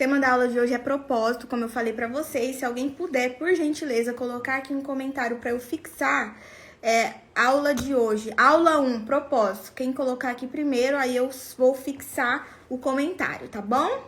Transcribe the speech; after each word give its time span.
tema 0.00 0.18
da 0.18 0.32
aula 0.32 0.48
de 0.48 0.58
hoje 0.58 0.72
é 0.72 0.78
propósito, 0.78 1.46
como 1.46 1.64
eu 1.64 1.68
falei 1.68 1.92
para 1.92 2.08
vocês. 2.08 2.56
Se 2.56 2.64
alguém 2.64 2.88
puder, 2.88 3.36
por 3.36 3.54
gentileza, 3.54 4.14
colocar 4.14 4.56
aqui 4.56 4.72
um 4.72 4.80
comentário 4.80 5.36
para 5.36 5.50
eu 5.50 5.60
fixar 5.60 6.38
é, 6.82 7.12
aula 7.36 7.74
de 7.74 7.94
hoje. 7.94 8.32
Aula 8.34 8.80
1, 8.80 9.04
propósito. 9.04 9.74
Quem 9.74 9.92
colocar 9.92 10.30
aqui 10.30 10.46
primeiro, 10.46 10.96
aí 10.96 11.14
eu 11.14 11.28
vou 11.58 11.74
fixar 11.74 12.48
o 12.70 12.78
comentário, 12.78 13.46
tá 13.48 13.60
bom? 13.60 14.02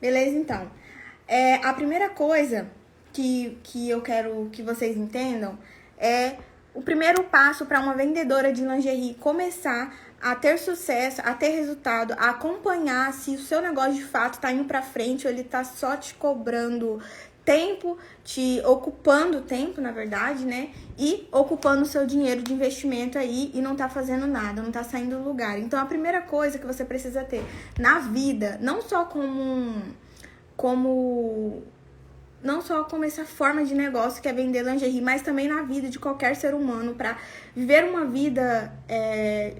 Beleza, 0.00 0.36
então. 0.36 0.68
É, 1.28 1.64
a 1.64 1.72
primeira 1.72 2.08
coisa 2.08 2.68
que, 3.12 3.60
que 3.62 3.88
eu 3.88 4.02
quero 4.02 4.50
que 4.50 4.60
vocês 4.60 4.96
entendam 4.96 5.56
é 5.96 6.36
o 6.74 6.82
primeiro 6.82 7.24
passo 7.24 7.66
para 7.66 7.80
uma 7.80 7.94
vendedora 7.94 8.52
de 8.52 8.64
lingerie 8.64 9.14
começar 9.14 9.92
a 10.20 10.34
ter 10.34 10.58
sucesso, 10.58 11.20
a 11.24 11.32
ter 11.32 11.48
resultado, 11.48 12.12
a 12.12 12.30
acompanhar 12.30 13.12
se 13.12 13.34
o 13.34 13.38
seu 13.38 13.62
negócio 13.62 13.94
de 13.94 14.04
fato 14.04 14.34
está 14.34 14.52
indo 14.52 14.64
para 14.64 14.82
frente 14.82 15.26
ou 15.26 15.32
ele 15.32 15.40
está 15.40 15.64
só 15.64 15.96
te 15.96 16.14
cobrando 16.14 17.00
tempo, 17.44 17.98
te 18.22 18.60
ocupando 18.64 19.40
tempo, 19.40 19.80
na 19.80 19.90
verdade, 19.90 20.44
né? 20.44 20.70
E 20.98 21.26
ocupando 21.32 21.82
o 21.82 21.86
seu 21.86 22.06
dinheiro 22.06 22.42
de 22.42 22.52
investimento 22.52 23.18
aí 23.18 23.50
e 23.54 23.62
não 23.62 23.74
tá 23.74 23.88
fazendo 23.88 24.26
nada, 24.26 24.60
não 24.62 24.70
tá 24.70 24.84
saindo 24.84 25.16
do 25.16 25.24
lugar. 25.24 25.58
Então 25.58 25.80
a 25.80 25.86
primeira 25.86 26.20
coisa 26.20 26.58
que 26.58 26.66
você 26.66 26.84
precisa 26.84 27.24
ter 27.24 27.42
na 27.78 27.98
vida, 28.00 28.58
não 28.60 28.82
só 28.82 29.04
como 29.04 29.82
como 30.56 31.62
não 32.42 32.62
só 32.62 32.84
como 32.84 33.04
essa 33.04 33.24
forma 33.24 33.64
de 33.64 33.74
negócio 33.74 34.22
que 34.22 34.28
é 34.28 34.32
vender 34.32 34.62
lingerie, 34.62 35.00
mas 35.00 35.22
também 35.22 35.48
na 35.48 35.62
vida 35.62 35.88
de 35.88 35.98
qualquer 35.98 36.36
ser 36.36 36.54
humano 36.54 36.94
para 36.94 37.18
viver 37.54 37.84
uma 37.84 38.04
vida, 38.04 38.72
é, 38.88 39.56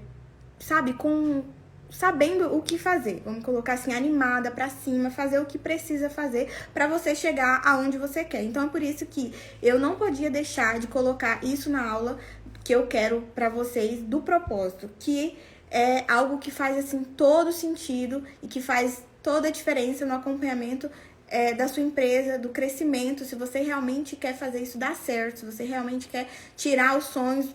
sabe, 0.61 0.93
com 0.93 1.43
sabendo 1.89 2.55
o 2.55 2.61
que 2.61 2.77
fazer. 2.77 3.21
Vamos 3.25 3.43
colocar 3.43 3.73
assim 3.73 3.93
animada 3.93 4.49
para 4.49 4.69
cima, 4.69 5.11
fazer 5.11 5.39
o 5.39 5.45
que 5.45 5.57
precisa 5.57 6.09
fazer 6.09 6.49
para 6.73 6.87
você 6.87 7.13
chegar 7.13 7.61
aonde 7.65 7.97
você 7.97 8.23
quer. 8.23 8.43
Então 8.43 8.63
é 8.63 8.69
por 8.69 8.81
isso 8.81 9.05
que 9.05 9.33
eu 9.61 9.77
não 9.77 9.95
podia 9.95 10.29
deixar 10.29 10.79
de 10.79 10.87
colocar 10.87 11.43
isso 11.43 11.69
na 11.69 11.85
aula 11.85 12.17
que 12.63 12.73
eu 12.73 12.87
quero 12.87 13.21
para 13.35 13.49
vocês 13.49 14.01
do 14.01 14.21
propósito, 14.21 14.89
que 14.99 15.37
é 15.69 16.05
algo 16.07 16.37
que 16.37 16.51
faz 16.51 16.77
assim 16.77 17.03
todo 17.03 17.51
sentido 17.51 18.23
e 18.41 18.47
que 18.47 18.61
faz 18.61 19.03
toda 19.21 19.49
a 19.49 19.51
diferença 19.51 20.05
no 20.05 20.15
acompanhamento 20.15 20.89
é, 21.31 21.53
da 21.53 21.67
sua 21.67 21.81
empresa, 21.81 22.37
do 22.37 22.49
crescimento, 22.49 23.23
se 23.23 23.35
você 23.35 23.59
realmente 23.59 24.17
quer 24.17 24.37
fazer 24.37 24.59
isso 24.59 24.77
dar 24.77 24.95
certo, 24.95 25.39
se 25.39 25.45
você 25.45 25.63
realmente 25.63 26.09
quer 26.09 26.27
tirar 26.57 26.97
os 26.97 27.05
sonhos, 27.05 27.47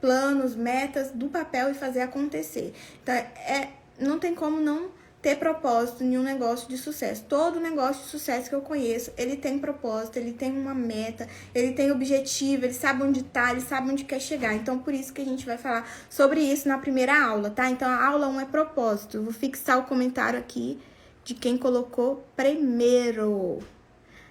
planos, 0.00 0.54
metas 0.54 1.10
do 1.10 1.28
papel 1.28 1.70
e 1.70 1.74
fazer 1.74 2.02
acontecer. 2.02 2.74
Então, 3.02 3.14
é, 3.14 3.70
não 3.98 4.18
tem 4.18 4.34
como 4.34 4.60
não 4.60 4.90
ter 5.22 5.36
propósito 5.36 6.02
em 6.02 6.18
um 6.18 6.22
negócio 6.22 6.68
de 6.68 6.76
sucesso. 6.76 7.24
Todo 7.28 7.60
negócio 7.60 8.02
de 8.02 8.10
sucesso 8.10 8.48
que 8.48 8.54
eu 8.56 8.60
conheço, 8.60 9.12
ele 9.16 9.36
tem 9.36 9.56
propósito, 9.58 10.16
ele 10.16 10.32
tem 10.32 10.50
uma 10.50 10.74
meta, 10.74 11.28
ele 11.54 11.72
tem 11.72 11.92
objetivo, 11.92 12.66
ele 12.66 12.74
sabe 12.74 13.04
onde 13.04 13.22
tá, 13.22 13.52
ele 13.52 13.60
sabe 13.60 13.90
onde 13.90 14.04
quer 14.04 14.20
chegar. 14.20 14.52
Então, 14.52 14.80
por 14.80 14.92
isso 14.92 15.12
que 15.12 15.22
a 15.22 15.24
gente 15.24 15.46
vai 15.46 15.56
falar 15.56 15.88
sobre 16.10 16.40
isso 16.40 16.66
na 16.68 16.76
primeira 16.76 17.24
aula, 17.24 17.50
tá? 17.50 17.70
Então, 17.70 17.88
a 17.88 18.04
aula 18.04 18.26
1 18.28 18.40
é 18.40 18.44
propósito. 18.44 19.18
Eu 19.18 19.22
vou 19.22 19.32
fixar 19.32 19.78
o 19.78 19.84
comentário 19.84 20.38
aqui 20.38 20.78
de 21.24 21.34
quem 21.34 21.56
colocou 21.56 22.24
primeiro. 22.36 23.60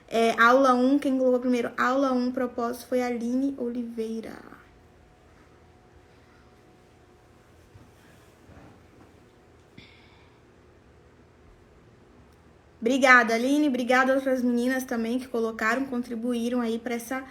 É, 0.08 0.31
aula 0.42 0.73
1, 0.73 1.00
quem 1.00 1.17
colocou 1.17 1.39
primeiro? 1.39 1.72
Aula 1.78 2.11
1, 2.11 2.31
propósito, 2.31 2.88
foi 2.88 3.02
a 3.02 3.08
Aline 3.08 3.56
Oliveira. 3.58 4.52
Obrigada, 12.81 13.36
Aline. 13.36 13.67
Obrigada 13.67 14.12
às 14.12 14.17
outras 14.17 14.42
meninas 14.42 14.84
também 14.84 15.19
que 15.19 15.28
colocaram, 15.28 15.86
contribuíram 15.86 16.59
aí 16.59 16.79
para 16.79 16.96
essa 16.96 17.23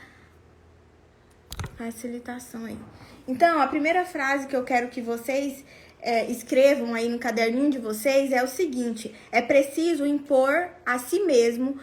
facilitação 1.76 2.64
aí. 2.66 2.78
Então, 3.26 3.60
a 3.60 3.66
primeira 3.66 4.04
frase 4.04 4.46
que 4.46 4.54
eu 4.54 4.62
quero 4.62 4.88
que 4.88 5.02
vocês 5.02 5.64
é, 6.02 6.30
escrevam 6.30 6.94
aí 6.94 7.08
no 7.08 7.18
caderninho 7.18 7.70
de 7.70 7.78
vocês 7.78 8.32
é 8.32 8.42
o 8.42 8.48
seguinte: 8.48 9.14
é 9.30 9.42
preciso 9.42 10.06
impor 10.06 10.68
a 10.84 10.98
si 10.98 11.20
mesmo 11.20 11.78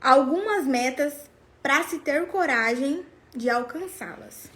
algumas 0.00 0.66
metas 0.66 1.30
para 1.62 1.82
se 1.84 1.98
ter 1.98 2.26
coragem 2.26 3.04
de 3.34 3.48
alcançá-las. 3.48 4.50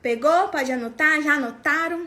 Pegou? 0.00 0.48
Pode 0.48 0.72
anotar? 0.72 1.20
Já 1.22 1.34
anotaram? 1.34 2.06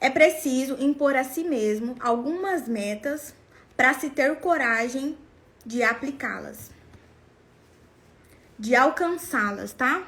É 0.00 0.10
preciso 0.10 0.76
impor 0.78 1.16
a 1.16 1.24
si 1.24 1.42
mesmo 1.42 1.96
algumas 2.00 2.68
metas 2.68 3.34
para 3.76 3.94
se 3.94 4.10
ter 4.10 4.36
coragem 4.36 5.16
de 5.64 5.82
aplicá-las, 5.82 6.70
de 8.58 8.76
alcançá-las, 8.76 9.72
tá? 9.72 10.06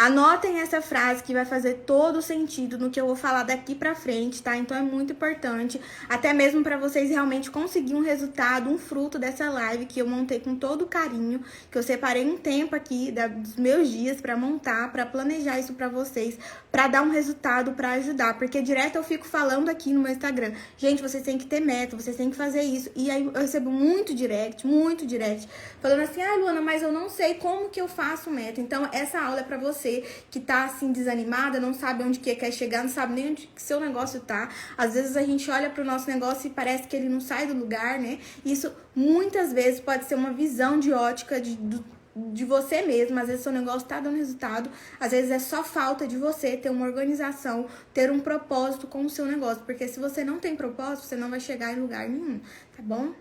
Anotem 0.00 0.60
essa 0.60 0.80
frase 0.80 1.22
que 1.22 1.34
vai 1.34 1.44
fazer 1.44 1.82
todo 1.84 2.22
sentido 2.22 2.78
no 2.78 2.88
que 2.88 2.98
eu 2.98 3.04
vou 3.04 3.14
falar 3.14 3.42
daqui 3.42 3.74
pra 3.74 3.94
frente, 3.94 4.42
tá? 4.42 4.56
Então 4.56 4.74
é 4.74 4.80
muito 4.80 5.12
importante, 5.12 5.78
até 6.08 6.32
mesmo 6.32 6.62
para 6.62 6.78
vocês 6.78 7.10
realmente 7.10 7.50
conseguir 7.50 7.94
um 7.94 8.00
resultado, 8.00 8.70
um 8.70 8.78
fruto 8.78 9.18
dessa 9.18 9.50
live 9.50 9.84
que 9.84 10.00
eu 10.00 10.08
montei 10.08 10.40
com 10.40 10.56
todo 10.56 10.86
carinho, 10.86 11.44
que 11.70 11.76
eu 11.76 11.82
separei 11.82 12.24
um 12.24 12.38
tempo 12.38 12.74
aqui 12.74 13.12
dos 13.12 13.56
meus 13.56 13.90
dias 13.90 14.22
para 14.22 14.34
montar, 14.38 14.90
para 14.90 15.04
planejar 15.04 15.58
isso 15.58 15.74
para 15.74 15.90
vocês, 15.90 16.38
para 16.72 16.88
dar 16.88 17.02
um 17.02 17.10
resultado, 17.10 17.72
para 17.72 17.90
ajudar, 17.92 18.38
porque 18.38 18.62
direto 18.62 18.96
eu 18.96 19.04
fico 19.04 19.26
falando 19.26 19.68
aqui 19.68 19.92
no 19.92 20.00
meu 20.00 20.12
Instagram, 20.12 20.52
gente, 20.78 21.02
vocês 21.02 21.22
têm 21.22 21.36
que 21.36 21.44
ter 21.44 21.60
meta, 21.60 21.94
vocês 21.94 22.16
têm 22.16 22.30
que 22.30 22.36
fazer 22.36 22.62
isso. 22.62 22.90
E 22.96 23.10
aí 23.10 23.22
eu 23.22 23.32
recebo 23.32 23.70
muito 23.70 24.14
direct, 24.14 24.66
muito 24.66 25.04
direct, 25.04 25.46
falando 25.78 26.00
assim: 26.00 26.22
"Ah, 26.22 26.36
Luana, 26.36 26.62
mas 26.62 26.82
eu 26.82 26.90
não 26.90 27.10
sei 27.10 27.34
como 27.34 27.68
que 27.68 27.82
eu 27.82 27.86
faço 27.86 28.30
meta". 28.30 28.62
Então 28.62 28.88
essa 28.94 29.20
aula 29.20 29.40
é 29.40 29.42
para 29.42 29.58
você 29.58 29.89
você 29.90 30.04
que 30.30 30.38
tá 30.38 30.64
assim 30.64 30.92
desanimada, 30.92 31.58
não 31.58 31.74
sabe 31.74 32.04
onde 32.04 32.20
que 32.20 32.34
quer 32.34 32.52
chegar, 32.52 32.82
não 32.82 32.90
sabe 32.90 33.14
nem 33.14 33.30
onde 33.30 33.46
que 33.48 33.60
seu 33.60 33.80
negócio 33.80 34.20
tá. 34.20 34.48
Às 34.78 34.94
vezes 34.94 35.16
a 35.16 35.22
gente 35.22 35.50
olha 35.50 35.70
pro 35.70 35.84
nosso 35.84 36.08
negócio 36.08 36.46
e 36.46 36.50
parece 36.50 36.84
que 36.84 36.96
ele 36.96 37.08
não 37.08 37.20
sai 37.20 37.46
do 37.46 37.54
lugar, 37.54 37.98
né? 37.98 38.18
Isso 38.44 38.72
muitas 38.94 39.52
vezes 39.52 39.80
pode 39.80 40.04
ser 40.04 40.14
uma 40.14 40.32
visão 40.32 40.78
de 40.78 40.92
ótica 40.92 41.40
de, 41.40 41.56
do, 41.56 41.84
de 42.14 42.44
você 42.44 42.82
mesmo, 42.82 43.18
às 43.18 43.26
vezes 43.26 43.42
seu 43.42 43.52
negócio 43.52 43.86
tá 43.88 44.00
dando 44.00 44.16
resultado, 44.16 44.70
às 44.98 45.10
vezes 45.10 45.30
é 45.30 45.38
só 45.38 45.64
falta 45.64 46.06
de 46.06 46.16
você 46.16 46.56
ter 46.56 46.70
uma 46.70 46.86
organização, 46.86 47.66
ter 47.92 48.10
um 48.10 48.20
propósito 48.20 48.86
com 48.86 49.04
o 49.04 49.10
seu 49.10 49.26
negócio, 49.26 49.62
porque 49.64 49.88
se 49.88 49.98
você 49.98 50.22
não 50.24 50.38
tem 50.38 50.54
propósito, 50.54 51.06
você 51.06 51.16
não 51.16 51.30
vai 51.30 51.40
chegar 51.40 51.72
em 51.72 51.80
lugar 51.80 52.08
nenhum, 52.08 52.40
tá 52.76 52.82
bom? 52.82 53.12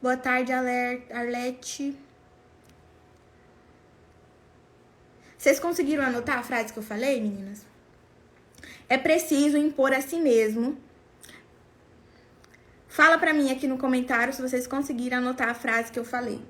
Boa 0.00 0.16
tarde, 0.16 0.52
Arlete. 0.52 2.05
Vocês 5.46 5.60
conseguiram 5.60 6.02
anotar 6.02 6.38
a 6.40 6.42
frase 6.42 6.72
que 6.72 6.78
eu 6.80 6.82
falei, 6.82 7.20
meninas? 7.20 7.64
É 8.88 8.98
preciso 8.98 9.56
impor 9.56 9.92
a 9.92 10.00
si 10.00 10.16
mesmo. 10.16 10.76
Fala 12.88 13.16
pra 13.16 13.32
mim 13.32 13.52
aqui 13.52 13.68
no 13.68 13.78
comentário 13.78 14.32
se 14.32 14.42
vocês 14.42 14.66
conseguiram 14.66 15.18
anotar 15.18 15.48
a 15.48 15.54
frase 15.54 15.92
que 15.92 16.00
eu 16.00 16.04
falei. 16.04 16.42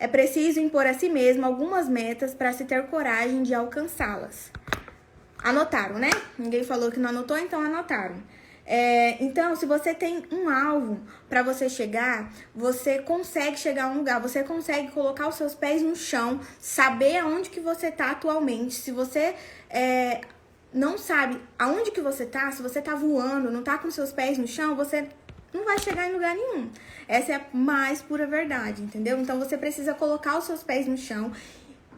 É 0.00 0.08
preciso 0.08 0.58
impor 0.58 0.84
a 0.84 0.94
si 0.94 1.08
mesmo 1.08 1.46
algumas 1.46 1.88
metas 1.88 2.34
para 2.34 2.52
se 2.52 2.64
ter 2.64 2.88
coragem 2.88 3.44
de 3.44 3.54
alcançá-las. 3.54 4.50
Anotaram, 5.38 5.96
né? 5.96 6.10
Ninguém 6.36 6.64
falou 6.64 6.90
que 6.90 6.98
não 6.98 7.10
anotou, 7.10 7.38
então 7.38 7.62
anotaram. 7.62 8.20
É, 8.72 9.20
então, 9.20 9.56
se 9.56 9.66
você 9.66 9.92
tem 9.92 10.22
um 10.30 10.48
alvo 10.48 11.00
para 11.28 11.42
você 11.42 11.68
chegar, 11.68 12.32
você 12.54 13.00
consegue 13.00 13.58
chegar 13.58 13.86
a 13.86 13.88
um 13.88 13.96
lugar, 13.96 14.20
você 14.20 14.44
consegue 14.44 14.92
colocar 14.92 15.26
os 15.26 15.34
seus 15.34 15.56
pés 15.56 15.82
no 15.82 15.96
chão, 15.96 16.38
saber 16.60 17.16
aonde 17.16 17.50
que 17.50 17.58
você 17.58 17.90
tá 17.90 18.12
atualmente. 18.12 18.74
Se 18.74 18.92
você 18.92 19.34
é, 19.68 20.20
não 20.72 20.96
sabe 20.96 21.42
aonde 21.58 21.90
que 21.90 22.00
você 22.00 22.24
tá, 22.24 22.48
se 22.52 22.62
você 22.62 22.80
tá 22.80 22.94
voando, 22.94 23.50
não 23.50 23.64
tá 23.64 23.76
com 23.76 23.90
seus 23.90 24.12
pés 24.12 24.38
no 24.38 24.46
chão, 24.46 24.76
você 24.76 25.08
não 25.52 25.64
vai 25.64 25.80
chegar 25.80 26.08
em 26.08 26.12
lugar 26.12 26.36
nenhum. 26.36 26.70
Essa 27.08 27.32
é 27.32 27.34
a 27.34 27.42
mais 27.52 28.00
pura 28.00 28.24
verdade, 28.24 28.82
entendeu? 28.82 29.18
Então 29.18 29.36
você 29.40 29.58
precisa 29.58 29.94
colocar 29.94 30.38
os 30.38 30.44
seus 30.44 30.62
pés 30.62 30.86
no 30.86 30.96
chão 30.96 31.32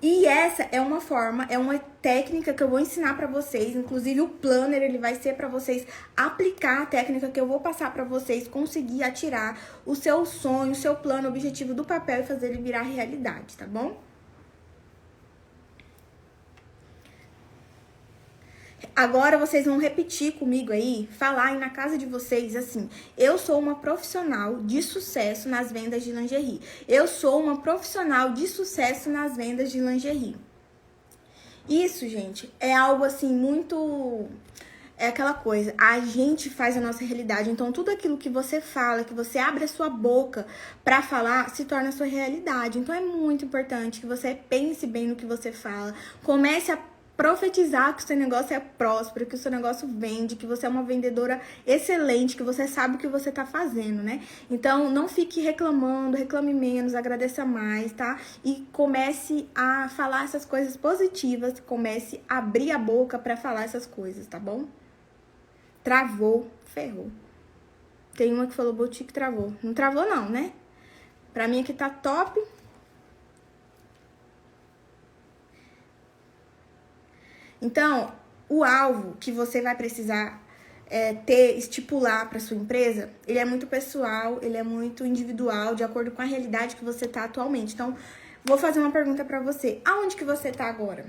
e 0.02 0.26
essa 0.26 0.64
é 0.72 0.81
uma 0.81 1.00
forma, 1.00 1.46
é 1.49 1.56
uma 1.56 1.78
técnica 1.78 2.52
que 2.52 2.60
eu 2.60 2.69
vou 2.69 2.81
ensinar 2.81 3.16
para 3.16 3.28
vocês, 3.28 3.76
inclusive 3.76 4.20
o 4.20 4.28
planner, 4.28 4.82
ele 4.82 4.99
vai 4.99 5.14
ser 5.14 5.37
para 5.37 5.46
vocês 5.46 5.87
aplicar 6.16 6.82
a 6.82 6.87
técnica 6.87 7.28
que 7.28 7.40
eu 7.40 7.46
vou 7.46 7.60
passar 7.60 7.93
para 7.93 8.02
vocês 8.02 8.49
conseguir 8.49 9.04
atirar 9.04 9.56
o 9.87 9.94
seu 9.94 10.26
sonho, 10.26 10.72
o 10.72 10.75
seu 10.75 10.96
plano, 10.96 11.28
o 11.28 11.31
objetivo 11.31 11.72
do 11.72 11.84
papel 11.84 12.22
e 12.22 12.26
fazer 12.26 12.49
ele 12.49 12.62
virar 12.62 12.82
realidade, 12.82 13.56
tá 13.56 13.64
bom? 13.64 13.96
Agora 18.94 19.38
vocês 19.38 19.64
vão 19.64 19.78
repetir 19.78 20.32
comigo 20.32 20.70
aí, 20.70 21.08
falar 21.18 21.46
aí 21.46 21.58
na 21.58 21.70
casa 21.70 21.96
de 21.96 22.04
vocês 22.04 22.54
assim: 22.54 22.90
eu 23.16 23.38
sou 23.38 23.58
uma 23.58 23.76
profissional 23.76 24.60
de 24.62 24.82
sucesso 24.82 25.48
nas 25.48 25.72
vendas 25.72 26.02
de 26.04 26.12
lingerie. 26.12 26.60
Eu 26.86 27.08
sou 27.08 27.40
uma 27.42 27.62
profissional 27.62 28.32
de 28.32 28.46
sucesso 28.46 29.08
nas 29.08 29.34
vendas 29.34 29.72
de 29.72 29.80
lingerie. 29.80 30.36
Isso, 31.68 32.06
gente, 32.08 32.52
é 32.60 32.74
algo 32.74 33.04
assim 33.04 33.32
muito 33.32 34.28
é 35.02 35.08
aquela 35.08 35.34
coisa, 35.34 35.74
a 35.76 35.98
gente 35.98 36.48
faz 36.48 36.76
a 36.76 36.80
nossa 36.80 37.04
realidade. 37.04 37.50
Então, 37.50 37.72
tudo 37.72 37.90
aquilo 37.90 38.16
que 38.16 38.28
você 38.28 38.60
fala, 38.60 39.02
que 39.02 39.12
você 39.12 39.36
abre 39.36 39.64
a 39.64 39.68
sua 39.68 39.90
boca 39.90 40.46
para 40.84 41.02
falar, 41.02 41.50
se 41.50 41.64
torna 41.64 41.88
a 41.88 41.92
sua 41.92 42.06
realidade. 42.06 42.78
Então, 42.78 42.94
é 42.94 43.00
muito 43.00 43.44
importante 43.44 44.00
que 44.00 44.06
você 44.06 44.38
pense 44.48 44.86
bem 44.86 45.08
no 45.08 45.16
que 45.16 45.26
você 45.26 45.50
fala. 45.50 45.92
Comece 46.22 46.70
a 46.70 46.76
profetizar 47.17 47.94
que 47.94 48.03
o 48.03 48.06
seu 48.06 48.17
negócio 48.17 48.55
é 48.55 48.61
próspero, 48.61 49.26
que 49.26 49.35
o 49.35 49.38
seu 49.38 49.50
negócio 49.50 49.87
vende, 49.87 50.37
que 50.37 50.47
você 50.47 50.67
é 50.67 50.69
uma 50.69 50.82
vendedora 50.82 51.41
excelente, 51.67 52.37
que 52.37 52.43
você 52.43 52.67
sabe 52.67 52.97
o 52.97 52.99
que 52.99 53.06
você 53.06 53.31
tá 53.31 53.44
fazendo, 53.44 54.03
né? 54.03 54.23
Então, 54.50 54.91
não 54.91 55.09
fique 55.09 55.41
reclamando, 55.41 56.17
reclame 56.17 56.55
menos, 56.55 56.94
agradeça 56.94 57.44
mais, 57.44 57.93
tá? 57.93 58.19
E 58.44 58.67
comece 58.73 59.49
a 59.55 59.88
falar 59.88 60.25
essas 60.25 60.44
coisas 60.44 60.76
positivas, 60.76 61.61
comece 61.61 62.20
a 62.29 62.38
abrir 62.38 62.73
a 62.73 62.79
boca 62.79 63.19
para 63.19 63.37
falar 63.37 63.64
essas 63.64 63.87
coisas, 63.87 64.26
tá 64.26 64.38
bom? 64.38 64.64
Travou, 65.85 66.50
ferrou. 66.64 67.11
Tem 68.14 68.32
uma 68.32 68.47
que 68.47 68.55
falou 68.55 68.73
boutique 68.73 69.12
travou. 69.12 69.53
Não 69.62 69.73
travou 69.73 70.06
não, 70.06 70.29
né? 70.29 70.53
Pra 71.32 71.49
mim 71.49 71.61
aqui 71.61 71.73
tá 71.73 71.88
top. 71.88 72.41
Então, 77.62 78.12
o 78.49 78.64
alvo 78.64 79.17
que 79.20 79.31
você 79.31 79.62
vai 79.62 79.76
precisar 79.76 80.43
é, 80.91 81.14
ter, 81.14 81.56
estipular 81.56 82.29
para 82.29 82.41
sua 82.41 82.56
empresa, 82.56 83.09
ele 83.26 83.38
é 83.38 83.44
muito 83.44 83.69
pessoal, 83.69 84.41
ele 84.43 84.56
é 84.56 84.64
muito 84.64 85.06
individual, 85.06 85.76
de 85.76 85.85
acordo 85.85 86.11
com 86.11 86.20
a 86.20 86.25
realidade 86.25 86.75
que 86.75 86.85
você 86.85 87.06
tá 87.06 87.23
atualmente. 87.23 87.73
Então, 87.73 87.97
vou 88.44 88.59
fazer 88.59 88.81
uma 88.81 88.91
pergunta 88.91 89.25
para 89.25 89.38
você. 89.38 89.81
Aonde 89.85 90.17
que 90.17 90.25
você 90.25 90.50
tá 90.50 90.67
agora? 90.67 91.06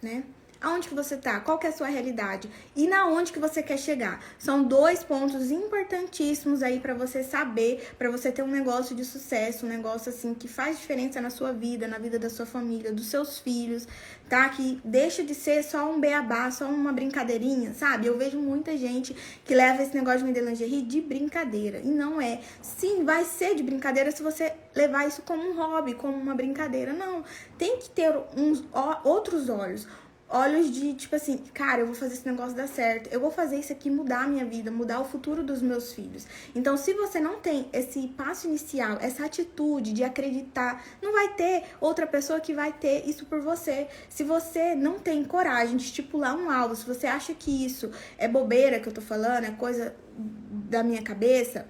Né? 0.00 0.22
Aonde 0.62 0.88
que 0.88 0.94
você 0.94 1.16
tá, 1.16 1.40
qual 1.40 1.58
que 1.58 1.66
é 1.66 1.70
a 1.70 1.72
sua 1.72 1.88
realidade 1.88 2.48
e 2.76 2.86
na 2.86 3.06
onde 3.06 3.32
que 3.32 3.38
você 3.38 3.62
quer 3.62 3.78
chegar. 3.78 4.24
São 4.38 4.62
dois 4.62 5.02
pontos 5.02 5.50
importantíssimos 5.50 6.62
aí 6.62 6.80
para 6.80 6.94
você 6.94 7.22
saber, 7.22 7.92
para 7.98 8.10
você 8.10 8.30
ter 8.30 8.42
um 8.42 8.48
negócio 8.48 8.94
de 8.94 9.04
sucesso, 9.04 9.66
um 9.66 9.68
negócio 9.68 10.10
assim 10.10 10.34
que 10.34 10.48
faz 10.48 10.78
diferença 10.78 11.20
na 11.20 11.30
sua 11.30 11.52
vida, 11.52 11.88
na 11.88 11.98
vida 11.98 12.18
da 12.18 12.30
sua 12.30 12.46
família, 12.46 12.92
dos 12.92 13.06
seus 13.06 13.38
filhos, 13.38 13.86
tá? 14.28 14.48
Que 14.48 14.80
deixa 14.84 15.22
de 15.22 15.34
ser 15.34 15.62
só 15.62 15.90
um 15.90 16.00
beabá, 16.00 16.50
só 16.50 16.66
uma 16.66 16.92
brincadeirinha, 16.92 17.74
sabe? 17.74 18.06
Eu 18.06 18.16
vejo 18.16 18.38
muita 18.38 18.76
gente 18.76 19.14
que 19.44 19.54
leva 19.54 19.82
esse 19.82 19.94
negócio 19.94 20.20
de 20.20 20.24
vender 20.26 20.42
lingerie 20.42 20.82
de 20.82 21.00
brincadeira 21.00 21.78
e 21.78 21.88
não 21.88 22.20
é. 22.20 22.40
Sim, 22.62 23.04
vai 23.04 23.24
ser 23.24 23.54
de 23.54 23.62
brincadeira 23.62 24.10
se 24.10 24.22
você 24.22 24.52
levar 24.74 25.06
isso 25.06 25.22
como 25.22 25.42
um 25.42 25.56
hobby, 25.56 25.94
como 25.94 26.16
uma 26.16 26.34
brincadeira. 26.34 26.92
Não, 26.92 27.24
tem 27.58 27.78
que 27.78 27.90
ter 27.90 28.12
uns 28.36 28.64
outros 29.04 29.48
olhos 29.48 29.86
olhos 30.32 30.70
de 30.70 30.94
tipo 30.94 31.14
assim, 31.14 31.36
cara, 31.52 31.82
eu 31.82 31.86
vou 31.86 31.94
fazer 31.94 32.14
esse 32.14 32.26
negócio 32.26 32.56
dar 32.56 32.66
certo, 32.66 33.12
eu 33.12 33.20
vou 33.20 33.30
fazer 33.30 33.56
isso 33.56 33.72
aqui 33.72 33.90
mudar 33.90 34.24
a 34.24 34.26
minha 34.26 34.44
vida, 34.44 34.70
mudar 34.70 35.00
o 35.00 35.04
futuro 35.04 35.42
dos 35.44 35.60
meus 35.60 35.92
filhos. 35.92 36.26
Então, 36.54 36.76
se 36.76 36.94
você 36.94 37.20
não 37.20 37.38
tem 37.38 37.68
esse 37.72 38.08
passo 38.08 38.48
inicial, 38.48 38.96
essa 39.00 39.26
atitude 39.26 39.92
de 39.92 40.02
acreditar, 40.02 40.82
não 41.02 41.12
vai 41.12 41.34
ter 41.34 41.64
outra 41.80 42.06
pessoa 42.06 42.40
que 42.40 42.54
vai 42.54 42.72
ter 42.72 43.06
isso 43.06 43.26
por 43.26 43.40
você. 43.40 43.86
Se 44.08 44.24
você 44.24 44.74
não 44.74 44.98
tem 44.98 45.22
coragem 45.22 45.76
de 45.76 45.84
estipular 45.84 46.34
um 46.34 46.50
alvo, 46.50 46.74
se 46.74 46.86
você 46.86 47.06
acha 47.06 47.34
que 47.34 47.64
isso 47.64 47.90
é 48.16 48.26
bobeira 48.26 48.80
que 48.80 48.88
eu 48.88 48.92
tô 48.92 49.02
falando, 49.02 49.44
é 49.44 49.50
coisa 49.50 49.94
da 50.16 50.82
minha 50.82 51.02
cabeça, 51.02 51.66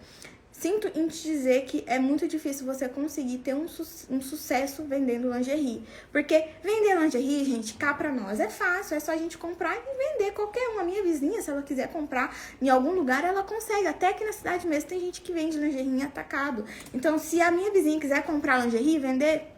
Sinto 0.62 0.86
em 0.96 1.08
te 1.08 1.24
dizer 1.24 1.64
que 1.64 1.82
é 1.88 1.98
muito 1.98 2.28
difícil 2.28 2.64
você 2.64 2.88
conseguir 2.88 3.38
ter 3.38 3.52
um, 3.52 3.66
su 3.66 3.82
um 4.08 4.22
sucesso 4.22 4.84
vendendo 4.84 5.28
lingerie. 5.28 5.82
Porque 6.12 6.50
vender 6.62 6.96
lingerie, 7.00 7.44
gente, 7.44 7.74
cá 7.74 7.92
pra 7.92 8.12
nós 8.12 8.38
é 8.38 8.48
fácil, 8.48 8.96
é 8.96 9.00
só 9.00 9.10
a 9.10 9.16
gente 9.16 9.36
comprar 9.36 9.76
e 9.76 9.80
vender. 9.80 10.30
Qualquer 10.30 10.68
uma, 10.68 10.84
minha 10.84 11.02
vizinha, 11.02 11.42
se 11.42 11.50
ela 11.50 11.62
quiser 11.62 11.88
comprar 11.88 12.32
em 12.60 12.68
algum 12.68 12.92
lugar, 12.92 13.24
ela 13.24 13.42
consegue. 13.42 13.88
Até 13.88 14.10
aqui 14.10 14.24
na 14.24 14.32
cidade 14.32 14.64
mesmo 14.68 14.88
tem 14.88 15.00
gente 15.00 15.20
que 15.20 15.32
vende 15.32 15.58
lingerie 15.58 16.00
atacado. 16.04 16.64
Então, 16.94 17.18
se 17.18 17.40
a 17.40 17.50
minha 17.50 17.72
vizinha 17.72 17.98
quiser 17.98 18.22
comprar 18.22 18.64
lingerie 18.64 18.94
e 18.94 18.98
vender, 19.00 19.51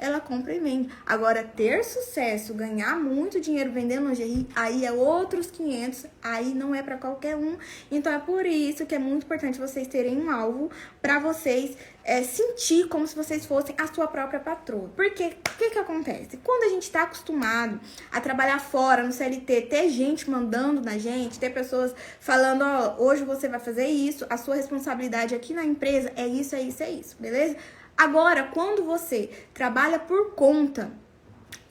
ela 0.00 0.18
compra 0.18 0.54
e 0.54 0.58
vende. 0.58 0.88
Agora, 1.06 1.44
ter 1.44 1.84
sucesso, 1.84 2.54
ganhar 2.54 2.98
muito 2.98 3.40
dinheiro 3.40 3.70
vendendo 3.70 4.08
lingerie, 4.08 4.48
aí 4.56 4.84
é 4.84 4.90
outros 4.90 5.50
500, 5.50 6.06
aí 6.22 6.54
não 6.54 6.74
é 6.74 6.82
para 6.82 6.96
qualquer 6.96 7.36
um. 7.36 7.56
Então, 7.90 8.12
é 8.12 8.18
por 8.18 8.46
isso 8.46 8.86
que 8.86 8.94
é 8.94 8.98
muito 8.98 9.24
importante 9.24 9.58
vocês 9.58 9.86
terem 9.86 10.16
um 10.16 10.30
alvo 10.30 10.70
para 11.02 11.18
vocês 11.18 11.76
é, 12.02 12.22
sentir 12.22 12.88
como 12.88 13.06
se 13.06 13.14
vocês 13.14 13.44
fossem 13.44 13.74
a 13.78 13.86
sua 13.86 14.08
própria 14.08 14.40
patroa. 14.40 14.90
Porque 14.96 15.24
o 15.24 15.58
que, 15.58 15.70
que 15.70 15.78
acontece? 15.78 16.38
Quando 16.38 16.64
a 16.64 16.68
gente 16.70 16.84
está 16.84 17.02
acostumado 17.02 17.78
a 18.10 18.20
trabalhar 18.20 18.58
fora, 18.58 19.02
no 19.02 19.12
CLT, 19.12 19.62
ter 19.62 19.88
gente 19.90 20.30
mandando 20.30 20.80
na 20.80 20.96
gente, 20.98 21.38
ter 21.38 21.50
pessoas 21.50 21.94
falando, 22.18 22.62
ó, 22.62 22.96
hoje 22.98 23.24
você 23.24 23.48
vai 23.48 23.60
fazer 23.60 23.86
isso, 23.86 24.26
a 24.30 24.36
sua 24.36 24.54
responsabilidade 24.54 25.34
aqui 25.34 25.52
na 25.52 25.64
empresa 25.64 26.10
é 26.16 26.26
isso, 26.26 26.56
é 26.56 26.62
isso, 26.62 26.82
é 26.82 26.90
isso, 26.90 27.16
beleza? 27.20 27.56
Agora, 27.96 28.44
quando 28.44 28.84
você 28.84 29.30
trabalha 29.52 29.98
por 29.98 30.34
conta, 30.34 30.90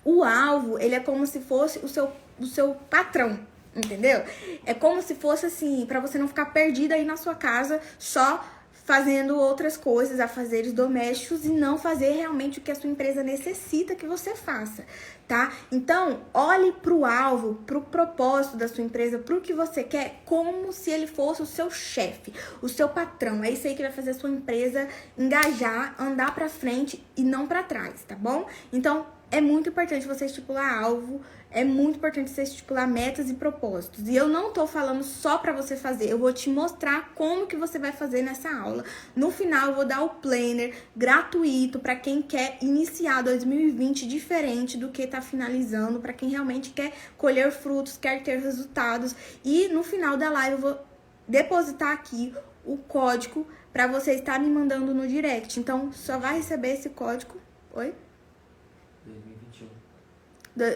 o 0.04 0.24
alvo, 0.24 0.80
ele 0.80 0.96
é 0.96 1.00
como 1.00 1.26
se 1.26 1.40
fosse 1.40 1.80
o 1.80 1.88
seu, 1.88 2.12
o 2.40 2.46
seu 2.46 2.76
patrão, 2.90 3.40
entendeu? 3.76 4.24
É 4.66 4.74
como 4.74 5.02
se 5.02 5.16
fosse 5.16 5.46
assim, 5.46 5.86
para 5.86 6.00
você 6.00 6.18
não 6.18 6.28
ficar 6.28 6.48
perdida 6.48 6.96
aí 6.96 7.04
na 7.04 7.18
sua 7.18 7.36
casa 7.36 7.82
só 7.98 8.44
fazendo 8.90 9.38
outras 9.38 9.78
coisas, 9.78 10.20
afazeres 10.20 10.74
domésticos 10.74 11.46
e 11.46 11.50
não 11.50 11.78
fazer 11.78 12.10
realmente 12.10 12.58
o 12.58 12.62
que 12.62 12.72
a 12.72 12.76
sua 12.76 12.90
empresa 12.90 13.22
necessita 13.22 13.94
que 13.94 14.08
você 14.08 14.34
faça, 14.34 14.84
tá? 15.28 15.52
Então, 15.72 16.22
olhe 16.34 16.72
para 16.72 16.92
o 16.92 17.06
alvo, 17.06 17.54
para 17.68 17.78
o 17.78 17.84
propósito 17.84 18.58
da 18.58 18.68
sua 18.68 18.84
empresa, 18.84 19.20
para 19.20 19.36
o 19.36 19.42
que 19.42 19.54
você 19.54 19.84
quer, 19.84 20.24
como 20.26 20.74
se 20.74 20.90
ele 20.90 21.06
fosse 21.06 21.40
o 21.44 21.46
seu 21.46 21.70
chefe, 21.70 22.34
o 22.64 22.68
seu 22.68 22.90
patrão. 22.90 23.44
É 23.44 23.52
isso 23.52 23.68
aí 23.68 23.76
que 23.76 23.84
vai 23.84 23.92
fazer 23.92 24.10
a 24.10 24.16
sua 24.16 24.32
empresa 24.32 24.88
engajar, 25.16 25.94
andar 26.00 26.34
para 26.34 26.50
frente 26.50 27.06
e 27.16 27.22
não 27.22 27.46
para 27.46 27.62
trás, 27.62 28.04
tá 28.08 28.16
bom? 28.16 28.48
Então, 28.74 29.06
é 29.30 29.40
muito 29.40 29.70
importante 29.70 30.08
você 30.08 30.26
estipular 30.26 30.82
alvo, 30.84 31.22
é 31.52 31.64
muito 31.64 31.98
importante 31.98 32.30
você 32.30 32.44
estipular 32.44 32.88
metas 32.88 33.30
e 33.30 33.34
propósitos. 33.34 34.08
E 34.08 34.16
eu 34.16 34.28
não 34.28 34.52
tô 34.52 34.68
falando 34.68 35.04
só 35.04 35.38
para 35.38 35.52
você 35.52 35.76
fazer, 35.76 36.10
eu 36.10 36.20
vou 36.20 36.32
te 36.32 36.50
mostrar 36.50 37.12
como 37.16 37.48
que 37.48 37.56
você 37.56 37.80
vai 37.80 37.92
fazer 37.92 38.22
nessa 38.22 38.56
aula. 38.56 38.84
No 39.16 39.32
final 39.32 39.70
eu 39.70 39.76
vou 39.76 39.86
dar 39.86 40.02
o 40.02 40.10
planner 40.10 40.76
gratuito 40.96 41.80
para 41.80 41.96
quem 41.96 42.22
quer 42.22 42.58
iniciar 42.62 43.24
2020 43.24 44.08
diferente 44.08 44.78
do 44.78 44.90
que 44.90 45.08
tá 45.08 45.22
finalizando, 45.22 46.00
para 46.00 46.14
quem 46.14 46.30
realmente 46.30 46.70
quer 46.70 46.94
colher 47.18 47.52
frutos, 47.52 47.98
quer 47.98 48.22
ter 48.22 48.40
resultados. 48.40 49.16
E 49.44 49.68
no 49.70 49.84
final 49.84 50.18
da 50.18 50.30
live 50.30 50.54
eu 50.54 50.62
vou 50.62 50.80
depositar 51.28 51.94
aqui 51.94 52.34
o 52.66 52.78
código 52.78 53.48
para 53.74 53.88
você 53.88 54.14
estar 54.14 54.40
me 54.40 54.50
mandando 54.50 54.94
no 54.94 55.08
direct. 55.08 55.60
Então 55.60 55.92
só 55.92 56.20
vai 56.20 56.38
receber 56.38 56.74
esse 56.74 56.90
código. 56.90 57.36
Oi? 57.74 57.94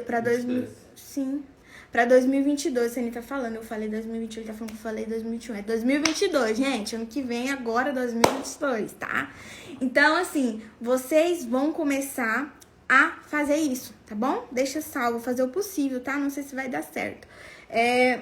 Para 0.05 0.19
2000, 0.19 0.67
sim. 0.95 1.43
Para 1.91 2.05
2022, 2.05 2.91
você 2.91 3.11
tá 3.11 3.21
falando, 3.21 3.57
eu 3.57 3.63
falei 3.63 3.87
2021, 3.87 4.41
ele 4.41 4.47
tá 4.47 4.53
falando 4.55 4.71
que 4.71 4.77
eu 4.77 4.81
falei 4.81 5.05
2021. 5.05 5.55
É 5.55 5.61
2022, 5.61 6.57
gente. 6.57 6.95
Ano 6.95 7.05
que 7.05 7.21
vem, 7.21 7.51
agora 7.51 7.93
2022, 7.93 8.93
tá? 8.93 9.31
Então, 9.79 10.15
assim, 10.15 10.59
vocês 10.81 11.45
vão 11.45 11.71
começar 11.71 12.51
a 12.89 13.19
fazer 13.27 13.57
isso, 13.57 13.93
tá 14.07 14.15
bom? 14.15 14.47
Deixa 14.51 14.81
salvo, 14.81 15.19
fazer 15.19 15.43
o 15.43 15.49
possível, 15.49 15.99
tá? 15.99 16.17
Não 16.17 16.31
sei 16.31 16.41
se 16.41 16.55
vai 16.55 16.67
dar 16.67 16.81
certo. 16.81 17.27
É... 17.69 18.21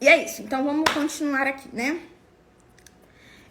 E 0.00 0.08
é 0.08 0.24
isso. 0.24 0.42
Então, 0.42 0.64
vamos 0.64 0.92
continuar 0.92 1.46
aqui, 1.46 1.68
né? 1.72 2.00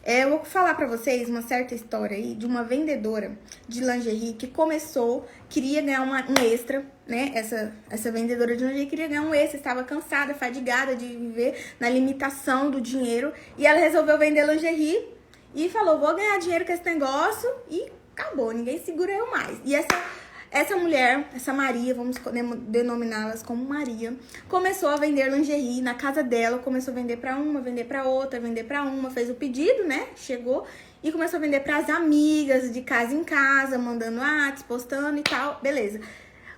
É, 0.07 0.23
eu 0.23 0.29
vou 0.29 0.45
falar 0.45 0.73
para 0.73 0.87
vocês 0.87 1.27
uma 1.27 1.41
certa 1.41 1.75
história 1.75 2.15
aí 2.15 2.33
de 2.33 2.45
uma 2.45 2.63
vendedora 2.63 3.37
de 3.67 3.81
lingerie 3.81 4.31
que 4.31 4.47
começou, 4.47 5.27
queria 5.49 5.81
ganhar 5.81 6.01
uma, 6.01 6.21
um 6.21 6.45
extra, 6.45 6.85
né? 7.05 7.33
Essa, 7.35 7.75
essa 7.89 8.09
vendedora 8.09 8.55
de 8.55 8.63
lingerie 8.63 8.85
queria 8.85 9.09
ganhar 9.09 9.23
um 9.23 9.33
extra, 9.33 9.57
estava 9.57 9.83
cansada, 9.83 10.33
fadigada 10.33 10.95
de 10.95 11.05
viver 11.07 11.73
na 11.77 11.89
limitação 11.89 12.71
do 12.71 12.79
dinheiro 12.79 13.33
e 13.57 13.67
ela 13.67 13.81
resolveu 13.81 14.17
vender 14.17 14.45
lingerie 14.45 15.09
e 15.53 15.67
falou: 15.67 15.99
vou 15.99 16.15
ganhar 16.15 16.39
dinheiro 16.39 16.63
com 16.63 16.71
esse 16.71 16.85
negócio 16.85 17.49
e 17.69 17.91
acabou, 18.13 18.53
ninguém 18.53 18.81
segura 18.81 19.11
eu 19.11 19.29
mais. 19.29 19.59
E 19.65 19.75
essa 19.75 20.01
essa 20.50 20.77
mulher, 20.77 21.30
essa 21.36 21.51
Maria, 21.54 21.94
vamos 21.94 22.18
denominá-las 22.62 23.44
como 23.44 23.66
Maria, 23.66 24.16
começou 24.48 24.89
a 24.89 24.96
vender 24.96 25.30
lingerie 25.30 25.82
na 25.82 25.94
casa 25.94 26.24
dela, 26.24 26.60
começou 26.60 26.94
a 26.94 26.96
vender 26.96 27.18
para 27.18 27.36
uma, 27.36 27.60
vender 27.60 27.84
para 27.84 28.06
outra, 28.06 28.39
vender 28.39 28.63
para 28.63 28.84
uma, 28.84 29.10
fez 29.10 29.30
o 29.30 29.34
pedido, 29.34 29.84
né? 29.84 30.08
Chegou 30.16 30.66
e 31.04 31.12
começou 31.12 31.38
a 31.38 31.42
vender 31.42 31.60
para 31.60 31.77
as 31.77 31.89
amigas, 31.89 32.72
de 32.72 32.82
casa 32.82 33.13
em 33.13 33.24
casa, 33.24 33.77
mandando 33.77 34.22
atos, 34.22 34.63
postando 34.63 35.18
e 35.18 35.24
tal, 35.24 35.60
beleza. 35.62 36.00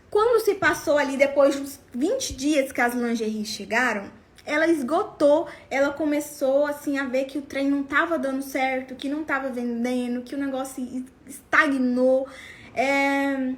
Quando 0.10 0.44
se 0.44 0.56
passou 0.56 0.98
ali, 0.98 1.18
depois 1.18 1.60
dos 1.60 1.80
20 1.94 2.34
dias 2.34 2.72
que 2.72 2.82
as 2.82 2.94
lingeries 2.94 3.48
chegaram, 3.48 4.10
ela 4.46 4.68
esgotou, 4.68 5.48
ela 5.70 5.92
começou 5.92 6.66
assim 6.66 6.98
a 6.98 7.06
ver 7.06 7.26
que 7.26 7.38
o 7.38 7.42
trem 7.42 7.70
não 7.70 7.84
tava 7.84 8.18
dando 8.18 8.42
certo, 8.42 8.96
que 8.96 9.08
não 9.08 9.24
tava 9.24 9.50
vendendo, 9.50 10.24
que 10.24 10.34
o 10.34 10.38
negócio 10.38 11.06
estagnou. 11.28 12.28
É... 12.74 13.54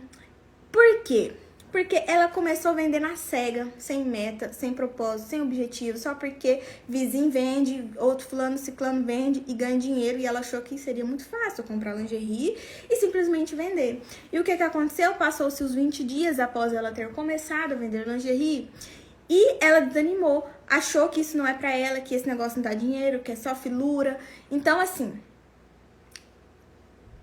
Por 0.72 1.04
quê? 1.04 1.34
Porque 1.72 2.04
ela 2.06 2.28
começou 2.28 2.72
a 2.72 2.74
vender 2.74 3.00
na 3.00 3.16
cega, 3.16 3.68
sem 3.78 4.04
meta, 4.04 4.52
sem 4.52 4.74
propósito, 4.74 5.30
sem 5.30 5.42
objetivo, 5.42 5.98
só 5.98 6.14
porque 6.14 6.62
vizinho 6.88 7.32
vende, 7.32 7.90
outro 7.98 8.28
fulano, 8.28 8.58
ciclano 8.58 9.06
vende 9.06 9.42
e 9.48 9.54
ganha 9.54 9.80
dinheiro 9.80 10.18
e 10.18 10.26
ela 10.26 10.40
achou 10.40 10.62
que 10.62 10.78
seria 10.78 11.06
muito 11.06 11.24
fácil 11.24 11.64
comprar 11.64 11.96
lingerie 11.96 12.58
e 12.90 12.96
simplesmente 12.98 13.56
vender. 13.56 14.02
E 14.34 14.40
o 14.40 14.44
que 14.44 14.58
que 14.58 14.64
aconteceu? 14.64 15.14
Passou-se 15.16 15.64
os 15.64 15.74
20 15.74 16.04
dias 16.04 16.40
após 16.40 16.74
ela 16.74 16.92
ter 16.92 17.10
começado 17.14 17.72
a 17.72 17.76
vender 17.76 18.06
lingerie 18.06 18.70
e 19.30 19.64
ela 19.64 19.80
desanimou, 19.80 20.46
achou 20.70 21.08
que 21.08 21.22
isso 21.22 21.38
não 21.38 21.48
é 21.48 21.54
para 21.54 21.72
ela, 21.72 22.02
que 22.02 22.14
esse 22.14 22.28
negócio 22.28 22.58
não 22.58 22.64
dá 22.64 22.74
dinheiro, 22.74 23.20
que 23.20 23.32
é 23.32 23.36
só 23.38 23.56
filura. 23.56 24.20
Então 24.52 24.78
assim, 24.78 25.14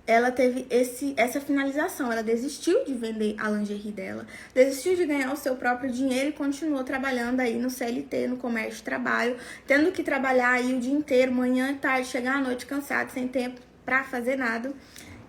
ela 0.08 0.32
teve 0.32 0.66
esse, 0.70 1.12
essa 1.18 1.38
finalização. 1.38 2.10
Ela 2.10 2.22
desistiu 2.22 2.82
de 2.86 2.94
vender 2.94 3.36
a 3.38 3.50
lingerie 3.50 3.92
dela, 3.92 4.26
desistiu 4.54 4.96
de 4.96 5.04
ganhar 5.04 5.30
o 5.30 5.36
seu 5.36 5.54
próprio 5.54 5.92
dinheiro 5.92 6.30
e 6.30 6.32
continuou 6.32 6.82
trabalhando 6.82 7.40
aí 7.40 7.58
no 7.58 7.68
CLT, 7.68 8.26
no 8.26 8.38
comércio 8.38 8.76
de 8.76 8.82
trabalho, 8.82 9.36
tendo 9.66 9.92
que 9.92 10.02
trabalhar 10.02 10.52
aí 10.52 10.74
o 10.74 10.80
dia 10.80 10.94
inteiro, 10.94 11.30
manhã 11.30 11.72
e 11.72 11.74
tarde, 11.74 12.08
chegar 12.08 12.36
à 12.36 12.40
noite 12.40 12.64
cansado, 12.64 13.10
sem 13.10 13.28
tempo 13.28 13.60
para 13.84 14.02
fazer 14.02 14.36
nada 14.36 14.72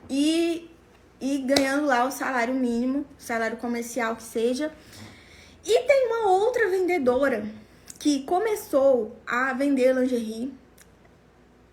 e, 0.10 0.72
e 1.20 1.40
ganhando 1.40 1.86
lá 1.86 2.06
o 2.06 2.12
salário 2.12 2.54
mínimo, 2.54 3.06
salário 3.18 3.58
comercial 3.58 4.16
que 4.16 4.24
seja. 4.24 4.72
E 5.66 5.82
tem 5.82 6.08
uma 6.08 6.30
outra 6.30 6.70
vendedora 6.70 7.44
que 8.00 8.24
começou 8.24 9.14
a 9.28 9.52
vender 9.52 9.94
lingerie, 9.94 10.54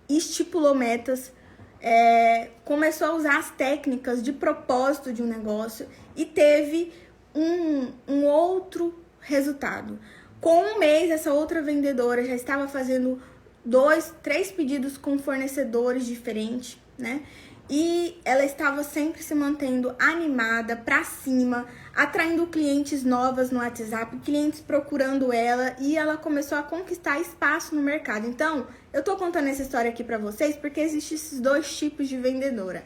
estipulou 0.09 0.75
metas 0.75 1.31
é, 1.81 2.49
começou 2.65 3.09
a 3.09 3.15
usar 3.15 3.39
as 3.39 3.51
técnicas 3.51 4.23
de 4.23 4.33
propósito 4.33 5.13
de 5.13 5.23
um 5.23 5.27
negócio 5.27 5.87
e 6.17 6.25
teve 6.25 6.93
um, 7.35 7.93
um 8.09 8.25
outro 8.27 8.95
resultado. 9.21 9.99
Com 10.41 10.75
um 10.75 10.79
mês, 10.79 11.11
essa 11.11 11.33
outra 11.33 11.61
vendedora 11.63 12.25
já 12.25 12.35
estava 12.35 12.69
fazendo 12.69 13.21
dois, 13.65 14.15
três 14.23 14.51
pedidos 14.53 14.97
com 14.97 15.19
fornecedores 15.19 16.07
diferentes, 16.07 16.79
né? 16.97 17.23
E 17.69 18.21
ela 18.25 18.45
estava 18.45 18.85
sempre 18.85 19.25
se 19.25 19.35
mantendo 19.35 19.93
animada, 19.99 20.77
para 20.77 21.03
cima, 21.03 21.67
atraindo 21.97 22.47
clientes 22.47 23.03
novas 23.03 23.51
no 23.51 23.59
WhatsApp, 23.59 24.17
clientes 24.19 24.61
procurando 24.61 25.33
ela 25.33 25.75
e 25.81 25.97
ela 25.97 26.17
começou 26.17 26.57
a 26.57 26.63
conquistar 26.63 27.21
espaço 27.21 27.75
no 27.75 27.83
mercado. 27.83 28.29
Então, 28.29 28.69
eu 28.97 29.03
tô 29.03 29.15
contando 29.15 29.49
essa 29.49 29.61
história 29.61 29.91
aqui 29.91 30.03
para 30.03 30.17
vocês 30.17 30.57
porque 30.57 30.81
existem 30.81 31.17
esses 31.17 31.39
dois 31.39 31.77
tipos 31.77 32.09
de 32.09 32.17
vendedora. 32.17 32.83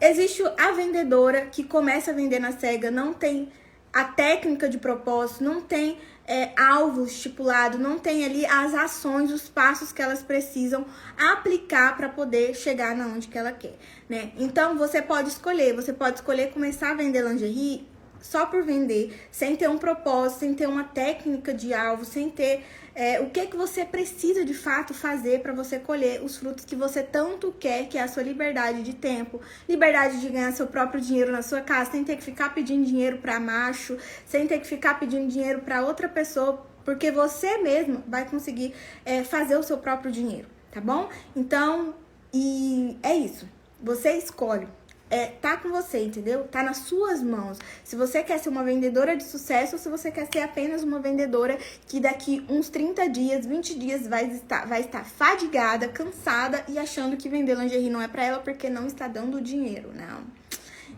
Existe 0.00 0.40
a 0.56 0.70
vendedora 0.70 1.46
que 1.46 1.64
começa 1.64 2.12
a 2.12 2.14
vender 2.14 2.38
na 2.38 2.52
cega, 2.52 2.92
não 2.92 3.12
tem 3.12 3.50
a 3.92 4.04
técnica 4.04 4.68
de 4.68 4.78
propósito, 4.78 5.42
não 5.42 5.60
tem 5.60 5.98
é, 6.24 6.52
alvo 6.56 7.04
estipulado, 7.04 7.76
não 7.76 7.98
tem 7.98 8.24
ali 8.24 8.46
as 8.46 8.72
ações, 8.72 9.32
os 9.32 9.48
passos 9.48 9.90
que 9.90 10.00
elas 10.00 10.22
precisam 10.22 10.86
aplicar 11.18 11.96
para 11.96 12.08
poder 12.08 12.54
chegar 12.54 12.94
na 12.94 13.08
onde 13.08 13.26
que 13.26 13.36
ela 13.36 13.50
quer, 13.50 13.76
né? 14.08 14.30
Então 14.36 14.78
você 14.78 15.02
pode 15.02 15.28
escolher, 15.28 15.74
você 15.74 15.92
pode 15.92 16.20
escolher 16.20 16.52
começar 16.52 16.92
a 16.92 16.94
vender 16.94 17.22
lingerie 17.22 17.84
só 18.20 18.46
por 18.46 18.62
vender, 18.62 19.18
sem 19.30 19.56
ter 19.56 19.68
um 19.68 19.78
propósito, 19.78 20.40
sem 20.40 20.54
ter 20.54 20.66
uma 20.66 20.84
técnica 20.84 21.52
de 21.54 21.72
alvo, 21.72 22.04
sem 22.04 22.28
ter 22.28 22.64
é, 22.94 23.20
o 23.20 23.30
que 23.30 23.46
que 23.46 23.56
você 23.56 23.84
precisa 23.84 24.44
de 24.44 24.54
fato 24.54 24.92
fazer 24.92 25.40
para 25.40 25.52
você 25.52 25.78
colher 25.78 26.22
os 26.22 26.36
frutos 26.36 26.64
que 26.64 26.74
você 26.74 27.02
tanto 27.02 27.52
quer, 27.52 27.88
que 27.88 27.96
é 27.96 28.02
a 28.02 28.08
sua 28.08 28.22
liberdade 28.22 28.82
de 28.82 28.92
tempo, 28.92 29.40
liberdade 29.68 30.20
de 30.20 30.28
ganhar 30.28 30.52
seu 30.52 30.66
próprio 30.66 31.00
dinheiro 31.00 31.30
na 31.30 31.42
sua 31.42 31.60
casa, 31.60 31.92
sem 31.92 32.02
ter 32.02 32.16
que 32.16 32.24
ficar 32.24 32.52
pedindo 32.54 32.84
dinheiro 32.84 33.18
para 33.18 33.38
macho, 33.38 33.96
sem 34.26 34.46
ter 34.46 34.58
que 34.58 34.66
ficar 34.66 34.98
pedindo 34.98 35.28
dinheiro 35.28 35.60
para 35.60 35.84
outra 35.84 36.08
pessoa, 36.08 36.66
porque 36.84 37.10
você 37.10 37.58
mesmo 37.58 38.02
vai 38.08 38.28
conseguir 38.28 38.74
é, 39.04 39.22
fazer 39.22 39.56
o 39.56 39.62
seu 39.62 39.78
próprio 39.78 40.10
dinheiro, 40.10 40.48
tá 40.72 40.80
bom? 40.80 41.08
Então, 41.36 41.94
e 42.34 42.98
é 43.02 43.14
isso. 43.14 43.48
Você 43.80 44.12
escolhe 44.12 44.66
é, 45.10 45.26
tá 45.26 45.56
com 45.56 45.70
você, 45.70 46.04
entendeu? 46.04 46.44
Tá 46.44 46.62
nas 46.62 46.78
suas 46.78 47.22
mãos. 47.22 47.58
Se 47.82 47.96
você 47.96 48.22
quer 48.22 48.38
ser 48.38 48.48
uma 48.48 48.62
vendedora 48.62 49.16
de 49.16 49.24
sucesso 49.24 49.76
ou 49.76 49.78
se 49.78 49.88
você 49.88 50.10
quer 50.10 50.26
ser 50.30 50.40
apenas 50.40 50.82
uma 50.82 50.98
vendedora 50.98 51.58
que 51.86 51.98
daqui 51.98 52.44
uns 52.48 52.68
30 52.68 53.08
dias, 53.08 53.46
20 53.46 53.78
dias 53.78 54.06
vai 54.06 54.26
estar, 54.26 54.66
vai 54.66 54.80
estar 54.80 55.04
fadigada, 55.04 55.88
cansada 55.88 56.62
e 56.68 56.78
achando 56.78 57.16
que 57.16 57.28
vender 57.28 57.56
lingerie 57.56 57.90
não 57.90 58.02
é 58.02 58.08
para 58.08 58.24
ela 58.24 58.38
porque 58.40 58.68
não 58.68 58.86
está 58.86 59.08
dando 59.08 59.40
dinheiro, 59.40 59.92
não. 59.94 60.22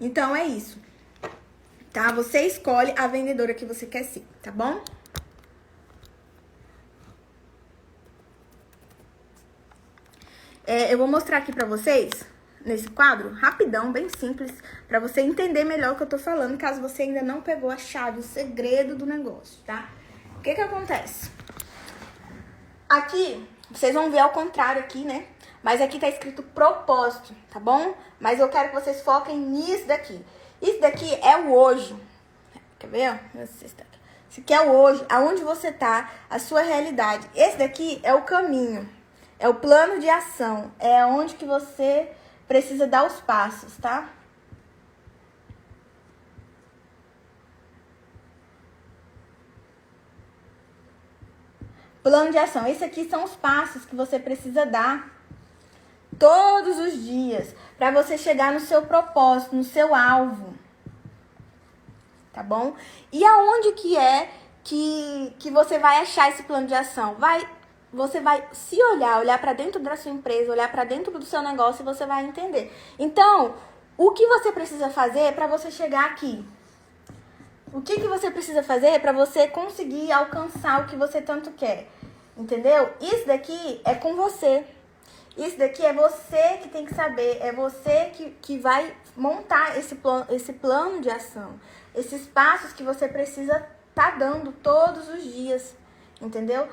Então 0.00 0.34
é 0.34 0.44
isso. 0.44 0.78
Tá? 1.92 2.12
Você 2.12 2.46
escolhe 2.46 2.92
a 2.96 3.06
vendedora 3.06 3.54
que 3.54 3.64
você 3.64 3.86
quer 3.86 4.04
ser, 4.04 4.24
tá 4.42 4.50
bom? 4.50 4.82
É, 10.66 10.92
eu 10.92 10.98
vou 10.98 11.06
mostrar 11.06 11.38
aqui 11.38 11.52
pra 11.52 11.66
vocês 11.66 12.24
nesse 12.64 12.88
quadro, 12.88 13.32
rapidão, 13.32 13.90
bem 13.90 14.08
simples, 14.08 14.52
para 14.86 15.00
você 15.00 15.20
entender 15.20 15.64
melhor 15.64 15.92
o 15.92 15.96
que 15.96 16.02
eu 16.02 16.08
tô 16.08 16.18
falando, 16.18 16.58
caso 16.58 16.80
você 16.80 17.02
ainda 17.02 17.22
não 17.22 17.40
pegou 17.40 17.70
a 17.70 17.76
chave, 17.76 18.18
o 18.18 18.22
segredo 18.22 18.94
do 18.94 19.06
negócio, 19.06 19.62
tá? 19.64 19.88
O 20.36 20.40
que 20.40 20.54
que 20.54 20.60
acontece? 20.60 21.30
Aqui, 22.88 23.48
vocês 23.70 23.94
vão 23.94 24.10
ver 24.10 24.18
ao 24.18 24.30
contrário 24.30 24.80
aqui, 24.80 25.04
né? 25.04 25.26
Mas 25.62 25.80
aqui 25.80 25.98
tá 25.98 26.08
escrito 26.08 26.42
propósito, 26.42 27.34
tá 27.50 27.60
bom? 27.60 27.94
Mas 28.18 28.40
eu 28.40 28.48
quero 28.48 28.70
que 28.70 28.74
vocês 28.74 29.02
foquem 29.02 29.38
nisso 29.38 29.86
daqui. 29.86 30.24
Isso 30.60 30.80
daqui 30.80 31.14
é 31.22 31.36
o 31.36 31.52
hoje. 31.52 31.94
Quer 32.78 32.88
ver? 32.88 33.20
Esse 33.38 34.40
aqui 34.40 34.54
é 34.54 34.60
o 34.62 34.70
hoje, 34.70 35.04
aonde 35.08 35.42
você 35.42 35.70
tá, 35.70 36.10
a 36.28 36.38
sua 36.38 36.62
realidade. 36.62 37.28
Esse 37.34 37.58
daqui 37.58 38.00
é 38.02 38.14
o 38.14 38.22
caminho, 38.22 38.88
é 39.38 39.48
o 39.48 39.54
plano 39.54 40.00
de 40.00 40.08
ação, 40.08 40.72
é 40.78 41.04
onde 41.04 41.34
que 41.34 41.44
você 41.44 42.10
precisa 42.50 42.84
dar 42.84 43.06
os 43.06 43.20
passos, 43.20 43.76
tá? 43.76 44.08
Plano 52.02 52.32
de 52.32 52.38
ação. 52.38 52.66
Esses 52.66 52.82
aqui 52.82 53.08
são 53.08 53.22
os 53.22 53.36
passos 53.36 53.84
que 53.84 53.94
você 53.94 54.18
precisa 54.18 54.66
dar 54.66 55.16
todos 56.18 56.76
os 56.80 57.04
dias 57.04 57.54
para 57.78 57.92
você 57.92 58.18
chegar 58.18 58.52
no 58.52 58.58
seu 58.58 58.82
propósito, 58.82 59.54
no 59.54 59.62
seu 59.62 59.94
alvo. 59.94 60.52
Tá 62.32 62.42
bom? 62.42 62.74
E 63.12 63.24
aonde 63.24 63.70
que 63.74 63.96
é 63.96 64.28
que, 64.64 65.36
que 65.38 65.52
você 65.52 65.78
vai 65.78 65.98
achar 65.98 66.28
esse 66.30 66.42
plano 66.42 66.66
de 66.66 66.74
ação? 66.74 67.14
Vai 67.14 67.48
você 67.92 68.20
vai 68.20 68.46
se 68.52 68.80
olhar, 68.82 69.18
olhar 69.18 69.40
para 69.40 69.52
dentro 69.52 69.80
da 69.80 69.96
sua 69.96 70.12
empresa, 70.12 70.52
olhar 70.52 70.70
para 70.70 70.84
dentro 70.84 71.18
do 71.18 71.24
seu 71.24 71.42
negócio 71.42 71.82
e 71.82 71.84
você 71.84 72.06
vai 72.06 72.24
entender. 72.24 72.72
Então, 72.98 73.54
o 73.96 74.12
que 74.12 74.26
você 74.26 74.52
precisa 74.52 74.88
fazer 74.90 75.34
para 75.34 75.46
você 75.46 75.70
chegar 75.70 76.06
aqui? 76.06 76.44
O 77.72 77.80
que, 77.80 78.00
que 78.00 78.08
você 78.08 78.30
precisa 78.30 78.62
fazer 78.62 79.00
para 79.00 79.12
você 79.12 79.46
conseguir 79.46 80.10
alcançar 80.10 80.82
o 80.82 80.86
que 80.86 80.96
você 80.96 81.20
tanto 81.20 81.50
quer? 81.52 81.88
Entendeu? 82.36 82.90
Isso 83.00 83.26
daqui 83.26 83.80
é 83.84 83.94
com 83.94 84.16
você. 84.16 84.64
Isso 85.36 85.56
daqui 85.56 85.84
é 85.84 85.92
você 85.92 86.58
que 86.60 86.68
tem 86.68 86.84
que 86.84 86.94
saber, 86.94 87.38
é 87.40 87.52
você 87.52 88.06
que, 88.12 88.30
que 88.42 88.58
vai 88.58 88.94
montar 89.16 89.78
esse 89.78 89.94
plano, 89.94 90.26
esse 90.30 90.52
plano 90.52 91.00
de 91.00 91.08
ação. 91.08 91.60
Esses 91.94 92.26
passos 92.26 92.72
que 92.72 92.82
você 92.82 93.06
precisa 93.06 93.64
tá 93.94 94.12
dando 94.12 94.52
todos 94.52 95.08
os 95.08 95.22
dias, 95.22 95.74
entendeu? 96.20 96.68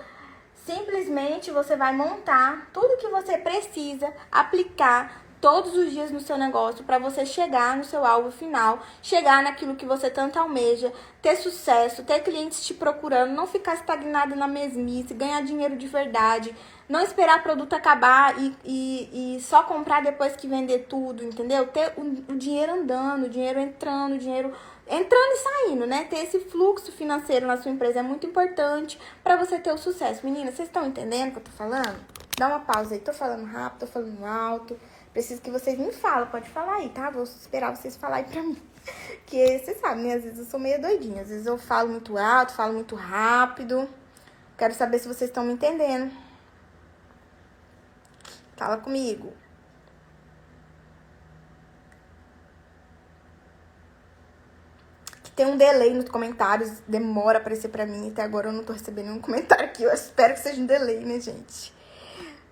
Simplesmente 0.68 1.50
você 1.50 1.78
vai 1.78 1.96
montar 1.96 2.68
tudo 2.74 2.98
que 2.98 3.08
você 3.08 3.38
precisa 3.38 4.12
aplicar 4.30 5.24
todos 5.40 5.74
os 5.78 5.92
dias 5.92 6.12
no 6.12 6.20
seu 6.20 6.38
negócio 6.38 6.84
para 6.84 7.00
você 7.00 7.26
chegar 7.26 7.78
no 7.78 7.86
seu 7.86 8.06
alvo 8.06 8.32
final, 8.32 8.80
chegar 9.02 9.42
naquilo 9.42 9.78
que 9.78 9.86
você 9.86 10.10
tanto 10.10 10.38
almeja, 10.38 10.92
ter 11.22 11.38
sucesso, 11.38 12.04
ter 12.04 12.20
clientes 12.20 12.66
te 12.66 12.74
procurando, 12.74 13.32
não 13.32 13.48
ficar 13.48 13.76
estagnado 13.76 14.36
na 14.36 14.46
mesmice, 14.46 15.14
ganhar 15.14 15.42
dinheiro 15.42 15.78
de 15.78 15.88
verdade, 15.88 16.54
não 16.90 17.00
esperar 17.00 17.44
produto 17.44 17.72
acabar 17.72 18.38
e, 18.38 18.54
e, 18.66 19.36
e 19.38 19.42
só 19.42 19.64
comprar 19.64 20.04
depois 20.04 20.36
que 20.36 20.50
vender 20.50 20.88
tudo, 20.90 21.24
entendeu? 21.24 21.66
Ter 21.68 21.94
o, 21.96 22.34
o 22.34 22.36
dinheiro 22.36 22.74
andando, 22.74 23.28
o 23.28 23.30
dinheiro 23.30 23.62
entrando, 23.62 24.16
o 24.16 24.20
dinheiro 24.20 24.52
entrando 24.90 25.32
e 25.32 25.38
saindo, 25.38 25.86
né? 25.86 26.06
Ter 26.06 26.20
esse 26.20 26.40
fluxo 26.40 26.92
financeiro 26.92 27.46
na 27.46 27.58
sua 27.58 27.72
empresa 27.72 28.00
é 28.00 28.04
muito 28.04 28.26
importante 28.26 29.00
para 29.24 29.36
você 29.36 29.60
ter 29.60 29.72
o 29.72 29.78
sucesso. 29.78 30.26
Meninas, 30.26 30.56
vocês 30.56 30.68
estão 30.68 30.86
entendendo 30.86 31.30
o 31.30 31.32
que 31.34 31.38
eu 31.40 31.44
tô 31.44 31.52
falando? 31.52 32.00
Dá 32.38 32.48
uma 32.48 32.60
pausa 32.60 32.96
aí. 32.96 33.00
Tô 33.00 33.14
falando 33.14 33.46
rápido, 33.46 33.80
tô 33.82 33.88
falando 33.88 34.26
alto. 34.26 34.80
preciso 35.12 35.42
que 35.42 35.52
vocês 35.52 35.78
me 35.78 35.92
falem. 35.92 36.30
Pode 36.30 36.50
falar 36.50 36.76
aí, 36.76 36.90
tá? 36.90 37.10
Vou 37.10 37.24
esperar 37.24 37.76
vocês 37.76 37.98
falarem 37.98 38.26
pra 38.26 38.42
mim. 38.42 38.58
Que 39.26 39.60
vocês 39.60 39.82
sabem, 39.82 40.06
né? 40.06 40.14
Às 40.14 40.24
vezes 40.24 40.40
eu 40.40 40.46
sou 40.46 40.60
meio 40.60 40.82
doidinha. 40.82 41.22
Às 41.22 41.28
vezes 41.28 41.46
eu 41.46 41.58
falo 41.58 41.90
muito 41.90 42.18
alto, 42.18 42.54
falo 42.54 42.74
muito 42.74 42.96
rápido. 42.96 43.90
Quero 44.58 44.74
saber 44.74 45.00
se 45.00 45.08
vocês 45.10 45.30
estão 45.30 45.44
me 45.44 45.52
entendendo. 45.52 46.10
Fala 48.56 48.78
comigo. 48.78 49.34
Tem 55.38 55.46
um 55.46 55.56
delay 55.56 55.94
nos 55.94 56.10
comentários, 56.10 56.80
demora 56.88 57.38
aparecer 57.38 57.68
pra 57.68 57.86
mim. 57.86 58.10
Até 58.10 58.24
agora 58.24 58.48
eu 58.50 58.52
não 58.52 58.64
tô 58.64 58.74
recebendo 58.74 59.06
nenhum 59.06 59.22
comentário 59.22 59.66
aqui. 59.66 59.84
Eu 59.84 59.94
espero 59.94 60.34
que 60.34 60.40
seja 60.40 60.60
um 60.60 60.66
delay, 60.66 61.06
né, 61.06 61.20
gente? 61.20 61.72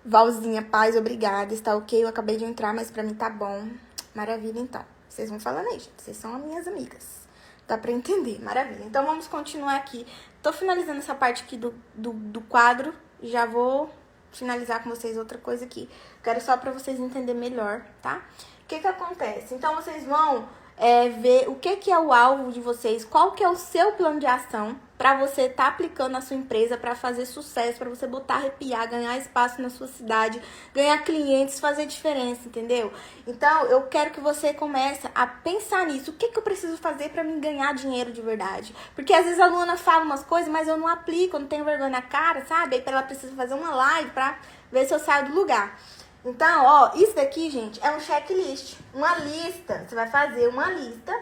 Valzinha, 0.04 0.62
paz, 0.62 0.94
obrigada. 0.94 1.52
Está 1.52 1.74
ok? 1.74 2.04
Eu 2.04 2.06
acabei 2.06 2.36
de 2.36 2.44
entrar, 2.44 2.72
mas 2.72 2.88
pra 2.88 3.02
mim 3.02 3.12
tá 3.12 3.28
bom. 3.28 3.68
Maravilha, 4.14 4.60
então. 4.60 4.84
Vocês 5.08 5.28
vão 5.28 5.40
falando 5.40 5.66
aí, 5.66 5.80
gente. 5.80 5.90
Vocês 5.96 6.16
são 6.16 6.36
as 6.36 6.44
minhas 6.44 6.68
amigas. 6.68 7.26
Dá 7.66 7.76
pra 7.76 7.90
entender. 7.90 8.40
Maravilha. 8.40 8.84
Então 8.84 9.04
vamos 9.04 9.26
continuar 9.26 9.74
aqui. 9.74 10.06
Tô 10.40 10.52
finalizando 10.52 11.00
essa 11.00 11.12
parte 11.16 11.42
aqui 11.42 11.56
do, 11.56 11.74
do, 11.92 12.12
do 12.12 12.40
quadro. 12.40 12.94
Já 13.20 13.46
vou 13.46 13.90
finalizar 14.30 14.84
com 14.84 14.90
vocês 14.90 15.18
outra 15.18 15.38
coisa 15.38 15.64
aqui. 15.64 15.90
Quero 16.22 16.40
só 16.40 16.56
pra 16.56 16.70
vocês 16.70 17.00
entenderem 17.00 17.40
melhor, 17.40 17.82
tá? 18.00 18.22
O 18.62 18.66
que 18.68 18.78
que 18.78 18.86
acontece? 18.86 19.56
Então 19.56 19.74
vocês 19.74 20.04
vão 20.04 20.48
é, 20.78 21.08
ver 21.08 21.48
o 21.48 21.54
que, 21.54 21.76
que 21.76 21.90
é 21.90 21.98
o 21.98 22.12
alvo 22.12 22.52
de 22.52 22.60
vocês, 22.60 23.04
qual 23.04 23.32
que 23.32 23.42
é 23.42 23.48
o 23.48 23.56
seu 23.56 23.92
plano 23.92 24.20
de 24.20 24.26
ação 24.26 24.76
para 24.98 25.14
você 25.14 25.42
estar 25.42 25.64
tá 25.64 25.68
aplicando 25.68 26.12
na 26.12 26.20
sua 26.20 26.36
empresa 26.36 26.76
para 26.76 26.94
fazer 26.94 27.26
sucesso, 27.26 27.78
para 27.78 27.88
você 27.88 28.06
botar 28.06 28.36
arrepiar, 28.36 28.88
ganhar 28.88 29.16
espaço 29.18 29.60
na 29.60 29.68
sua 29.68 29.86
cidade, 29.86 30.40
ganhar 30.74 30.98
clientes, 31.04 31.60
fazer 31.60 31.86
diferença, 31.86 32.40
entendeu? 32.46 32.90
Então, 33.26 33.66
eu 33.66 33.82
quero 33.82 34.10
que 34.10 34.20
você 34.20 34.54
comece 34.54 35.06
a 35.14 35.26
pensar 35.26 35.86
nisso. 35.86 36.10
O 36.10 36.14
que, 36.14 36.28
que 36.28 36.38
eu 36.38 36.42
preciso 36.42 36.76
fazer 36.78 37.10
para 37.10 37.22
me 37.22 37.38
ganhar 37.40 37.74
dinheiro 37.74 38.10
de 38.10 38.22
verdade? 38.22 38.74
Porque 38.94 39.12
às 39.12 39.24
vezes 39.24 39.38
a 39.38 39.44
aluna 39.44 39.76
fala 39.76 40.04
umas 40.04 40.24
coisas, 40.24 40.48
mas 40.48 40.66
eu 40.66 40.78
não 40.78 40.88
aplico, 40.88 41.36
eu 41.36 41.40
não 41.40 41.46
tenho 41.46 41.64
vergonha 41.64 41.90
na 41.90 42.02
cara, 42.02 42.44
sabe? 42.46 42.76
Aí 42.76 42.82
ela 42.86 43.02
precisa 43.02 43.34
fazer 43.36 43.54
uma 43.54 43.74
live 43.74 44.10
para 44.10 44.38
ver 44.72 44.86
se 44.86 44.94
eu 44.94 44.98
saio 44.98 45.26
do 45.26 45.34
lugar. 45.34 45.78
Então, 46.26 46.64
ó, 46.64 46.90
isso 46.96 47.14
daqui, 47.14 47.48
gente, 47.48 47.78
é 47.80 47.88
um 47.92 48.00
checklist, 48.00 48.78
uma 48.92 49.14
lista. 49.18 49.86
Você 49.86 49.94
vai 49.94 50.08
fazer 50.08 50.48
uma 50.48 50.68
lista 50.72 51.12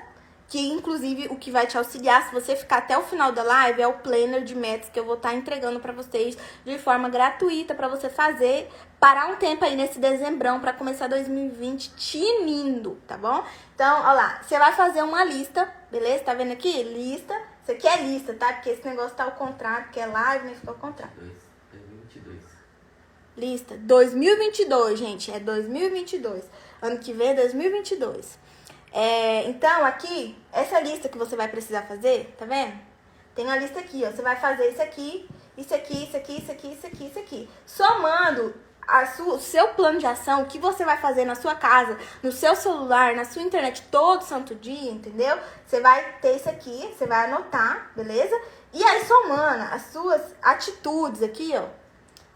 que 0.49 0.59
inclusive 0.73 1.29
o 1.29 1.37
que 1.37 1.51
vai 1.51 1.67
te 1.67 1.77
auxiliar 1.77 2.27
se 2.27 2.33
você 2.33 2.57
ficar 2.57 2.79
até 2.79 2.97
o 2.97 3.03
final 3.03 3.33
da 3.33 3.43
live 3.43 3.83
é 3.83 3.87
o 3.87 3.95
planner 3.95 4.45
de 4.45 4.55
metas 4.55 4.89
que 4.89 4.99
eu 4.99 5.05
vou 5.05 5.17
estar 5.17 5.31
tá 5.31 5.35
entregando 5.35 5.81
para 5.81 5.93
vocês 5.93 6.37
de 6.65 6.79
forma 6.79 7.09
gratuita 7.09 7.75
para 7.75 7.89
você 7.89 8.09
fazer 8.09 8.71
parar 9.01 9.27
um 9.27 9.37
tempo 9.37 9.65
aí 9.65 9.77
nesse 9.77 9.99
dezembrão 9.99 10.61
para 10.61 10.73
começar 10.73 11.07
2020 11.07 11.91
tinindo, 11.97 12.99
tá 13.07 13.19
bom? 13.19 13.45
Então, 13.75 14.01
ó 14.01 14.13
lá, 14.13 14.41
você 14.43 14.59
vai 14.59 14.73
fazer 14.73 15.03
uma 15.03 15.23
lista, 15.25 15.71
beleza? 15.91 16.25
Tá 16.25 16.33
vendo 16.33 16.53
aqui? 16.53 16.83
Lista. 16.83 17.35
Isso 17.63 17.73
aqui 17.73 17.87
é 17.87 18.03
lista, 18.03 18.33
tá? 18.33 18.55
Porque 18.55 18.71
esse 18.71 18.87
negócio 18.87 19.17
tá 19.17 19.25
ao 19.25 19.33
contrário, 19.33 19.85
porque 19.85 20.01
é 20.01 20.07
live, 20.07 20.47
né? 20.47 20.55
Ficou 20.55 20.73
ao 20.73 20.81
contrário. 20.81 21.44
Lista 23.37 23.77
2022, 23.77 24.97
gente, 24.97 25.33
é 25.33 25.41
2022. 25.41 26.45
Ano 26.81 26.99
que 26.99 27.13
vem 27.13 27.31
é 27.31 27.35
2022. 27.35 28.39
É, 28.93 29.49
então, 29.49 29.85
aqui, 29.85 30.39
essa 30.53 30.79
lista 30.79 31.09
que 31.09 31.19
você 31.19 31.35
vai 31.35 31.49
precisar 31.49 31.83
fazer, 31.83 32.33
tá 32.39 32.45
vendo? 32.45 32.79
Tem 33.35 33.51
a 33.51 33.57
lista 33.57 33.81
aqui, 33.81 34.05
ó. 34.07 34.13
Você 34.13 34.23
vai 34.23 34.37
fazer 34.37 34.69
isso 34.69 34.81
aqui, 34.81 35.29
isso 35.59 35.75
aqui, 35.75 36.05
isso 36.05 36.17
aqui, 36.17 36.39
isso 36.39 36.53
aqui, 36.53 36.73
isso 36.73 36.87
aqui, 36.87 37.07
isso 37.07 37.19
aqui. 37.19 37.49
Somando 37.67 38.55
a 38.87 39.03
o 39.27 39.41
seu 39.41 39.69
plano 39.69 39.99
de 39.99 40.07
ação, 40.07 40.43
o 40.43 40.47
que 40.47 40.59
você 40.59 40.85
vai 40.85 40.99
fazer 40.99 41.25
na 41.25 41.35
sua 41.35 41.57
casa, 41.57 41.99
no 42.23 42.31
seu 42.31 42.55
celular, 42.55 43.17
na 43.17 43.25
sua 43.25 43.43
internet 43.43 43.83
todo 43.91 44.23
santo 44.23 44.55
dia, 44.55 44.93
entendeu? 44.93 45.37
Você 45.67 45.81
vai 45.81 46.19
ter 46.21 46.37
isso 46.37 46.49
aqui, 46.49 46.95
você 46.97 47.05
vai 47.05 47.25
anotar, 47.25 47.91
beleza? 47.97 48.41
E 48.73 48.85
aí, 48.85 49.05
somando 49.05 49.65
as 49.75 49.87
suas 49.87 50.23
atitudes 50.41 51.21
aqui, 51.21 51.53
ó. 51.57 51.65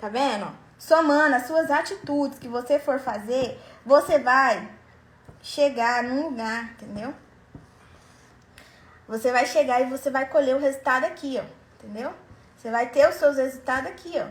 Tá 0.00 0.08
vendo? 0.08 0.67
Somando 0.78 1.34
as 1.34 1.46
suas 1.46 1.70
atitudes 1.70 2.38
que 2.38 2.48
você 2.48 2.78
for 2.78 2.98
fazer, 3.00 3.60
você 3.84 4.18
vai 4.18 4.70
chegar 5.42 6.04
num 6.04 6.28
lugar, 6.28 6.70
entendeu? 6.72 7.12
Você 9.08 9.32
vai 9.32 9.46
chegar 9.46 9.80
e 9.80 9.86
você 9.86 10.10
vai 10.10 10.28
colher 10.28 10.54
o 10.54 10.60
resultado 10.60 11.04
aqui, 11.04 11.40
ó, 11.42 11.44
entendeu? 11.78 12.12
Você 12.56 12.70
vai 12.70 12.88
ter 12.90 13.08
os 13.08 13.16
seus 13.16 13.36
resultados 13.36 13.90
aqui, 13.90 14.14
ó. 14.16 14.26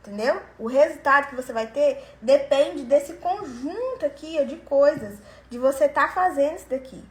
Entendeu? 0.00 0.40
O 0.58 0.66
resultado 0.66 1.28
que 1.28 1.34
você 1.34 1.52
vai 1.52 1.66
ter 1.66 2.04
depende 2.20 2.84
desse 2.84 3.14
conjunto 3.14 4.04
aqui, 4.04 4.38
ó, 4.40 4.44
de 4.44 4.56
coisas, 4.56 5.18
de 5.50 5.58
você 5.58 5.88
tá 5.88 6.08
fazendo 6.08 6.56
isso 6.56 6.68
daqui. 6.68 7.04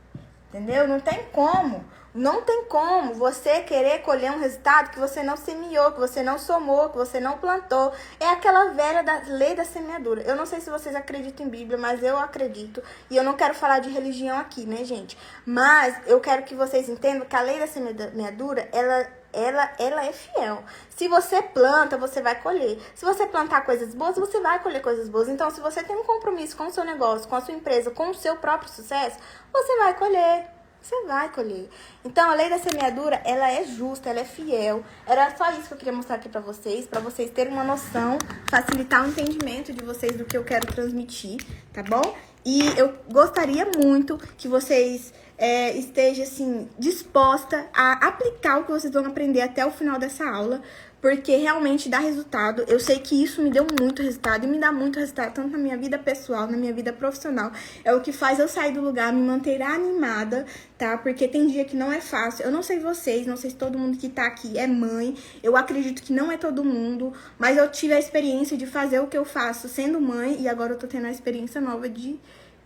Entendeu? 0.49 0.87
Não 0.87 0.99
tem 0.99 1.23
como 1.31 1.83
não 2.13 2.41
tem 2.43 2.65
como 2.65 3.15
você 3.15 3.61
querer 3.61 3.99
colher 4.03 4.31
um 4.31 4.39
resultado 4.39 4.91
que 4.91 4.99
você 4.99 5.23
não 5.23 5.35
semeou, 5.35 5.91
que 5.91 5.99
você 5.99 6.21
não 6.21 6.37
somou, 6.37 6.89
que 6.89 6.97
você 6.97 7.19
não 7.19 7.37
plantou. 7.37 7.91
É 8.19 8.29
aquela 8.29 8.71
velha 8.71 9.03
da 9.03 9.23
lei 9.27 9.55
da 9.55 9.65
semeadura. 9.65 10.21
Eu 10.21 10.35
não 10.35 10.45
sei 10.45 10.61
se 10.61 10.69
vocês 10.69 10.95
acreditam 10.95 11.45
em 11.45 11.49
Bíblia, 11.49 11.77
mas 11.77 12.03
eu 12.03 12.17
acredito. 12.17 12.83
E 13.09 13.17
eu 13.17 13.23
não 13.23 13.33
quero 13.33 13.55
falar 13.55 13.79
de 13.79 13.89
religião 13.89 14.37
aqui, 14.37 14.65
né, 14.65 14.83
gente? 14.83 15.17
Mas 15.45 15.95
eu 16.05 16.19
quero 16.19 16.43
que 16.43 16.53
vocês 16.53 16.87
entendam 16.87 17.25
que 17.25 17.35
a 17.35 17.41
lei 17.41 17.59
da 17.59 17.67
semeadura, 17.67 18.69
ela 18.71 19.07
ela, 19.33 19.73
ela 19.79 20.05
é 20.05 20.13
fiel. 20.13 20.63
Se 20.91 21.07
você 21.07 21.41
planta, 21.41 21.97
você 21.97 22.21
vai 22.21 22.39
colher. 22.39 22.79
Se 22.93 23.03
você 23.03 23.25
plantar 23.25 23.65
coisas 23.65 23.95
boas, 23.95 24.15
você 24.15 24.39
vai 24.39 24.61
colher 24.61 24.79
coisas 24.79 25.09
boas. 25.09 25.27
Então, 25.27 25.49
se 25.49 25.59
você 25.59 25.83
tem 25.83 25.95
um 25.95 26.03
compromisso 26.03 26.55
com 26.55 26.67
o 26.67 26.71
seu 26.71 26.85
negócio, 26.85 27.27
com 27.27 27.35
a 27.35 27.41
sua 27.41 27.55
empresa, 27.55 27.89
com 27.89 28.11
o 28.11 28.13
seu 28.13 28.35
próprio 28.35 28.69
sucesso, 28.69 29.17
você 29.51 29.77
vai 29.77 29.95
colher 29.95 30.52
você 30.83 31.05
vai 31.05 31.31
colher. 31.31 31.69
Então, 32.03 32.29
a 32.29 32.33
lei 32.33 32.49
da 32.49 32.59
semeadura, 32.59 33.21
ela 33.23 33.49
é 33.49 33.63
justa, 33.63 34.09
ela 34.09 34.19
é 34.19 34.25
fiel. 34.25 34.83
Era 35.07 35.35
só 35.35 35.49
isso 35.51 35.69
que 35.69 35.73
eu 35.73 35.77
queria 35.77 35.93
mostrar 35.93 36.17
aqui 36.17 36.27
pra 36.27 36.41
vocês, 36.41 36.85
para 36.85 36.99
vocês 36.99 37.31
terem 37.31 37.53
uma 37.53 37.63
noção, 37.63 38.17
facilitar 38.49 39.05
o 39.05 39.07
entendimento 39.07 39.71
de 39.71 39.83
vocês 39.83 40.17
do 40.17 40.25
que 40.25 40.35
eu 40.35 40.43
quero 40.43 40.67
transmitir, 40.67 41.37
tá 41.71 41.81
bom? 41.81 42.15
E 42.45 42.67
eu 42.77 42.93
gostaria 43.09 43.65
muito 43.65 44.17
que 44.37 44.49
vocês 44.49 45.13
é, 45.37 45.71
estejam, 45.77 46.23
assim, 46.23 46.69
disposta 46.77 47.69
a 47.73 48.05
aplicar 48.05 48.59
o 48.59 48.65
que 48.65 48.71
vocês 48.71 48.91
vão 48.91 49.05
aprender 49.05 49.41
até 49.41 49.65
o 49.65 49.71
final 49.71 49.97
dessa 49.97 50.29
aula, 50.29 50.61
porque 51.03 51.35
realmente 51.35 51.89
dá 51.89 51.99
resultado. 51.99 52.63
Eu 52.65 52.79
sei 52.79 52.97
que 52.97 53.21
isso 53.21 53.41
me 53.41 53.51
deu 53.51 53.67
muito 53.77 54.01
resultado 54.01 54.45
e 54.45 54.47
me 54.47 54.57
dá 54.57 54.71
muito 54.71 54.97
resultado, 54.97 55.33
tanto 55.33 55.49
na 55.49 55.57
minha 55.57 55.77
vida 55.77 55.99
pessoal, 55.99 56.47
na 56.47 56.55
minha 56.55 56.71
vida 56.71 56.93
profissional. 56.93 57.51
É 57.83 57.93
o 57.93 57.99
que 57.99 58.13
faz 58.13 58.39
eu 58.39 58.47
sair 58.47 58.71
do 58.71 58.79
lugar, 58.79 59.11
me 59.11 59.19
manter 59.19 59.61
animada, 59.61 60.45
tá? 60.77 60.97
Porque 60.97 61.27
tem 61.27 61.47
dia 61.47 61.65
que 61.65 61.75
não 61.75 61.91
é 61.91 61.99
fácil. 61.99 62.45
Eu 62.45 62.51
não 62.51 62.63
sei 62.63 62.79
vocês, 62.79 63.27
não 63.27 63.35
sei 63.35 63.49
se 63.49 63.57
todo 63.57 63.77
mundo 63.77 63.97
que 63.97 64.07
tá 64.07 64.25
aqui 64.25 64.57
é 64.57 64.65
mãe. 64.65 65.13
Eu 65.43 65.57
acredito 65.57 66.01
que 66.01 66.13
não 66.13 66.31
é 66.31 66.37
todo 66.37 66.63
mundo, 66.63 67.11
mas 67.37 67.57
eu 67.57 67.69
tive 67.69 67.93
a 67.93 67.99
experiência 67.99 68.55
de 68.55 68.65
fazer 68.65 69.01
o 69.01 69.07
que 69.07 69.17
eu 69.17 69.25
faço 69.25 69.67
sendo 69.67 69.99
mãe 69.99 70.37
e 70.39 70.47
agora 70.47 70.71
eu 70.71 70.77
tô 70.77 70.87
tendo 70.87 71.07
a 71.07 71.11
experiência 71.11 71.59
nova 71.59 71.89
de. 71.89 72.17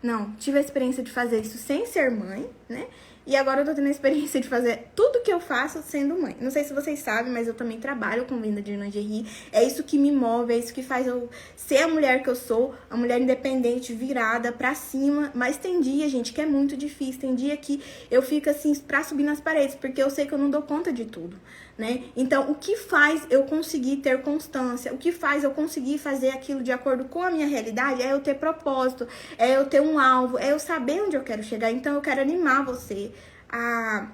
Não, 0.04 0.32
tive 0.34 0.60
a 0.60 0.62
experiência 0.62 1.02
de 1.02 1.12
fazer 1.12 1.42
isso 1.42 1.58
sem 1.58 1.88
ser 1.88 2.12
mãe, 2.12 2.48
né? 2.70 2.86
E 3.28 3.36
agora 3.36 3.60
eu 3.60 3.66
tô 3.66 3.74
tendo 3.74 3.88
a 3.88 3.92
experiência 3.92 4.40
de 4.40 4.48
fazer 4.48 4.88
tudo 4.96 5.22
que 5.22 5.30
eu 5.30 5.42
faço 5.42 5.84
sendo 5.84 6.18
mãe. 6.18 6.38
Não 6.40 6.50
sei 6.50 6.64
se 6.64 6.74
vocês 6.74 7.00
sabem, 7.00 7.30
mas 7.30 7.46
eu 7.46 7.54
também 7.54 7.78
trabalho 7.78 8.24
com 8.24 8.40
venda 8.40 8.62
de 8.62 8.74
lingerie. 8.74 9.26
É 9.52 9.62
isso 9.62 9.84
que 9.84 9.98
me 9.98 10.14
move, 10.14 10.54
é 10.54 10.58
isso 10.58 10.74
que 10.74 10.82
faz 10.82 11.06
eu 11.06 11.30
ser 11.54 11.80
a 11.80 11.90
mulher 11.90 12.24
que 12.24 12.30
eu 12.30 12.36
sou, 12.36 12.74
a 12.90 12.96
mulher 12.96 13.20
independente, 13.20 13.92
virada 13.92 14.54
pra 14.54 14.74
cima. 14.74 15.30
Mas 15.36 15.58
tem 15.58 15.82
dia, 15.82 16.08
gente, 16.08 16.32
que 16.32 16.40
é 16.40 16.46
muito 16.46 16.78
difícil. 16.78 17.20
Tem 17.20 17.36
dia 17.36 17.58
que 17.58 17.84
eu 18.10 18.22
fico 18.22 18.50
assim 18.50 18.74
pra 18.76 19.04
subir 19.04 19.24
nas 19.24 19.42
paredes, 19.42 19.76
porque 19.76 20.02
eu 20.02 20.10
sei 20.10 20.26
que 20.26 20.34
eu 20.34 20.38
não 20.38 20.50
dou 20.50 20.62
conta 20.62 20.94
de 20.94 21.04
tudo 21.04 21.36
né? 21.78 22.06
Então, 22.16 22.52
o 22.52 22.56
que 22.56 22.76
faz 22.76 23.28
eu 23.30 23.44
conseguir 23.44 23.98
ter 23.98 24.22
constância? 24.22 24.92
O 24.94 24.98
que 24.98 25.12
faz 25.12 25.44
eu 25.44 25.52
conseguir 25.52 26.00
fazer 26.00 26.30
aquilo 26.30 26.64
de 26.64 26.72
acordo 26.72 27.06
com 27.06 27.22
a 27.22 27.30
minha 27.30 27.46
realidade? 27.46 28.02
É 28.02 28.12
eu 28.12 28.20
ter 28.20 28.34
propósito, 28.36 29.08
é 29.38 29.56
eu 29.56 29.66
ter 29.66 29.82
um 29.82 30.00
alvo, 30.00 30.40
é 30.40 30.52
eu 30.52 30.60
saber 30.60 31.02
onde 31.02 31.16
eu 31.16 31.24
quero 31.24 31.44
chegar. 31.44 31.72
Então, 31.72 31.94
eu 31.94 32.02
quero 32.02 32.20
animar 32.20 32.66
você 32.66 33.12
a 33.50 34.08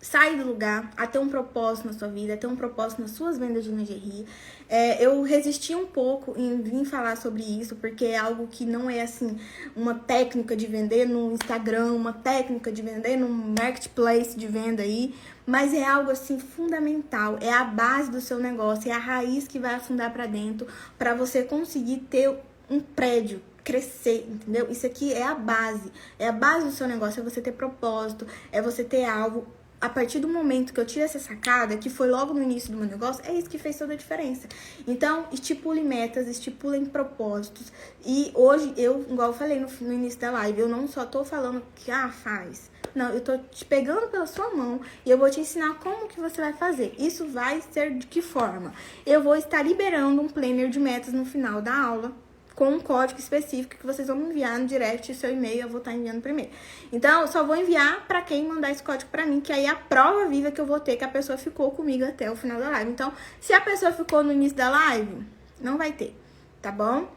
sair 0.00 0.38
do 0.38 0.46
lugar, 0.46 0.90
a 0.96 1.06
ter 1.06 1.18
um 1.18 1.28
propósito 1.28 1.86
na 1.86 1.92
sua 1.92 2.08
vida, 2.08 2.32
a 2.32 2.36
ter 2.36 2.46
um 2.46 2.56
propósito 2.56 3.02
nas 3.02 3.10
suas 3.10 3.36
vendas 3.36 3.64
de 3.64 3.70
lingerie. 3.70 4.24
É, 4.68 5.04
eu 5.04 5.22
resisti 5.22 5.74
um 5.74 5.86
pouco 5.86 6.34
em 6.38 6.60
vir 6.62 6.84
falar 6.86 7.16
sobre 7.16 7.42
isso, 7.42 7.76
porque 7.76 8.06
é 8.06 8.16
algo 8.16 8.46
que 8.46 8.64
não 8.64 8.88
é 8.88 9.02
assim 9.02 9.38
uma 9.76 9.94
técnica 9.94 10.56
de 10.56 10.66
vender 10.66 11.06
no 11.06 11.32
Instagram, 11.32 11.92
uma 11.92 12.12
técnica 12.12 12.72
de 12.72 12.80
vender 12.80 13.16
no 13.16 13.28
marketplace 13.28 14.38
de 14.38 14.46
venda 14.46 14.82
aí, 14.82 15.14
mas 15.46 15.74
é 15.74 15.84
algo 15.84 16.10
assim 16.10 16.38
fundamental, 16.38 17.36
é 17.40 17.52
a 17.52 17.64
base 17.64 18.10
do 18.10 18.20
seu 18.20 18.38
negócio, 18.38 18.90
é 18.90 18.94
a 18.94 18.98
raiz 18.98 19.46
que 19.46 19.58
vai 19.58 19.74
afundar 19.74 20.12
para 20.12 20.26
dentro 20.26 20.66
para 20.98 21.14
você 21.14 21.42
conseguir 21.42 21.98
ter 22.08 22.34
um 22.70 22.80
prédio, 22.80 23.42
crescer, 23.64 24.26
entendeu? 24.28 24.70
Isso 24.70 24.86
aqui 24.86 25.12
é 25.12 25.22
a 25.22 25.34
base, 25.34 25.90
é 26.18 26.28
a 26.28 26.32
base 26.32 26.66
do 26.66 26.72
seu 26.72 26.86
negócio, 26.86 27.20
é 27.20 27.24
você 27.24 27.40
ter 27.40 27.52
propósito, 27.52 28.26
é 28.52 28.60
você 28.60 28.84
ter 28.84 29.04
algo 29.04 29.46
a 29.80 29.88
partir 29.88 30.18
do 30.18 30.28
momento 30.28 30.74
que 30.74 30.80
eu 30.80 30.84
tive 30.84 31.00
essa 31.00 31.18
sacada, 31.18 31.76
que 31.76 31.88
foi 31.88 32.08
logo 32.08 32.34
no 32.34 32.42
início 32.42 32.70
do 32.70 32.76
meu 32.76 32.86
negócio, 32.86 33.24
é 33.26 33.32
isso 33.32 33.48
que 33.48 33.58
fez 33.58 33.78
toda 33.78 33.94
a 33.94 33.96
diferença. 33.96 34.46
Então, 34.86 35.26
estipule 35.32 35.80
metas, 35.80 36.28
estipulem 36.28 36.84
propósitos. 36.84 37.72
E 38.04 38.30
hoje, 38.34 38.74
eu, 38.76 39.06
igual 39.08 39.28
eu 39.28 39.34
falei 39.34 39.58
no, 39.58 39.68
no 39.80 39.92
início 39.92 40.20
da 40.20 40.30
live, 40.32 40.60
eu 40.60 40.68
não 40.68 40.86
só 40.86 41.06
tô 41.06 41.24
falando 41.24 41.62
que, 41.74 41.90
ah, 41.90 42.10
faz. 42.10 42.70
Não, 42.94 43.10
eu 43.10 43.20
tô 43.20 43.38
te 43.38 43.64
pegando 43.64 44.08
pela 44.08 44.26
sua 44.26 44.54
mão 44.54 44.80
e 45.06 45.10
eu 45.10 45.16
vou 45.16 45.30
te 45.30 45.40
ensinar 45.40 45.74
como 45.78 46.08
que 46.08 46.20
você 46.20 46.40
vai 46.40 46.52
fazer. 46.52 46.94
Isso 46.98 47.26
vai 47.26 47.62
ser 47.70 47.94
de 47.94 48.06
que 48.06 48.20
forma? 48.20 48.74
Eu 49.06 49.22
vou 49.22 49.36
estar 49.36 49.62
liberando 49.62 50.20
um 50.20 50.28
planner 50.28 50.68
de 50.68 50.80
metas 50.80 51.12
no 51.12 51.24
final 51.24 51.62
da 51.62 51.74
aula 51.74 52.12
com 52.60 52.68
um 52.68 52.78
código 52.78 53.18
específico 53.18 53.78
que 53.78 53.86
vocês 53.86 54.08
vão 54.08 54.20
enviar 54.20 54.58
no 54.58 54.66
direct 54.66 55.14
seu 55.14 55.32
e-mail, 55.32 55.62
eu 55.62 55.68
vou 55.70 55.78
estar 55.78 55.94
enviando 55.94 56.20
primeiro. 56.20 56.50
Então, 56.92 57.26
só 57.26 57.42
vou 57.42 57.56
enviar 57.56 58.06
para 58.06 58.20
quem 58.20 58.46
mandar 58.46 58.70
esse 58.70 58.82
código 58.82 59.10
para 59.10 59.24
mim, 59.24 59.40
que 59.40 59.50
aí 59.50 59.64
é 59.64 59.70
a 59.70 59.74
prova 59.74 60.26
viva 60.26 60.50
que 60.50 60.60
eu 60.60 60.66
vou 60.66 60.78
ter 60.78 60.96
que 60.96 61.02
a 61.02 61.08
pessoa 61.08 61.38
ficou 61.38 61.70
comigo 61.70 62.04
até 62.04 62.30
o 62.30 62.36
final 62.36 62.60
da 62.60 62.68
live. 62.68 62.90
Então, 62.90 63.14
se 63.40 63.54
a 63.54 63.62
pessoa 63.62 63.92
ficou 63.92 64.22
no 64.22 64.30
início 64.30 64.58
da 64.58 64.68
live, 64.68 65.24
não 65.58 65.78
vai 65.78 65.92
ter, 65.92 66.14
tá 66.60 66.70
bom? 66.70 67.10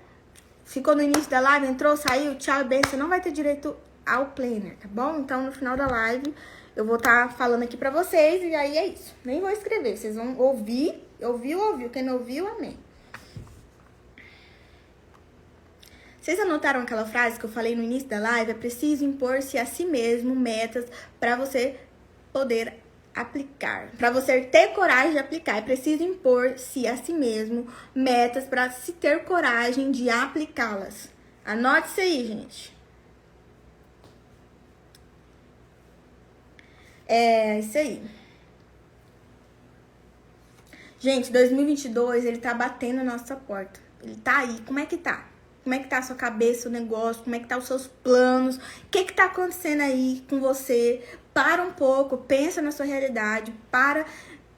Ficou 0.63 0.95
no 0.95 1.01
início 1.01 1.29
da 1.29 1.41
live, 1.41 1.67
entrou, 1.67 1.97
saiu, 1.97 2.35
tchau, 2.35 2.63
bem, 2.63 2.79
você 2.81 2.95
não 2.95 3.09
vai 3.09 3.19
ter 3.19 3.33
direito 3.33 3.75
ao 4.05 4.27
planner, 4.27 4.77
tá 4.77 4.87
bom? 4.89 5.17
Então, 5.17 5.43
no 5.43 5.51
final 5.51 5.75
da 5.75 5.87
live, 5.87 6.33
eu 6.73 6.85
vou 6.85 6.95
estar 6.95 7.33
falando 7.33 7.63
aqui 7.63 7.75
pra 7.75 7.89
vocês 7.89 8.41
e 8.41 8.55
aí 8.55 8.77
é 8.77 8.87
isso. 8.87 9.13
Nem 9.25 9.41
vou 9.41 9.49
escrever, 9.49 9.97
vocês 9.97 10.15
vão 10.15 10.37
ouvir, 10.37 11.03
ouviu, 11.21 11.59
ouviu. 11.59 11.89
Quem 11.89 12.01
não 12.01 12.13
ouviu, 12.13 12.47
amém. 12.47 12.77
Vocês 16.23 16.39
anotaram 16.39 16.79
aquela 16.79 17.05
frase 17.05 17.37
que 17.37 17.43
eu 17.43 17.49
falei 17.49 17.75
no 17.75 17.83
início 17.83 18.07
da 18.07 18.17
live? 18.17 18.51
É 18.51 18.53
preciso 18.53 19.03
impor-se 19.03 19.57
a 19.57 19.65
si 19.65 19.83
mesmo 19.83 20.33
metas 20.33 20.85
para 21.19 21.35
você 21.35 21.77
poder 22.31 22.75
aplicar. 23.13 23.89
Para 23.97 24.09
você 24.09 24.39
ter 24.39 24.69
coragem 24.69 25.11
de 25.11 25.17
aplicar, 25.17 25.57
é 25.57 25.61
preciso 25.61 26.01
impor-se 26.01 26.87
a 26.87 26.95
si 26.95 27.11
mesmo 27.11 27.67
metas 27.93 28.45
para 28.45 28.71
se 28.71 28.93
ter 28.93 29.25
coragem 29.25 29.91
de 29.91 30.09
aplicá-las. 30.09 31.09
Anote 31.43 31.89
isso 31.89 31.99
aí, 31.99 32.25
gente. 32.25 32.77
É 37.05 37.59
isso 37.59 37.77
aí. 37.77 38.01
Gente, 40.99 41.33
2022 41.33 42.23
ele 42.23 42.37
tá 42.37 42.53
batendo 42.53 43.03
na 43.03 43.11
nossa 43.11 43.35
porta. 43.35 43.77
Ele 44.01 44.15
tá 44.15 44.37
aí. 44.37 44.61
Como 44.61 44.79
é 44.79 44.85
que 44.85 44.95
tá? 44.95 45.32
Como 45.63 45.73
é 45.73 45.79
que 45.79 45.87
tá 45.87 45.99
a 45.99 46.01
sua 46.01 46.15
cabeça, 46.15 46.67
o 46.67 46.71
negócio? 46.71 47.23
Como 47.23 47.35
é 47.35 47.39
que 47.39 47.47
tá 47.47 47.57
os 47.57 47.65
seus 47.65 47.87
planos? 47.87 48.57
O 48.57 48.61
que 48.91 49.05
que 49.05 49.13
tá 49.13 49.25
acontecendo 49.25 49.81
aí 49.81 50.23
com 50.29 50.39
você? 50.39 51.01
Para 51.33 51.63
um 51.63 51.71
pouco, 51.71 52.17
pensa 52.17 52.61
na 52.61 52.71
sua 52.71 52.85
realidade, 52.85 53.53
para 53.71 54.05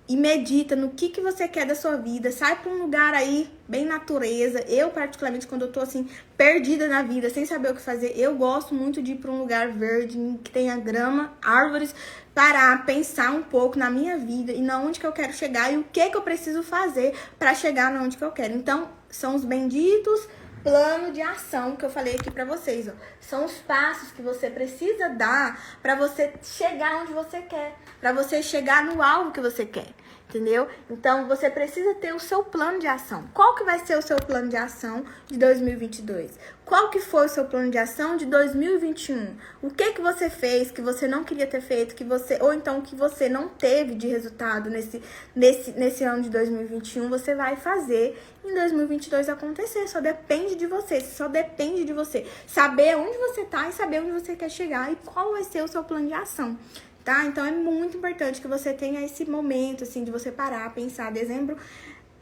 e 0.08 0.16
medita 0.16 0.76
no 0.76 0.90
que 0.90 1.10
que 1.10 1.20
você 1.20 1.48
quer 1.48 1.66
da 1.66 1.74
sua 1.74 1.96
vida. 1.96 2.32
Sai 2.32 2.56
para 2.58 2.72
um 2.72 2.78
lugar 2.82 3.14
aí 3.14 3.50
bem 3.68 3.86
natureza. 3.86 4.64
Eu 4.68 4.90
particularmente 4.90 5.48
quando 5.48 5.64
eu 5.64 5.72
tô 5.72 5.80
assim 5.80 6.08
perdida 6.38 6.88
na 6.88 7.02
vida, 7.02 7.30
sem 7.30 7.46
saber 7.46 7.72
o 7.72 7.76
que 7.76 7.82
fazer, 7.82 8.14
eu 8.16 8.36
gosto 8.36 8.76
muito 8.76 9.02
de 9.02 9.14
ir 9.14 9.16
para 9.16 9.32
um 9.32 9.40
lugar 9.40 9.70
verde, 9.70 10.18
que 10.44 10.52
tenha 10.52 10.78
grama, 10.78 11.34
árvores, 11.44 11.96
parar, 12.34 12.86
pensar 12.86 13.32
um 13.32 13.42
pouco 13.42 13.80
na 13.80 13.90
minha 13.90 14.18
vida 14.18 14.52
e 14.52 14.62
na 14.62 14.80
onde 14.80 15.00
que 15.00 15.08
eu 15.08 15.12
quero 15.12 15.34
chegar 15.34 15.74
e 15.74 15.78
o 15.78 15.86
que 15.92 16.10
que 16.10 16.18
eu 16.18 16.22
preciso 16.22 16.62
fazer 16.62 17.14
para 17.40 17.56
chegar 17.56 17.92
na 17.92 18.04
onde 18.04 18.18
que 18.18 18.24
eu 18.24 18.32
quero. 18.32 18.54
Então, 18.54 18.90
são 19.10 19.36
os 19.36 19.44
benditos 19.44 20.28
plano 20.66 21.12
de 21.12 21.22
ação 21.22 21.76
que 21.76 21.86
eu 21.86 21.92
falei 21.92 22.16
aqui 22.16 22.32
para 22.32 22.44
vocês, 22.44 22.88
ó. 22.88 22.92
São 23.22 23.46
os 23.46 23.54
passos 23.60 24.12
que 24.12 24.22
você 24.24 24.50
precisa 24.50 25.10
dar 25.10 25.78
para 25.80 25.94
você 25.94 26.34
chegar 26.42 27.04
onde 27.04 27.14
você 27.14 27.44
quer, 27.44 27.76
para 28.02 28.12
você 28.12 28.42
chegar 28.42 28.84
no 28.84 29.00
alvo 29.00 29.32
que 29.32 29.40
você 29.40 29.64
quer 29.64 29.94
entendeu? 30.30 30.68
Então 30.90 31.28
você 31.28 31.50
precisa 31.50 31.94
ter 31.96 32.14
o 32.14 32.20
seu 32.20 32.44
plano 32.44 32.80
de 32.80 32.88
ação. 32.88 33.24
Qual 33.34 33.56
que 33.56 33.64
vai 33.64 33.80
ser 33.86 33.98
o 33.98 34.02
seu 34.02 34.18
plano 34.18 34.50
de 34.50 34.58
ação 34.58 35.04
de 35.28 35.38
2022? 35.38 36.32
Qual 36.66 36.90
que 36.90 37.00
foi 37.00 37.28
o 37.28 37.30
seu 37.30 37.46
plano 37.46 37.70
de 37.70 37.78
ação 37.78 38.18
de 38.18 38.26
2021? 38.26 39.36
O 39.62 39.70
que 39.70 39.94
que 39.94 40.02
você 40.02 40.30
fez 40.30 40.72
que 40.72 40.82
você 40.82 41.08
não 41.08 41.24
queria 41.24 41.46
ter 41.46 41.62
feito, 41.62 41.96
que 41.96 42.04
você 42.04 42.40
ou 42.42 42.54
então 42.54 42.82
que 42.82 42.96
você 42.96 43.30
não 43.30 43.48
teve 43.48 43.96
de 43.96 44.08
resultado 44.08 44.70
nesse 44.70 45.02
nesse 45.36 45.72
nesse 45.72 46.04
ano 46.04 46.24
de 46.24 46.30
2021, 46.30 47.10
você 47.10 47.36
vai 47.36 47.56
fazer 47.56 48.20
em 48.44 48.54
2022 48.54 49.30
acontecer. 49.30 49.88
Só 49.88 50.00
depende 50.00 50.56
de 50.56 50.66
você, 50.66 51.02
só 51.02 51.28
depende 51.28 51.86
de 51.86 51.94
você 51.94 52.26
saber 52.48 52.98
onde 52.98 53.18
você 53.18 53.46
tá 53.46 53.70
e 53.70 53.74
saber 53.74 54.02
onde 54.02 54.12
você 54.12 54.36
quer 54.36 54.50
chegar 54.50 54.92
e 54.92 54.96
qual 54.98 55.32
vai 55.32 55.44
ser 55.44 55.64
o 55.64 55.68
seu 55.68 55.84
plano 55.84 56.08
de 56.08 56.14
ação 56.14 56.58
tá? 57.06 57.24
Então 57.26 57.46
é 57.46 57.52
muito 57.52 57.98
importante 57.98 58.42
que 58.42 58.48
você 58.48 58.74
tenha 58.74 59.06
esse 59.06 59.24
momento, 59.24 59.84
assim, 59.84 60.04
de 60.04 60.12
você 60.12 60.32
parar, 60.32 60.74
pensar. 60.74 61.12
Dezembro, 61.12 61.56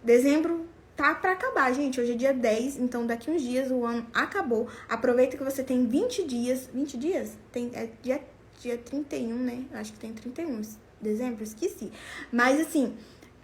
dezembro 0.03 0.67
tá 0.95 1.15
para 1.15 1.31
acabar, 1.31 1.73
gente. 1.73 1.99
Hoje 2.01 2.11
é 2.11 2.15
dia 2.15 2.33
10, 2.33 2.77
então 2.77 3.07
daqui 3.07 3.31
uns 3.31 3.41
dias 3.41 3.71
o 3.71 3.85
ano 3.85 4.05
acabou. 4.13 4.67
Aproveita 4.89 5.37
que 5.37 5.43
você 5.43 5.63
tem 5.63 5.87
20 5.87 6.25
dias. 6.25 6.69
20 6.73 6.97
dias? 6.97 7.37
Tem, 7.51 7.71
é 7.73 7.89
dia, 8.01 8.21
dia 8.59 8.77
31, 8.77 9.33
né? 9.33 9.65
Acho 9.73 9.93
que 9.93 9.99
tem 9.99 10.13
31 10.13 10.61
dezembro, 11.01 11.43
esqueci. 11.43 11.91
Mas 12.31 12.59
assim. 12.59 12.93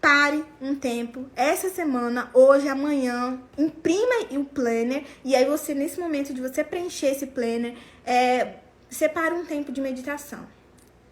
Pare 0.01 0.45
um 0.61 0.75
tempo, 0.75 1.25
essa 1.35 1.69
semana, 1.69 2.31
hoje, 2.33 2.69
amanhã, 2.69 3.37
imprima 3.57 4.29
o 4.31 4.45
planner 4.45 5.03
e 5.25 5.35
aí 5.35 5.43
você, 5.43 5.73
nesse 5.73 5.99
momento 5.99 6.33
de 6.33 6.39
você 6.39 6.63
preencher 6.63 7.07
esse 7.07 7.27
planner, 7.27 7.75
é, 8.05 8.59
separa 8.89 9.35
um 9.35 9.43
tempo 9.43 9.73
de 9.73 9.81
meditação 9.81 10.47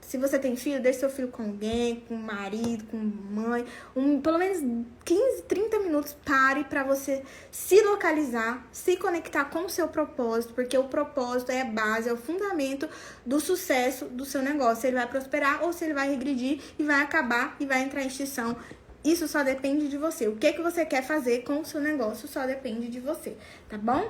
se 0.08 0.18
você 0.18 0.40
tem 0.40 0.56
filho, 0.56 0.82
deixe 0.82 1.00
seu 1.00 1.10
filho 1.10 1.28
com 1.28 1.44
alguém, 1.44 2.00
com 2.08 2.16
marido, 2.16 2.86
com 2.86 2.96
mãe. 2.96 3.66
Um, 3.94 4.22
pelo 4.22 4.38
menos 4.38 4.60
15, 5.04 5.42
30 5.42 5.80
minutos 5.80 6.16
pare 6.24 6.64
para 6.64 6.82
você 6.82 7.22
se 7.52 7.82
localizar, 7.82 8.66
se 8.72 8.96
conectar 8.96 9.44
com 9.46 9.66
o 9.66 9.70
seu 9.70 9.90
propósito, 9.90 10.54
porque 10.54 10.78
o 10.78 10.86
propósito 10.86 11.52
é 11.52 11.60
a 11.60 11.66
base, 11.66 12.08
é 12.08 12.14
o 12.14 12.16
fundamento 12.16 12.88
do 13.26 13.38
sucesso 13.42 14.06
do 14.06 14.24
seu 14.24 14.42
negócio. 14.42 14.80
Se 14.84 14.88
ele 14.88 14.96
vai 14.96 15.08
prosperar 15.08 15.62
ou 15.62 15.74
se 15.74 15.84
ele 15.84 15.94
vai 15.94 16.10
regredir 16.10 16.62
e 16.80 16.84
vai 16.84 17.02
acabar 17.02 17.58
e 17.60 17.66
vai 17.66 17.84
entrar 17.84 18.02
em 18.02 18.08
extinção. 18.08 18.56
Isso 19.04 19.28
só 19.28 19.44
depende 19.44 19.90
de 19.90 19.98
você. 19.98 20.30
O 20.30 20.38
que, 20.38 20.54
que 20.54 20.62
você 20.62 20.86
quer 20.86 21.04
fazer 21.04 21.44
com 21.44 21.60
o 21.60 21.66
seu 21.66 21.82
negócio 21.82 22.30
só 22.30 22.46
depende 22.46 22.88
de 22.88 23.02
você, 23.02 23.36
tá 23.68 23.78
bom? 23.78 24.10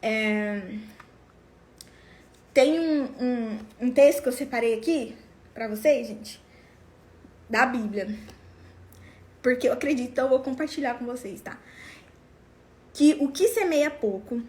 É... 0.00 0.78
Tem 2.52 2.80
um, 2.80 3.02
um, 3.02 3.58
um 3.80 3.90
texto 3.90 4.22
que 4.22 4.28
eu 4.28 4.32
separei 4.32 4.74
aqui 4.74 5.16
para 5.54 5.68
vocês, 5.68 6.06
gente, 6.06 6.40
da 7.48 7.64
Bíblia. 7.64 8.08
Porque 9.42 9.68
eu 9.68 9.72
acredito, 9.72 10.10
então 10.10 10.24
eu 10.24 10.30
vou 10.30 10.40
compartilhar 10.40 10.94
com 10.94 11.06
vocês, 11.06 11.40
tá? 11.40 11.58
Que 12.92 13.16
o 13.20 13.28
que 13.28 13.48
semeia 13.48 13.90
pouco, 13.90 14.42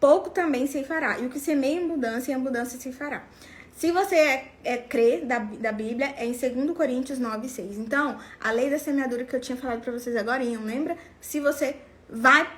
pouco 0.00 0.30
também 0.30 0.66
se 0.66 0.84
fará. 0.84 1.18
E 1.18 1.26
o 1.26 1.30
que 1.30 1.40
semeia 1.40 1.80
em 1.80 1.84
abundância, 1.84 2.32
em 2.32 2.34
abundância 2.34 2.78
se 2.78 2.92
fará. 2.92 3.24
Se 3.76 3.90
você 3.90 4.14
é, 4.14 4.52
é 4.62 4.76
crer 4.76 5.24
da, 5.24 5.38
da 5.38 5.72
Bíblia, 5.72 6.14
é 6.16 6.24
em 6.24 6.32
2 6.32 6.76
Coríntios 6.76 7.18
9, 7.18 7.48
6. 7.48 7.78
Então, 7.78 8.18
a 8.40 8.50
lei 8.52 8.70
da 8.70 8.78
semeadura 8.78 9.24
que 9.24 9.34
eu 9.34 9.40
tinha 9.40 9.56
falado 9.56 9.80
para 9.80 9.92
vocês 9.92 10.14
agora, 10.14 10.44
lembra? 10.44 10.96
Se 11.20 11.40
você 11.40 11.76
vai 12.08 12.48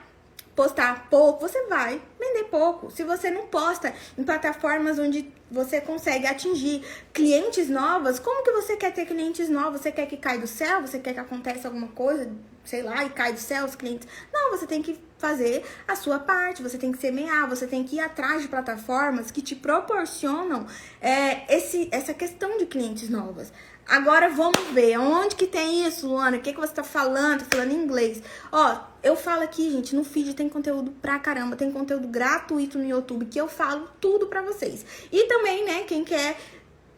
postar 0.55 1.09
pouco, 1.11 1.49
você 1.49 1.67
vai 1.67 2.01
vender 2.19 2.45
pouco. 2.45 2.90
Se 2.90 3.03
você 3.03 3.31
não 3.31 3.47
posta 3.47 3.93
em 4.17 4.25
plataformas 4.25 4.99
onde 4.99 5.33
você 5.51 5.81
consegue 5.81 6.27
atingir 6.27 6.83
clientes 7.12 7.69
novas, 7.69 8.19
como 8.19 8.45
que 8.45 8.53
você 8.53 8.77
quer 8.77 8.93
ter 8.93 9.07
clientes 9.07 9.49
novos? 9.49 9.81
Você 9.81 9.93
quer 9.93 10.07
que 10.07 10.17
caia 10.17 10.38
do 10.38 10.47
céu? 10.47 10.81
Você 10.81 10.99
quer 10.99 11.14
que 11.14 11.21
aconteça 11.21 11.69
alguma 11.69 11.88
coisa, 11.88 12.31
sei 12.64 12.83
lá, 12.83 13.05
e 13.05 13.11
cai 13.11 13.33
do 13.33 13.40
céu 13.40 13.64
os 13.64 13.75
clientes? 13.75 14.07
Não, 14.33 14.51
você 14.51 14.67
tem 14.67 14.83
que 14.83 14.99
fazer 15.19 15.64
a 15.88 15.97
sua 15.97 16.19
parte, 16.19 16.62
você 16.62 16.77
tem 16.77 16.93
que 16.93 16.99
semear, 16.99 17.49
você 17.49 17.67
tem 17.67 17.83
que 17.83 17.97
ir 17.97 18.01
atrás 18.01 18.43
de 18.43 18.49
plataformas 18.49 19.31
que 19.31 19.40
te 19.40 19.55
proporcionam 19.55 20.67
é, 21.01 21.55
esse, 21.55 21.88
essa 21.90 22.12
questão 22.12 22.59
de 22.59 22.67
clientes 22.67 23.09
novas. 23.09 23.53
Agora 23.87 24.31
vamos 24.31 24.61
ver, 24.73 24.99
onde 24.99 25.37
que 25.37 25.47
tem 25.47 25.87
isso, 25.87 26.09
Luana? 26.09 26.38
O 26.38 26.40
que, 26.40 26.53
que 26.53 26.61
você 26.61 26.73
tá 26.73 26.83
falando? 26.83 27.40
Tá 27.40 27.57
falando 27.57 27.73
inglês. 27.73 28.23
Ó, 28.51 28.79
eu 29.03 29.14
falo 29.14 29.42
aqui, 29.42 29.70
gente, 29.70 29.94
no 29.94 30.05
feed 30.05 30.35
tem 30.35 30.49
conteúdo 30.49 30.90
pra 31.03 31.18
caramba, 31.18 31.55
tem 31.55 31.70
conteúdo 31.70 32.09
gratuito 32.09 32.79
no 32.79 32.85
YouTube 32.85 33.27
que 33.27 33.38
eu 33.38 33.47
falo 33.47 33.88
tudo 34.01 34.27
pra 34.27 34.40
vocês. 34.40 34.85
E 35.12 35.27
também, 35.27 35.64
né, 35.64 35.83
quem 35.83 36.03
quer 36.03 36.37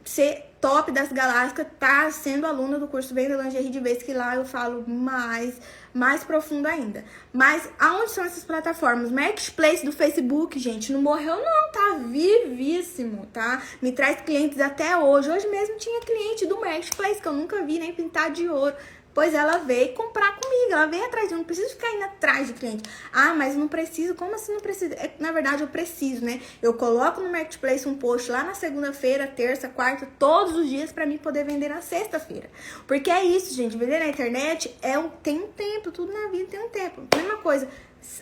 ser 0.05 0.45
top 0.67 0.91
das 0.91 1.13
galácticas, 1.13 1.69
tá 1.79 2.11
sendo 2.11 2.45
aluna 2.45 2.77
do 2.77 2.89
curso 2.89 3.15
Venda 3.15 3.41
Lingerie 3.41 3.71
de 3.71 3.79
vez 3.79 4.03
que 4.03 4.13
lá 4.13 4.35
eu 4.35 4.45
falo 4.45 4.85
mais, 4.85 5.61
mais 5.95 6.25
profundo 6.25 6.67
ainda. 6.67 7.05
Mas 7.33 7.69
aonde 7.79 8.11
são 8.11 8.25
essas 8.25 8.43
plataformas? 8.43 9.13
Marketplace 9.13 9.85
do 9.85 9.93
Facebook, 9.93 10.59
gente, 10.59 10.93
não 10.93 11.01
morreu 11.01 11.37
não, 11.37 11.71
tá 11.71 11.99
vivíssimo, 12.05 13.27
tá? 13.27 13.63
Me 13.81 13.93
traz 13.93 14.21
clientes 14.23 14.61
até 14.61 14.99
hoje. 14.99 15.31
Hoje 15.31 15.47
mesmo 15.47 15.77
tinha 15.77 16.01
cliente 16.01 16.47
do 16.47 16.59
Marketplace 16.59 17.23
que 17.23 17.29
eu 17.29 17.33
nunca 17.33 17.63
vi 17.63 17.79
nem 17.79 17.93
pintar 17.93 18.33
de 18.33 18.49
ouro. 18.49 18.75
Pois 19.17 19.33
ela 19.33 19.57
veio 19.57 19.95
comprar 19.95 20.39
comigo, 20.39 20.73
ela 20.73 20.85
veio 20.85 21.03
atrás 21.07 21.29
de 21.29 21.33
mim, 21.33 21.39
não 21.39 21.47
preciso 21.47 21.71
ficar 21.71 21.91
indo 21.91 22.05
atrás 22.05 22.49
de 22.49 22.53
cliente. 22.53 22.83
Ah, 23.11 23.33
mas 23.33 23.57
não 23.57 23.67
preciso, 23.67 24.15
como 24.15 24.35
assim 24.35 24.53
não 24.53 24.61
preciso? 24.61 24.93
É, 24.93 25.11
na 25.19 25.33
verdade, 25.33 25.63
eu 25.63 25.69
preciso, 25.69 26.23
né? 26.23 26.39
Eu 26.61 26.75
coloco 26.75 27.23
no 27.23 27.33
Marketplace 27.33 27.89
um 27.89 27.97
post 27.97 28.31
lá 28.31 28.45
na 28.45 28.53
segunda-feira, 28.53 29.27
terça, 29.27 29.71
quarta, 29.71 30.07
todos 30.19 30.55
os 30.55 30.69
dias 30.69 30.93
para 30.93 31.07
mim 31.07 31.17
poder 31.17 31.47
vender 31.47 31.71
na 31.71 31.81
sexta-feira. 31.81 32.51
Porque 32.87 33.11
é 33.11 33.25
isso, 33.25 33.55
gente, 33.55 33.75
vender 33.75 34.01
na 34.01 34.09
internet 34.09 34.77
é 34.83 34.99
um, 34.99 35.09
tem 35.09 35.41
um 35.41 35.47
tempo, 35.47 35.91
tudo 35.91 36.13
na 36.13 36.29
vida 36.29 36.51
tem 36.51 36.61
um 36.61 36.69
tempo. 36.69 37.09
Mesma 37.17 37.39
coisa, 37.39 37.67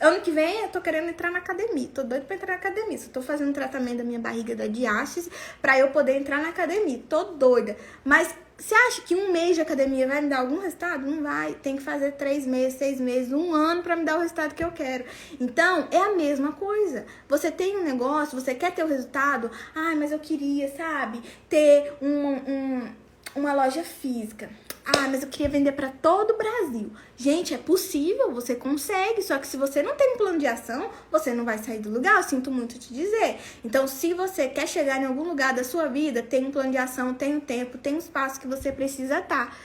Ano 0.01 0.21
que 0.21 0.31
vem 0.31 0.63
eu 0.63 0.69
tô 0.69 0.81
querendo 0.81 1.09
entrar 1.09 1.31
na 1.31 1.39
academia. 1.39 1.89
Tô 1.93 2.03
doido 2.03 2.25
pra 2.25 2.37
entrar 2.37 2.53
na 2.53 2.59
academia. 2.59 2.99
Só 2.99 3.11
tô 3.11 3.21
fazendo 3.21 3.53
tratamento 3.53 3.99
da 3.99 4.05
minha 4.05 4.19
barriga 4.19 4.57
da 4.57 4.67
diástase 4.67 5.31
pra 5.61 5.79
eu 5.79 5.91
poder 5.91 6.17
entrar 6.17 6.41
na 6.41 6.49
academia. 6.49 7.01
Tô 7.09 7.25
doida. 7.25 7.77
Mas 8.03 8.35
você 8.57 8.75
acha 8.75 9.03
que 9.03 9.15
um 9.15 9.33
mês 9.33 9.57
de 9.57 9.61
academia 9.61 10.07
vai 10.07 10.21
me 10.21 10.29
dar 10.29 10.39
algum 10.39 10.61
resultado? 10.61 11.05
Não 11.05 11.23
vai. 11.23 11.55
Tem 11.55 11.77
que 11.77 11.83
fazer 11.83 12.13
três 12.13 12.47
meses, 12.47 12.79
seis 12.79 13.01
meses, 13.01 13.33
um 13.33 13.53
ano 13.53 13.83
para 13.83 13.97
me 13.97 14.05
dar 14.05 14.17
o 14.17 14.21
resultado 14.21 14.55
que 14.55 14.65
eu 14.65 14.71
quero. 14.71 15.05
Então, 15.41 15.89
é 15.91 15.99
a 15.99 16.15
mesma 16.15 16.53
coisa. 16.53 17.05
Você 17.29 17.51
tem 17.51 17.77
um 17.77 17.85
negócio, 17.85 18.41
você 18.41 18.55
quer 18.55 18.73
ter 18.73 18.85
o 18.85 18.89
resultado. 18.89 19.51
Ai, 19.75 19.95
mas 19.97 20.13
eu 20.13 20.19
queria, 20.19 20.69
sabe, 20.77 21.21
ter 21.49 21.93
um, 22.01 22.29
um 22.51 23.05
uma 23.35 23.53
loja 23.53 23.83
física. 23.83 24.49
Ah, 24.87 25.09
mas 25.09 25.23
eu 25.23 25.29
queria 25.29 25.49
vender 25.49 25.73
para 25.73 25.89
todo 25.89 26.35
o 26.35 26.37
Brasil. 26.37 26.93
Gente, 27.17 27.55
é 27.55 27.59
possível, 27.59 28.31
você 28.33 28.55
consegue, 28.55 29.23
só 29.23 29.39
que 29.39 29.47
se 29.47 29.57
você 29.57 29.83
não 29.83 29.97
tem 29.97 30.15
um 30.15 30.19
plano 30.19 30.39
de 30.39 30.47
ação, 30.47 30.91
você 31.11 31.33
não 31.33 31.43
vai 31.43 31.57
sair 31.57 31.79
do 31.79 31.89
lugar, 31.89 32.19
eu 32.19 32.23
sinto 32.23 32.51
muito 32.51 32.79
te 32.79 32.93
dizer. 32.93 33.39
Então, 33.65 33.89
se 33.89 34.13
você 34.13 34.47
quer 34.47 34.69
chegar 34.69 35.01
em 35.01 35.07
algum 35.07 35.23
lugar 35.23 35.55
da 35.55 35.65
sua 35.65 35.87
vida, 35.89 36.23
tem 36.23 36.45
um 36.45 36.51
plano 36.51 36.71
de 36.71 36.77
ação, 36.77 37.15
tem 37.15 37.35
um 37.35 37.41
tempo, 37.41 37.79
tem 37.79 37.95
um 37.95 37.99
espaço 37.99 38.39
que 38.39 38.47
você 38.47 38.71
precisa 38.71 39.21
estar 39.21 39.57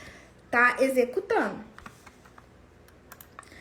tá, 0.50 0.76
tá 0.76 0.84
executando. 0.84 1.60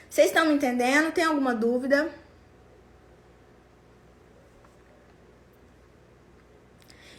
Vocês 0.08 0.28
estão 0.28 0.46
me 0.46 0.54
entendendo? 0.54 1.12
Tem 1.12 1.24
alguma 1.24 1.54
dúvida? 1.54 2.08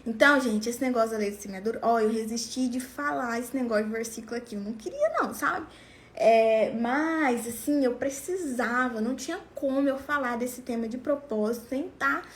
Então, 0.10 0.42
gente, 0.42 0.68
esse 0.68 0.82
negócio 0.82 1.12
da 1.12 1.18
lei 1.18 1.30
de 1.30 1.40
semeadura, 1.40 1.78
ó, 1.84 2.00
eu 2.00 2.12
resisti 2.12 2.68
de 2.68 2.80
falar 2.80 3.40
esse 3.40 3.56
negócio 3.56 3.86
de 3.86 3.92
versículo 3.92 4.36
aqui. 4.36 4.56
Eu 4.56 4.62
não 4.62 4.74
queria, 4.74 5.10
não, 5.22 5.36
sabe? 5.36 5.68
É, 6.16 6.74
mas, 6.82 7.48
assim, 7.48 7.86
eu 7.86 7.94
precisava, 7.94 9.00
não 9.02 9.16
tinha 9.16 9.40
como 9.54 9.88
eu 9.88 10.00
falar 10.00 10.36
desse 10.36 10.64
tema 10.64 10.88
de 10.88 10.98
propósito 10.98 11.70
sem 11.70 11.86
estar 11.86 12.24
tá 12.24 12.28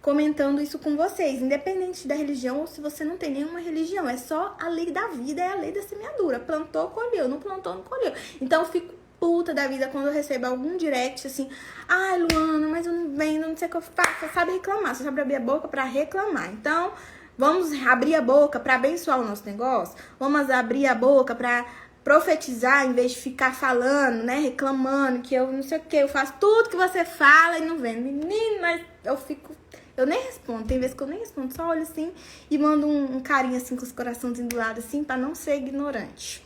comentando 0.00 0.62
isso 0.62 0.78
com 0.78 0.96
vocês, 0.96 1.42
independente 1.42 2.08
da 2.08 2.14
religião 2.14 2.60
ou 2.60 2.66
se 2.66 2.80
você 2.80 3.04
não 3.04 3.18
tem 3.18 3.30
nenhuma 3.30 3.60
religião. 3.60 4.08
É 4.08 4.16
só 4.16 4.56
a 4.58 4.70
lei 4.70 4.90
da 4.90 5.08
vida, 5.08 5.42
é 5.42 5.48
a 5.48 5.56
lei 5.56 5.70
da 5.70 5.82
semeadura. 5.82 6.40
Plantou, 6.40 6.88
colheu, 6.88 7.28
não 7.28 7.38
plantou, 7.38 7.74
não 7.74 7.82
colheu. 7.82 8.14
Então, 8.40 8.62
eu 8.62 8.68
fico 8.68 8.94
puta 9.20 9.52
da 9.52 9.66
vida 9.66 9.88
quando 9.88 10.06
eu 10.06 10.12
recebo 10.14 10.46
algum 10.46 10.76
direct 10.78 11.26
assim, 11.26 11.50
ai, 11.88 12.20
Luana, 12.20 12.68
mas 12.68 12.86
eu 12.86 12.92
não 12.92 13.14
vendo, 13.14 13.48
não 13.48 13.56
sei 13.56 13.68
o 13.68 13.70
que 13.70 13.76
eu 13.76 13.82
faço. 13.82 14.20
Você 14.20 14.28
sabe 14.28 14.52
reclamar, 14.52 14.94
você 14.94 15.04
sabe 15.04 15.20
abrir 15.20 15.36
a 15.36 15.40
boca 15.40 15.68
para 15.68 15.84
reclamar. 15.84 16.50
Então, 16.50 16.92
Vamos 17.38 17.72
abrir 17.86 18.16
a 18.16 18.20
boca 18.20 18.58
para 18.58 18.74
abençoar 18.74 19.20
o 19.20 19.24
nosso 19.24 19.46
negócio? 19.46 19.94
Vamos 20.18 20.50
abrir 20.50 20.88
a 20.88 20.94
boca 20.94 21.36
para 21.36 21.64
profetizar 22.02 22.84
em 22.84 22.92
vez 22.92 23.12
de 23.12 23.18
ficar 23.18 23.54
falando, 23.54 24.24
né? 24.24 24.40
Reclamando 24.40 25.20
que 25.20 25.36
eu 25.36 25.52
não 25.52 25.62
sei 25.62 25.78
o 25.78 25.82
que, 25.82 25.96
eu 25.98 26.08
faço 26.08 26.34
tudo 26.40 26.68
que 26.68 26.76
você 26.76 27.04
fala 27.04 27.58
e 27.58 27.64
não 27.64 27.78
vem. 27.78 28.02
Menino, 28.02 28.60
mas 28.60 28.82
eu 29.04 29.16
fico. 29.16 29.54
Eu 29.96 30.04
nem 30.04 30.20
respondo, 30.20 30.64
tem 30.64 30.80
vezes 30.80 30.96
que 30.96 31.02
eu 31.02 31.06
nem 31.06 31.20
respondo, 31.20 31.54
só 31.54 31.68
olho 31.68 31.82
assim 31.82 32.12
e 32.50 32.58
mando 32.58 32.86
um, 32.86 33.16
um 33.16 33.20
carinho 33.20 33.56
assim 33.56 33.76
com 33.76 33.84
os 33.84 33.92
corações 33.92 34.38
do 34.38 34.56
lado, 34.56 34.78
assim, 34.78 35.04
para 35.04 35.16
não 35.16 35.34
ser 35.34 35.56
ignorante. 35.56 36.44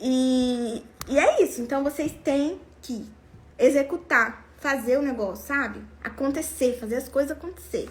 E, 0.00 0.84
e 1.08 1.18
é 1.18 1.42
isso, 1.42 1.60
então 1.60 1.82
vocês 1.82 2.12
têm 2.24 2.60
que 2.80 3.08
executar, 3.58 4.44
fazer 4.58 4.98
o 4.98 5.02
negócio, 5.02 5.46
sabe? 5.46 5.80
Acontecer, 6.02 6.78
fazer 6.78 6.96
as 6.96 7.08
coisas 7.08 7.32
acontecer. 7.32 7.88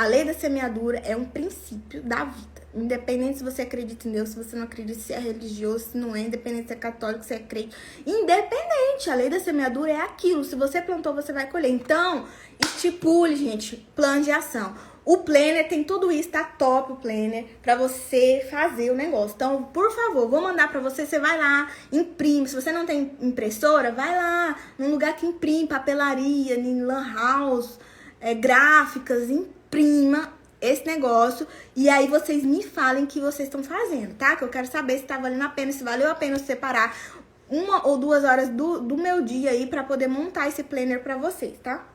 A 0.00 0.06
lei 0.06 0.24
da 0.24 0.32
semeadura 0.32 0.96
é 1.04 1.14
um 1.14 1.26
princípio 1.26 2.02
da 2.02 2.24
vida. 2.24 2.62
Independente 2.74 3.36
se 3.36 3.44
você 3.44 3.60
acredita 3.60 4.08
em 4.08 4.12
Deus, 4.12 4.30
se 4.30 4.36
você 4.42 4.56
não 4.56 4.62
acredita, 4.62 4.98
se 4.98 5.12
é 5.12 5.18
religioso, 5.18 5.90
se 5.90 5.98
não 5.98 6.16
é, 6.16 6.20
independente 6.20 6.68
se 6.68 6.72
é 6.72 6.76
católico, 6.76 7.22
se 7.22 7.34
é 7.34 7.38
crente. 7.38 7.76
Independente, 8.06 9.10
a 9.10 9.14
lei 9.14 9.28
da 9.28 9.38
semeadura 9.38 9.92
é 9.92 10.00
aquilo. 10.00 10.42
Se 10.42 10.56
você 10.56 10.80
plantou, 10.80 11.14
você 11.14 11.34
vai 11.34 11.50
colher. 11.50 11.70
Então, 11.70 12.24
estipule, 12.58 13.36
gente, 13.36 13.86
plano 13.94 14.22
de 14.24 14.30
ação. 14.30 14.74
O 15.04 15.18
planner 15.18 15.68
tem 15.68 15.84
tudo 15.84 16.10
isso, 16.10 16.30
tá 16.30 16.44
top 16.44 16.92
o 16.92 16.96
planner 16.96 17.44
para 17.60 17.74
você 17.74 18.48
fazer 18.50 18.90
o 18.90 18.94
negócio. 18.94 19.34
Então, 19.36 19.64
por 19.64 19.94
favor, 19.94 20.30
vou 20.30 20.40
mandar 20.40 20.70
para 20.70 20.80
você, 20.80 21.04
você 21.04 21.18
vai 21.18 21.36
lá, 21.36 21.70
imprime. 21.92 22.48
Se 22.48 22.54
você 22.54 22.72
não 22.72 22.86
tem 22.86 23.12
impressora, 23.20 23.92
vai 23.92 24.16
lá 24.16 24.56
num 24.78 24.92
lugar 24.92 25.14
que 25.14 25.26
imprime, 25.26 25.68
papelaria, 25.68 26.58
em 26.58 26.80
lan 26.80 27.04
house, 27.12 27.78
é, 28.18 28.32
gráficas, 28.32 29.28
imprime 29.28 29.59
prima 29.70 30.32
esse 30.60 30.84
negócio 30.84 31.46
e 31.74 31.88
aí 31.88 32.06
vocês 32.06 32.44
me 32.44 32.62
falem 32.62 33.04
o 33.04 33.06
que 33.06 33.20
vocês 33.20 33.48
estão 33.48 33.62
fazendo, 33.62 34.14
tá? 34.16 34.36
Que 34.36 34.44
eu 34.44 34.48
quero 34.48 34.66
saber 34.66 34.98
se 34.98 35.04
tá 35.04 35.16
valendo 35.16 35.42
a 35.42 35.48
pena, 35.48 35.72
se 35.72 35.82
valeu 35.82 36.10
a 36.10 36.14
pena 36.14 36.38
separar 36.38 36.94
uma 37.48 37.86
ou 37.86 37.98
duas 37.98 38.24
horas 38.24 38.48
do, 38.48 38.80
do 38.80 38.96
meu 38.96 39.22
dia 39.22 39.50
aí 39.50 39.66
para 39.66 39.82
poder 39.82 40.06
montar 40.06 40.48
esse 40.48 40.62
planner 40.62 41.02
para 41.02 41.16
vocês, 41.16 41.58
tá? 41.62 41.86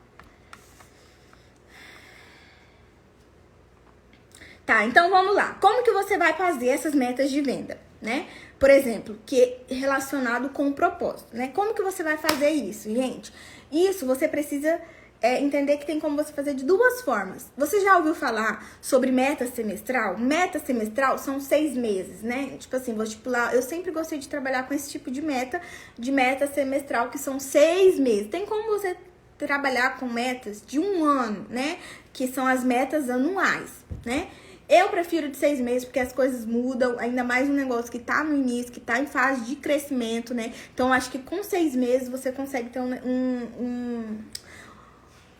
Tá, 4.66 4.84
então 4.84 5.08
vamos 5.08 5.34
lá. 5.34 5.56
Como 5.60 5.84
que 5.84 5.92
você 5.92 6.18
vai 6.18 6.32
fazer 6.32 6.68
essas 6.68 6.92
metas 6.92 7.30
de 7.30 7.40
venda, 7.40 7.78
né? 8.02 8.26
Por 8.58 8.68
exemplo, 8.68 9.16
que 9.24 9.58
relacionado 9.68 10.48
com 10.48 10.66
o 10.66 10.72
propósito, 10.72 11.36
né? 11.36 11.48
Como 11.54 11.72
que 11.72 11.82
você 11.82 12.02
vai 12.02 12.16
fazer 12.16 12.50
isso, 12.50 12.92
gente? 12.92 13.32
Isso 13.70 14.04
você 14.04 14.26
precisa 14.26 14.80
é 15.20 15.40
entender 15.40 15.78
que 15.78 15.86
tem 15.86 15.98
como 15.98 16.16
você 16.16 16.32
fazer 16.32 16.54
de 16.54 16.64
duas 16.64 17.00
formas. 17.02 17.46
Você 17.56 17.80
já 17.80 17.96
ouviu 17.96 18.14
falar 18.14 18.66
sobre 18.80 19.10
meta 19.10 19.46
semestral? 19.46 20.18
Meta 20.18 20.58
semestral 20.58 21.18
são 21.18 21.40
seis 21.40 21.76
meses, 21.76 22.22
né? 22.22 22.56
Tipo 22.58 22.76
assim, 22.76 22.94
vou 22.94 23.04
estipular. 23.04 23.54
Eu 23.54 23.62
sempre 23.62 23.90
gostei 23.90 24.18
de 24.18 24.28
trabalhar 24.28 24.68
com 24.68 24.74
esse 24.74 24.90
tipo 24.90 25.10
de 25.10 25.22
meta, 25.22 25.60
de 25.98 26.12
meta 26.12 26.46
semestral, 26.46 27.10
que 27.10 27.18
são 27.18 27.40
seis 27.40 27.98
meses. 27.98 28.28
Tem 28.28 28.44
como 28.46 28.68
você 28.68 28.96
trabalhar 29.38 29.98
com 29.98 30.06
metas 30.06 30.62
de 30.66 30.78
um 30.78 31.04
ano, 31.04 31.46
né? 31.48 31.78
Que 32.12 32.26
são 32.28 32.46
as 32.46 32.62
metas 32.62 33.10
anuais, 33.10 33.70
né? 34.04 34.28
Eu 34.68 34.88
prefiro 34.88 35.28
de 35.28 35.36
seis 35.36 35.60
meses 35.60 35.84
porque 35.84 36.00
as 36.00 36.12
coisas 36.12 36.44
mudam, 36.44 36.98
ainda 36.98 37.22
mais 37.22 37.48
um 37.48 37.52
negócio 37.52 37.90
que 37.90 38.00
tá 38.00 38.24
no 38.24 38.36
início, 38.36 38.72
que 38.72 38.80
tá 38.80 38.98
em 38.98 39.06
fase 39.06 39.44
de 39.44 39.54
crescimento, 39.54 40.34
né? 40.34 40.52
Então, 40.74 40.92
acho 40.92 41.08
que 41.08 41.20
com 41.20 41.42
seis 41.44 41.76
meses 41.76 42.08
você 42.08 42.32
consegue 42.32 42.70
ter 42.70 42.80
um, 42.80 42.92
um, 42.92 43.48
um 43.60 44.18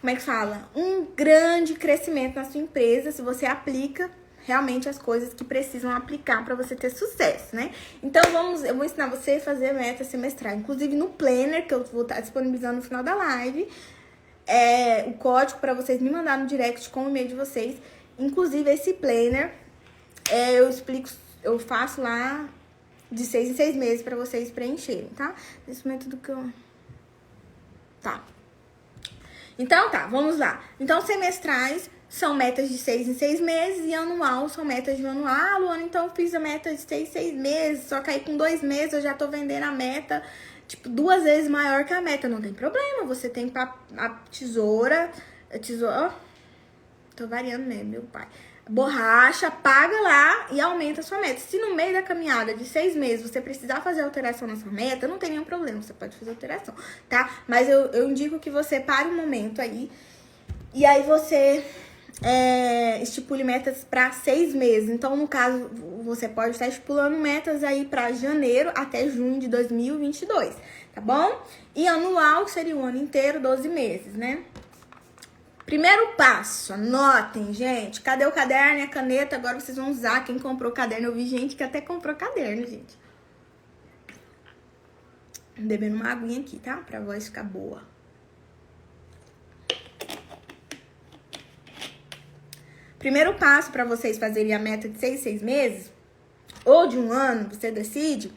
como 0.00 0.10
é 0.10 0.16
que 0.16 0.22
fala? 0.22 0.68
Um 0.74 1.04
grande 1.04 1.74
crescimento 1.74 2.36
na 2.36 2.44
sua 2.44 2.60
empresa 2.60 3.10
se 3.10 3.22
você 3.22 3.46
aplica 3.46 4.10
realmente 4.44 4.88
as 4.88 4.96
coisas 4.96 5.34
que 5.34 5.42
precisam 5.42 5.90
aplicar 5.90 6.44
para 6.44 6.54
você 6.54 6.76
ter 6.76 6.90
sucesso, 6.90 7.56
né? 7.56 7.72
Então 8.02 8.22
vamos, 8.30 8.62
eu 8.62 8.74
vou 8.76 8.84
ensinar 8.84 9.08
você 9.08 9.32
a 9.32 9.40
fazer 9.40 9.72
meta 9.72 10.04
semestral, 10.04 10.54
inclusive 10.54 10.94
no 10.94 11.08
planner 11.08 11.66
que 11.66 11.74
eu 11.74 11.82
vou 11.84 12.02
estar 12.02 12.16
tá 12.16 12.20
disponibilizando 12.20 12.76
no 12.76 12.82
final 12.82 13.02
da 13.02 13.14
live, 13.14 13.68
é 14.46 15.04
o 15.08 15.14
código 15.14 15.58
para 15.58 15.74
vocês 15.74 16.00
me 16.00 16.08
mandar 16.08 16.38
no 16.38 16.46
direct 16.46 16.88
com 16.90 17.06
o 17.06 17.08
e-mail 17.08 17.26
de 17.26 17.34
vocês. 17.34 17.76
Inclusive 18.16 18.70
esse 18.70 18.92
planner 18.92 19.52
é, 20.30 20.52
eu 20.60 20.68
explico, 20.68 21.08
eu 21.42 21.58
faço 21.58 22.00
lá 22.00 22.48
de 23.10 23.24
seis 23.24 23.48
em 23.48 23.54
seis 23.54 23.74
meses 23.74 24.02
para 24.02 24.14
vocês 24.14 24.50
preencherem, 24.50 25.08
tá? 25.16 25.34
Nesse 25.66 25.86
momento 25.86 26.08
do 26.08 26.16
que 26.16 26.28
eu 26.28 26.48
Tá. 28.00 28.22
Então 29.58 29.90
tá, 29.90 30.06
vamos 30.06 30.38
lá. 30.38 30.62
Então, 30.78 31.00
semestrais 31.00 31.90
são 32.08 32.34
metas 32.34 32.68
de 32.68 32.78
seis 32.78 33.08
em 33.08 33.14
seis 33.14 33.40
meses 33.40 33.84
e 33.84 33.94
anual 33.94 34.48
são 34.48 34.64
metas 34.64 34.96
de 34.96 35.04
um 35.04 35.10
ano. 35.10 35.26
Ah, 35.26 35.58
Luana, 35.58 35.82
então 35.82 36.04
eu 36.04 36.10
fiz 36.10 36.34
a 36.34 36.38
meta 36.38 36.74
de 36.74 36.80
seis, 36.80 37.08
seis 37.08 37.34
meses, 37.34 37.88
só 37.88 38.00
que 38.00 38.10
aí 38.10 38.20
com 38.20 38.36
dois 38.36 38.62
meses 38.62 38.92
eu 38.92 39.00
já 39.00 39.14
tô 39.14 39.28
vendendo 39.28 39.64
a 39.64 39.72
meta, 39.72 40.22
tipo, 40.68 40.88
duas 40.88 41.24
vezes 41.24 41.48
maior 41.48 41.84
que 41.84 41.92
a 41.92 42.00
meta. 42.00 42.28
Não 42.28 42.40
tem 42.40 42.52
problema, 42.52 43.04
você 43.04 43.28
tem 43.28 43.50
a 43.96 44.08
tesoura, 44.30 45.10
a 45.52 45.58
tesoura, 45.58 46.12
oh, 46.12 47.16
tô 47.16 47.26
variando 47.26 47.64
mesmo, 47.64 47.90
meu 47.90 48.02
pai 48.02 48.28
borracha, 48.68 49.50
paga 49.50 50.00
lá 50.00 50.48
e 50.50 50.60
aumenta 50.60 51.00
a 51.00 51.04
sua 51.04 51.18
meta. 51.18 51.40
Se 51.40 51.58
no 51.58 51.74
meio 51.74 51.92
da 51.92 52.02
caminhada 52.02 52.54
de 52.54 52.64
seis 52.64 52.96
meses 52.96 53.30
você 53.30 53.40
precisar 53.40 53.80
fazer 53.80 54.02
alteração 54.02 54.48
na 54.48 54.56
sua 54.56 54.72
meta, 54.72 55.06
não 55.06 55.18
tem 55.18 55.30
nenhum 55.30 55.44
problema, 55.44 55.80
você 55.80 55.92
pode 55.92 56.16
fazer 56.16 56.30
alteração, 56.30 56.74
tá? 57.08 57.30
Mas 57.46 57.68
eu, 57.68 57.86
eu 57.92 58.10
indico 58.10 58.38
que 58.38 58.50
você 58.50 58.80
pare 58.80 59.08
um 59.08 59.16
momento 59.16 59.60
aí 59.60 59.90
e 60.74 60.84
aí 60.84 61.02
você 61.04 61.64
é, 62.22 63.00
estipule 63.02 63.44
metas 63.44 63.84
para 63.84 64.10
seis 64.12 64.54
meses. 64.54 64.90
Então, 64.90 65.16
no 65.16 65.28
caso, 65.28 65.70
você 66.04 66.28
pode 66.28 66.50
estar 66.50 66.66
estipulando 66.66 67.16
metas 67.16 67.62
aí 67.62 67.84
para 67.84 68.12
janeiro 68.12 68.70
até 68.74 69.08
junho 69.08 69.38
de 69.38 69.48
2022, 69.48 70.54
tá 70.94 71.00
bom? 71.00 71.40
E 71.74 71.86
anual 71.86 72.48
seria 72.48 72.76
o 72.76 72.82
ano 72.82 72.98
inteiro, 72.98 73.40
12 73.40 73.68
meses, 73.68 74.14
né? 74.14 74.42
Primeiro 75.66 76.12
passo, 76.12 76.72
anotem, 76.72 77.52
gente. 77.52 78.00
Cadê 78.00 78.24
o 78.24 78.30
caderno 78.30 78.78
e 78.78 78.82
a 78.82 78.88
caneta? 78.88 79.34
Agora 79.34 79.58
vocês 79.58 79.76
vão 79.76 79.90
usar. 79.90 80.24
Quem 80.24 80.38
comprou 80.38 80.70
caderno, 80.70 81.08
eu 81.08 81.14
vi 81.14 81.26
gente 81.26 81.56
que 81.56 81.64
até 81.64 81.80
comprou 81.80 82.14
caderno, 82.14 82.64
gente. 82.64 82.96
Bebendo 85.58 85.96
uma 85.96 86.12
aguinha 86.12 86.40
aqui, 86.40 86.58
tá? 86.60 86.76
Pra 86.76 87.00
voz 87.00 87.26
ficar 87.26 87.42
boa. 87.42 87.82
Primeiro 93.00 93.34
passo 93.34 93.72
para 93.72 93.84
vocês 93.84 94.18
fazerem 94.18 94.54
a 94.54 94.58
meta 94.60 94.88
de 94.88 94.98
seis, 95.00 95.20
seis 95.20 95.42
meses 95.42 95.92
ou 96.64 96.86
de 96.86 96.96
um 96.96 97.12
ano, 97.12 97.48
você 97.48 97.70
decide 97.70 98.32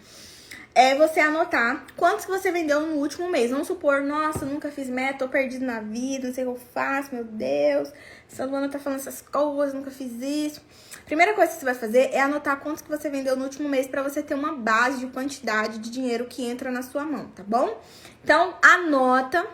é 0.80 0.96
você 0.96 1.20
anotar 1.20 1.84
quantos 1.98 2.24
que 2.24 2.32
você 2.32 2.54
vendeu 2.54 2.80
no 2.80 2.96
último 2.96 3.30
mês. 3.30 3.52
Vamos 3.52 3.68
supor, 3.68 4.02
nossa, 4.02 4.46
nunca 4.46 4.72
fiz 4.72 4.88
meta, 4.88 5.20
tô 5.20 5.28
perdido 5.28 5.66
na 5.66 5.82
vida, 5.82 6.28
não 6.28 6.34
sei 6.34 6.46
o 6.46 6.54
que 6.54 6.62
eu 6.62 6.66
faço, 6.74 7.14
meu 7.14 7.26
Deus. 7.26 7.92
Essa 8.32 8.46
Luana 8.46 8.70
tá 8.70 8.80
falando 8.80 9.00
essas 9.00 9.22
coisas, 9.22 9.74
nunca 9.74 9.92
fiz 9.92 10.10
isso. 10.22 10.62
Primeira 11.06 11.34
coisa 11.34 11.52
que 11.52 11.60
você 11.60 11.66
vai 11.66 11.74
fazer 11.76 12.12
é 12.14 12.22
anotar 12.22 12.62
quantos 12.62 12.82
que 12.82 12.88
você 12.88 13.10
vendeu 13.10 13.36
no 13.36 13.44
último 13.44 13.68
mês 13.68 13.88
para 13.88 14.02
você 14.02 14.24
ter 14.24 14.36
uma 14.36 14.56
base 14.56 15.00
de 15.00 15.08
quantidade 15.08 15.80
de 15.80 15.90
dinheiro 15.90 16.28
que 16.28 16.46
entra 16.46 16.72
na 16.72 16.82
sua 16.82 17.04
mão, 17.04 17.28
tá 17.28 17.44
bom? 17.46 17.78
Então, 18.24 18.56
anota. 18.62 19.46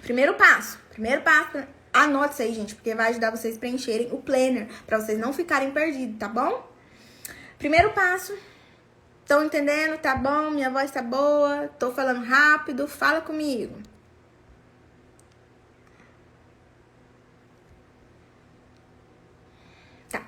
Primeiro 0.00 0.36
passo. 0.36 0.78
Primeiro 0.88 1.20
passo, 1.20 1.58
Anote 1.92 2.34
isso 2.34 2.42
aí, 2.42 2.54
gente, 2.54 2.74
porque 2.76 2.94
vai 2.94 3.10
ajudar 3.10 3.30
vocês 3.30 3.56
a 3.56 3.58
preencherem 3.58 4.08
o 4.12 4.18
planner, 4.18 4.68
para 4.86 5.00
vocês 5.00 5.18
não 5.18 5.32
ficarem 5.32 5.72
perdidos, 5.72 6.18
tá 6.18 6.28
bom? 6.28 6.66
Primeiro 7.58 7.90
passo. 7.90 8.32
Estão 9.30 9.44
entendendo? 9.44 9.96
Tá 9.96 10.16
bom? 10.16 10.50
Minha 10.50 10.68
voz 10.68 10.90
tá 10.90 11.00
boa? 11.00 11.68
Tô 11.78 11.92
falando 11.92 12.24
rápido? 12.24 12.88
Fala 12.88 13.20
comigo. 13.20 13.78
Tá. 20.08 20.20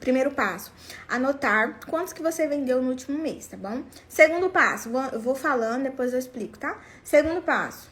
Primeiro 0.00 0.32
passo, 0.32 0.72
anotar 1.08 1.78
quantos 1.86 2.12
que 2.12 2.20
você 2.20 2.48
vendeu 2.48 2.82
no 2.82 2.90
último 2.90 3.16
mês, 3.16 3.46
tá 3.46 3.56
bom? 3.56 3.84
Segundo 4.08 4.50
passo, 4.50 4.90
eu 5.12 5.20
vou 5.20 5.36
falando, 5.36 5.84
depois 5.84 6.12
eu 6.12 6.18
explico, 6.18 6.58
tá? 6.58 6.80
Segundo 7.04 7.40
passo, 7.42 7.88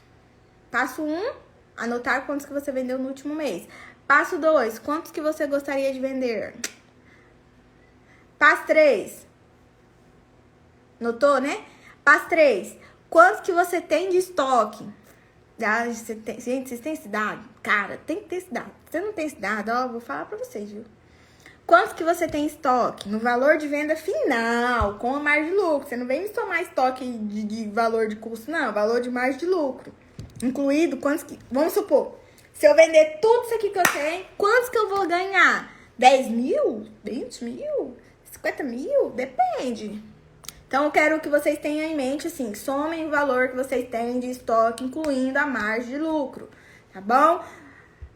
Passo 0.69 1.01
1, 1.01 1.15
um, 1.15 1.33
anotar 1.77 2.27
quantos 2.27 2.45
que 2.45 2.53
você 2.53 2.73
vendeu 2.73 2.99
no 2.99 3.07
último 3.07 3.37
mês. 3.37 3.69
Passo 4.05 4.37
2, 4.37 4.81
quantos 4.81 5.13
que 5.13 5.21
você 5.21 5.47
gostaria 5.47 5.93
de 5.93 6.01
vender? 6.01 6.55
Passo 8.41 8.65
3. 8.67 9.27
Notou, 10.99 11.39
né? 11.41 11.63
Passo 12.03 12.29
3. 12.31 12.75
Quantos 13.11 13.43
que 13.43 13.53
você 13.53 13.83
tem 13.83 14.09
de 14.09 14.17
estoque? 14.17 14.89
Ah, 15.63 15.85
você 15.85 16.15
tem, 16.15 16.41
gente, 16.41 16.71
vocês 16.71 16.81
têm 16.81 16.95
esse 16.95 17.07
dado? 17.07 17.47
Cara, 17.63 18.01
tem 18.07 18.17
que 18.17 18.31
ter 18.31 18.37
esse 18.37 18.53
dado. 18.53 18.73
Você 18.91 18.99
não 18.99 19.13
tem 19.13 19.27
esse 19.27 19.37
dado, 19.37 19.71
ó, 19.71 19.89
vou 19.89 20.01
falar 20.01 20.25
pra 20.25 20.39
vocês, 20.39 20.73
viu? 20.73 20.85
Quantos 21.67 21.93
que 21.93 22.03
você 22.03 22.27
tem 22.27 22.47
estoque? 22.47 23.11
No 23.11 23.19
valor 23.19 23.59
de 23.59 23.69
venda 23.69 23.95
final, 23.95 24.95
com 24.95 25.15
a 25.15 25.21
margem 25.21 25.51
de 25.51 25.57
lucro. 25.57 25.87
Você 25.87 25.97
não 25.99 26.07
vem 26.07 26.23
me 26.23 26.35
somar 26.35 26.63
estoque 26.63 27.07
de, 27.07 27.45
de 27.45 27.69
valor 27.69 28.09
de 28.09 28.17
custo, 28.17 28.51
não. 28.51 28.73
Valor 28.73 29.03
de 29.03 29.11
margem 29.11 29.39
de 29.39 29.47
lucro 29.47 29.93
incluído 30.43 30.97
quantos 30.97 31.23
que. 31.25 31.39
Vamos 31.51 31.73
supor, 31.73 32.15
se 32.53 32.67
eu 32.67 32.75
vender 32.75 33.19
tudo 33.21 33.45
isso 33.45 33.55
aqui 33.55 33.71
que 33.71 33.79
eu 33.79 33.93
tenho, 33.93 34.25
quantos 34.37 34.69
que 34.71 34.79
eu 34.79 34.89
vou 34.89 35.07
ganhar? 35.07 35.75
10 35.99 36.29
mil? 36.29 36.87
20 37.05 37.45
mil? 37.45 37.97
50 38.43 38.63
mil? 38.65 39.11
Depende. 39.11 40.03
Então, 40.67 40.85
eu 40.85 40.91
quero 40.91 41.21
que 41.21 41.29
vocês 41.29 41.59
tenham 41.59 41.91
em 41.91 41.97
mente, 41.97 42.29
assim, 42.29 42.55
somem 42.55 43.07
o 43.07 43.11
valor 43.11 43.49
que 43.49 43.57
vocês 43.57 43.89
têm 43.89 44.21
de 44.21 44.31
estoque, 44.31 44.85
incluindo 44.85 45.39
a 45.39 45.47
margem 45.47 45.91
de 45.91 45.99
lucro, 45.99 46.49
tá 46.93 47.01
bom? 47.01 47.45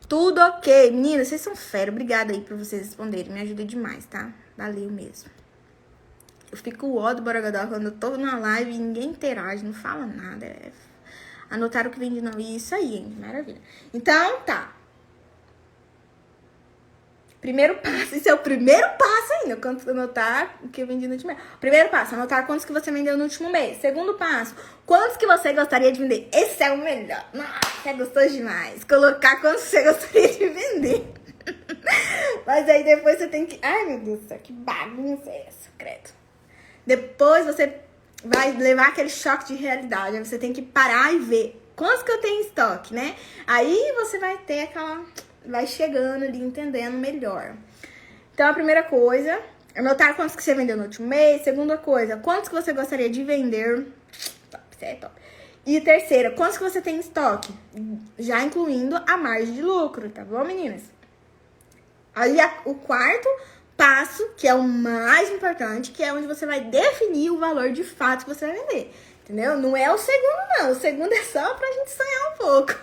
Tudo 0.09 0.41
ok. 0.41 0.91
Meninas, 0.91 1.29
vocês 1.29 1.41
são 1.41 1.57
fera. 1.57 1.91
Obrigada 1.91 2.33
aí 2.33 2.41
por 2.41 2.57
vocês 2.57 2.83
responderem. 2.83 3.33
Me 3.33 3.41
ajuda 3.41 3.65
demais, 3.65 4.05
tá? 4.07 4.33
Valeu 4.57 4.91
mesmo. 4.91 5.31
Eu 6.53 6.59
fico 6.59 6.97
ó 6.99 7.13
do 7.13 7.23
Borogodó 7.23 7.67
quando 7.67 7.87
eu 7.87 7.93
tô 7.93 8.11
numa 8.11 8.39
live 8.39 8.71
e 8.71 8.79
ninguém 8.79 9.09
interage, 9.09 9.65
não 9.65 9.73
fala 9.73 10.07
nada. 10.07 10.47
É 10.47 10.71
Anotaram 11.51 11.91
o 11.91 11.93
que 11.93 11.99
vem 11.99 12.13
de 12.13 12.21
novo. 12.21 12.41
Isso 12.41 12.75
aí, 12.75 12.97
hein? 12.97 13.17
Maravilha. 13.19 13.61
Então, 13.93 14.41
tá. 14.41 14.74
Primeiro 17.45 17.75
passo, 17.75 18.17
isso 18.17 18.27
é 18.27 18.33
o 18.33 18.39
primeiro 18.39 18.89
passo 18.97 19.33
ainda, 19.43 19.57
quanto 19.57 19.91
anotar 19.91 20.57
o 20.63 20.69
que 20.71 20.83
vendi 20.83 21.07
no 21.07 21.13
último 21.13 21.31
mês. 21.31 21.43
Primeiro 21.61 21.91
passo, 21.91 22.15
anotar 22.15 22.47
quantos 22.47 22.65
que 22.65 22.73
você 22.73 22.91
vendeu 22.91 23.19
no 23.19 23.25
último 23.25 23.51
mês. 23.51 23.83
Segundo 23.83 24.15
passo, 24.15 24.57
quantos 24.87 25.19
que 25.19 25.27
você 25.27 25.53
gostaria 25.53 25.93
de 25.93 26.01
vender. 26.01 26.27
Esse 26.33 26.63
é 26.63 26.73
o 26.73 26.79
melhor. 26.79 27.23
Nossa, 27.35 27.87
é 27.87 27.93
gostoso 27.93 28.31
demais. 28.31 28.83
Colocar 28.85 29.43
quantos 29.43 29.65
você 29.65 29.83
gostaria 29.83 30.29
de 30.29 30.49
vender. 30.49 31.05
Mas 32.47 32.67
aí 32.67 32.83
depois 32.83 33.19
você 33.19 33.29
tem 33.29 33.45
que... 33.45 33.59
Ai, 33.61 33.85
meu 33.89 33.99
Deus 33.99 34.21
do 34.21 34.29
céu, 34.29 34.39
que 34.43 34.51
bagunça 34.51 35.29
é 35.29 35.45
essa, 35.47 35.69
credo. 35.77 36.15
Depois 36.87 37.45
você 37.45 37.75
vai 38.25 38.53
levar 38.53 38.89
aquele 38.89 39.11
choque 39.11 39.49
de 39.49 39.57
realidade. 39.57 40.19
Você 40.19 40.39
tem 40.39 40.55
que 40.55 40.63
parar 40.63 41.13
e 41.13 41.19
ver 41.19 41.63
quantos 41.77 42.05
que 42.05 42.11
eu 42.11 42.23
tenho 42.23 42.41
em 42.41 42.47
estoque, 42.47 42.95
né? 42.95 43.15
Aí 43.47 43.93
você 43.97 44.19
vai 44.19 44.39
ter 44.39 44.63
aquela. 44.63 45.05
Vai 45.47 45.67
chegando 45.67 46.25
ali, 46.25 46.39
entendendo 46.39 46.95
melhor. 46.95 47.55
Então, 48.33 48.49
a 48.49 48.55
primeira 48.55 48.83
coisa, 48.83 49.41
anotar 49.77 50.15
quantos 50.17 50.35
que 50.35 50.43
você 50.43 50.55
vendeu 50.55 50.77
no 50.77 50.85
último 50.85 51.07
mês. 51.07 51.43
Segunda 51.43 51.77
coisa, 51.77 52.17
quantos 52.17 52.49
que 52.49 52.55
você 52.55 52.73
gostaria 52.73 53.11
de 53.11 53.23
vender. 53.23 53.87
Top, 54.51 54.65
isso 54.71 54.85
é 54.85 54.95
top. 54.95 55.15
E 55.67 55.81
terceira, 55.81 56.31
quantos 56.33 56.59
que 56.59 56.65
você 56.65 56.81
tem 56.81 56.97
em 56.97 57.01
estoque? 57.01 57.53
Já 58.19 58.43
incluindo 58.43 58.97
a 59.07 59.17
margem 59.17 59.55
de 59.55 59.63
lucro, 59.63 60.11
tá 60.11 60.25
bom, 60.25 60.45
meninas? 60.45 60.83
Aí, 62.15 62.41
a, 62.41 62.61
o 62.65 62.75
quarto, 62.75 63.29
passo, 63.77 64.29
que 64.37 64.47
é 64.47 64.55
o 64.55 64.63
mais 64.63 65.31
importante, 65.31 65.91
que 65.91 66.03
é 66.03 66.13
onde 66.13 66.27
você 66.27 66.47
vai 66.47 66.61
definir 66.61 67.31
o 67.31 67.39
valor 67.39 67.73
de 67.73 67.83
fato 67.83 68.25
que 68.25 68.35
você 68.35 68.47
vai 68.47 68.57
vender. 68.57 68.95
Entendeu? 69.25 69.57
Não 69.57 69.75
é 69.75 69.91
o 69.91 69.97
segundo, 69.97 70.59
não. 70.59 70.73
O 70.73 70.75
segundo 70.75 71.11
é 71.11 71.23
só 71.23 71.55
pra 71.55 71.67
gente 71.73 71.91
sonhar 71.91 72.33
um 72.33 72.37
pouco. 72.37 72.75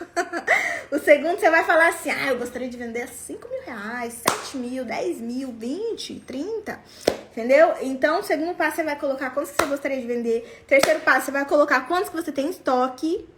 o 0.89 0.97
segundo 0.97 1.39
você 1.39 1.51
vai 1.51 1.63
falar 1.63 1.89
assim: 1.89 2.09
ah, 2.09 2.29
eu 2.29 2.39
gostaria 2.39 2.67
de 2.67 2.75
vender 2.77 3.07
5 3.07 3.47
mil 3.47 3.61
reais, 3.61 4.15
7 4.27 4.57
mil, 4.57 4.83
10 4.83 5.21
mil, 5.21 5.51
20, 5.51 6.19
30. 6.21 6.79
Entendeu? 7.29 7.75
Então, 7.81 8.23
segundo 8.23 8.55
passo 8.55 8.77
você 8.77 8.83
vai 8.83 8.97
colocar 8.97 9.29
quantos 9.29 9.51
que 9.51 9.63
você 9.63 9.69
gostaria 9.69 10.01
de 10.01 10.07
vender. 10.07 10.63
Terceiro 10.67 11.01
passo, 11.01 11.27
você 11.27 11.31
vai 11.31 11.45
colocar 11.45 11.81
quantos 11.87 12.09
que 12.09 12.15
você 12.15 12.31
tem 12.31 12.47
em 12.47 12.49
estoque 12.49 13.29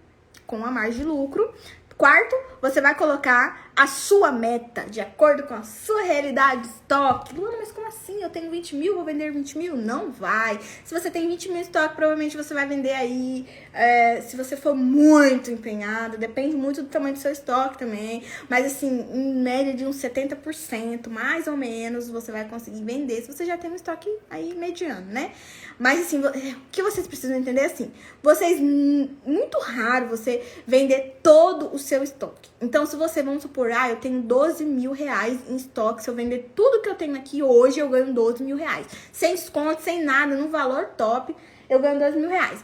com 0.47 0.65
a 0.65 0.71
margem 0.71 1.01
de 1.01 1.03
lucro. 1.03 1.53
Quarto, 1.97 2.35
você 2.61 2.79
vai 2.79 2.95
colocar 2.95 3.62
a 3.75 3.87
sua 3.87 4.31
meta 4.31 4.85
de 4.85 5.01
acordo 5.01 5.43
com 5.43 5.55
a 5.55 5.63
sua 5.63 6.03
realidade 6.03 6.61
de 6.61 6.67
estoque. 6.67 7.35
Luana, 7.35 7.57
mas 7.57 7.71
como 7.71 7.87
assim? 7.87 8.21
Eu 8.21 8.29
tenho 8.29 8.51
20 8.51 8.75
mil, 8.75 8.95
vou 8.95 9.03
vender 9.03 9.31
20 9.31 9.57
mil? 9.57 9.75
Não 9.75 10.11
vai. 10.11 10.59
Se 10.85 10.93
você 10.93 11.09
tem 11.09 11.27
20 11.27 11.49
mil 11.49 11.61
estoque, 11.61 11.95
provavelmente 11.95 12.37
você 12.37 12.53
vai 12.53 12.67
vender 12.67 12.93
aí. 12.93 13.47
É, 13.73 14.21
se 14.21 14.37
você 14.37 14.55
for 14.55 14.75
muito 14.75 15.49
empenhado, 15.49 16.17
depende 16.17 16.55
muito 16.55 16.83
do 16.83 16.89
tamanho 16.89 17.15
do 17.15 17.19
seu 17.19 17.31
estoque 17.31 17.79
também. 17.79 18.23
Mas 18.47 18.67
assim, 18.67 19.07
em 19.11 19.41
média 19.41 19.73
de 19.73 19.85
uns 19.85 19.95
70%, 19.95 21.09
mais 21.09 21.47
ou 21.47 21.57
menos, 21.57 22.09
você 22.09 22.31
vai 22.31 22.45
conseguir 22.45 22.83
vender 22.83 23.21
se 23.21 23.33
você 23.33 23.43
já 23.43 23.57
tem 23.57 23.71
um 23.71 23.75
estoque 23.75 24.09
aí 24.29 24.53
mediano, 24.53 25.07
né? 25.07 25.31
Mas 25.79 26.01
assim, 26.01 26.23
é, 26.23 26.53
o 26.53 26.61
que 26.71 26.83
vocês 26.83 27.07
precisam 27.07 27.37
entender 27.37 27.61
é 27.61 27.65
assim: 27.65 27.91
vocês, 28.21 28.59
muito 28.59 29.57
raro 29.59 30.07
você 30.07 30.43
vender 30.67 31.19
todo 31.23 31.73
o 31.73 31.79
seu 31.79 32.03
estoque. 32.03 32.51
Então, 32.61 32.85
se 32.85 32.95
você, 32.95 33.23
vamos 33.23 33.41
supor, 33.41 33.62
ah, 33.71 33.89
eu 33.89 33.95
tenho 33.97 34.21
12 34.21 34.65
mil 34.65 34.91
reais 34.91 35.39
em 35.47 35.55
estoque, 35.55 36.03
se 36.03 36.09
eu 36.09 36.15
vender 36.15 36.51
tudo 36.55 36.81
que 36.81 36.89
eu 36.89 36.95
tenho 36.95 37.15
aqui 37.15 37.41
hoje, 37.41 37.79
eu 37.79 37.89
ganho 37.89 38.13
12 38.13 38.43
mil 38.43 38.57
reais. 38.57 38.87
Sem 39.11 39.35
desconto, 39.35 39.81
sem 39.81 40.03
nada, 40.03 40.35
no 40.35 40.49
valor 40.49 40.87
top, 40.97 41.35
eu 41.69 41.79
ganho 41.79 41.99
12 41.99 42.17
mil 42.17 42.29
reais. 42.29 42.63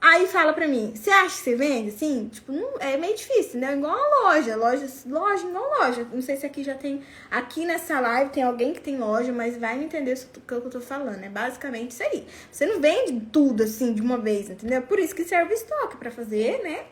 Aí 0.00 0.26
fala 0.26 0.54
pra 0.54 0.66
mim, 0.66 0.94
você 0.94 1.10
acha 1.10 1.36
que 1.36 1.42
você 1.42 1.54
vende? 1.54 1.90
Assim, 1.90 2.26
tipo, 2.32 2.52
não, 2.52 2.78
é 2.80 2.96
meio 2.96 3.14
difícil, 3.14 3.60
né? 3.60 3.74
Igual 3.74 3.94
a 3.94 4.28
loja, 4.28 4.56
loja, 4.56 4.86
loja, 5.06 5.46
não 5.48 5.78
loja. 5.78 6.06
Não 6.10 6.22
sei 6.22 6.38
se 6.38 6.46
aqui 6.46 6.64
já 6.64 6.74
tem, 6.74 7.02
aqui 7.30 7.66
nessa 7.66 8.00
live 8.00 8.30
tem 8.30 8.42
alguém 8.42 8.72
que 8.72 8.80
tem 8.80 8.96
loja, 8.96 9.30
mas 9.30 9.58
vai 9.58 9.76
me 9.76 9.84
entender 9.84 10.14
o 10.14 10.40
que 10.40 10.54
eu 10.54 10.70
tô 10.70 10.80
falando. 10.80 11.22
É 11.22 11.28
basicamente 11.28 11.90
isso 11.90 12.02
aí. 12.02 12.26
Você 12.50 12.64
não 12.64 12.80
vende 12.80 13.20
tudo 13.30 13.62
assim 13.62 13.92
de 13.92 14.00
uma 14.00 14.16
vez, 14.16 14.48
entendeu? 14.48 14.80
Por 14.80 14.98
isso 14.98 15.14
que 15.14 15.22
serve 15.22 15.52
estoque, 15.52 15.98
pra 15.98 16.10
fazer, 16.10 16.62
né? 16.62 16.86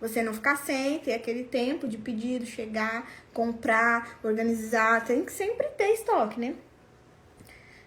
Você 0.00 0.22
não 0.22 0.32
ficar 0.32 0.56
sem, 0.56 0.98
ter 0.98 1.12
aquele 1.12 1.44
tempo 1.44 1.86
de 1.86 1.98
pedido, 1.98 2.46
chegar, 2.46 3.10
comprar, 3.32 4.18
organizar. 4.22 5.04
Tem 5.04 5.24
que 5.24 5.32
sempre 5.32 5.66
ter 5.68 5.92
estoque, 5.92 6.40
né? 6.40 6.54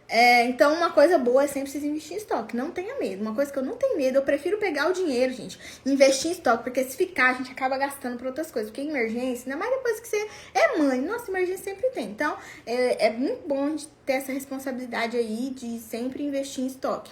É, 0.08 0.45
então, 0.45 0.76
uma 0.76 0.91
coisa 0.91 1.17
boa 1.17 1.43
é 1.43 1.47
sempre 1.47 1.71
vocês 1.71 1.84
investir 1.84 2.13
em 2.13 2.17
estoque. 2.17 2.56
Não 2.56 2.69
tenha 2.69 2.99
medo. 2.99 3.21
Uma 3.21 3.34
coisa 3.34 3.52
que 3.52 3.58
eu 3.58 3.63
não 3.63 3.76
tenho 3.76 3.97
medo, 3.97 4.17
eu 4.17 4.21
prefiro 4.21 4.60
pegar 4.60 4.88
o 4.88 4.93
dinheiro, 4.93 5.34
gente, 5.34 5.60
investir 5.84 6.30
em 6.30 6.34
estoque. 6.34 6.63
Porque 6.63 6.84
se 6.84 6.95
ficar, 6.95 7.32
a 7.32 7.34
gente 7.34 7.52
acaba 7.52 7.78
gastando 7.80 8.17
por 8.17 8.28
outras 8.28 8.52
coisas. 8.52 8.69
Porque 8.69 8.88
emergência, 8.88 9.52
ainda 9.52 9.58
mais 9.58 9.76
depois 9.76 9.99
que 9.99 10.08
você 10.08 10.28
é 10.54 10.78
mãe. 10.78 11.02
Nossa, 11.02 11.32
emergência 11.32 11.63
sempre 11.63 11.89
tem. 11.89 12.11
Então, 12.11 12.38
é, 12.64 13.07
é 13.07 13.09
muito 13.11 13.47
bom 13.47 13.76
ter 14.05 14.14
essa 14.14 14.32
responsabilidade 14.32 15.18
aí 15.18 15.49
de 15.49 15.80
sempre 15.80 16.24
investir 16.24 16.64
em 16.64 16.68
estoque. 16.68 17.11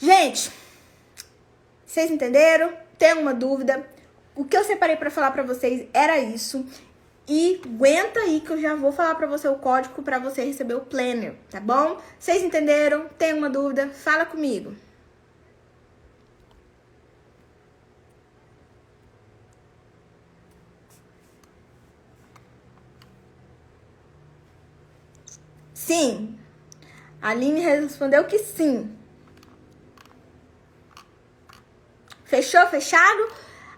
Gente, 0.00 0.52
vocês 1.84 2.10
entenderam? 2.10 2.72
Tem 2.96 3.10
alguma 3.10 3.34
dúvida? 3.34 3.84
O 4.34 4.44
que 4.44 4.56
eu 4.56 4.62
separei 4.62 4.96
para 4.96 5.10
falar 5.10 5.32
para 5.32 5.42
vocês 5.42 5.88
era 5.92 6.18
isso. 6.18 6.64
E 7.26 7.60
aguenta 7.64 8.20
aí 8.20 8.40
que 8.40 8.50
eu 8.50 8.60
já 8.60 8.74
vou 8.76 8.92
falar 8.92 9.16
para 9.16 9.26
você 9.26 9.48
o 9.48 9.56
código 9.56 10.02
para 10.02 10.18
você 10.18 10.44
receber 10.44 10.74
o 10.74 10.80
planner, 10.80 11.34
tá 11.50 11.60
bom? 11.60 12.00
Vocês 12.18 12.42
entenderam? 12.42 13.08
Tem 13.18 13.34
uma 13.34 13.50
dúvida? 13.50 13.88
Fala 13.88 14.24
comigo. 14.24 14.74
Sim. 25.74 26.38
A 27.20 27.30
Aline 27.30 27.60
respondeu 27.60 28.24
que 28.24 28.38
sim. 28.38 28.97
Fechou? 32.28 32.66
Fechado? 32.66 33.26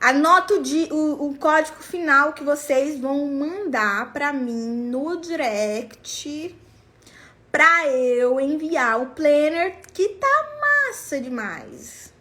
Anota 0.01 0.55
o, 0.55 0.59
o, 0.92 1.28
o 1.28 1.38
código 1.38 1.80
final 1.80 2.32
que 2.32 2.42
vocês 2.42 2.98
vão 2.98 3.24
mandar 3.26 4.12
para 4.12 4.32
mim 4.32 4.88
no 4.90 5.20
direct 5.20 6.59
para 7.53 7.86
eu 7.86 8.40
enviar 8.40 9.01
o 9.01 9.07
planner 9.11 9.76
que 9.92 10.09
tá 10.09 10.48
massa 10.61 11.20
demais. 11.20 12.12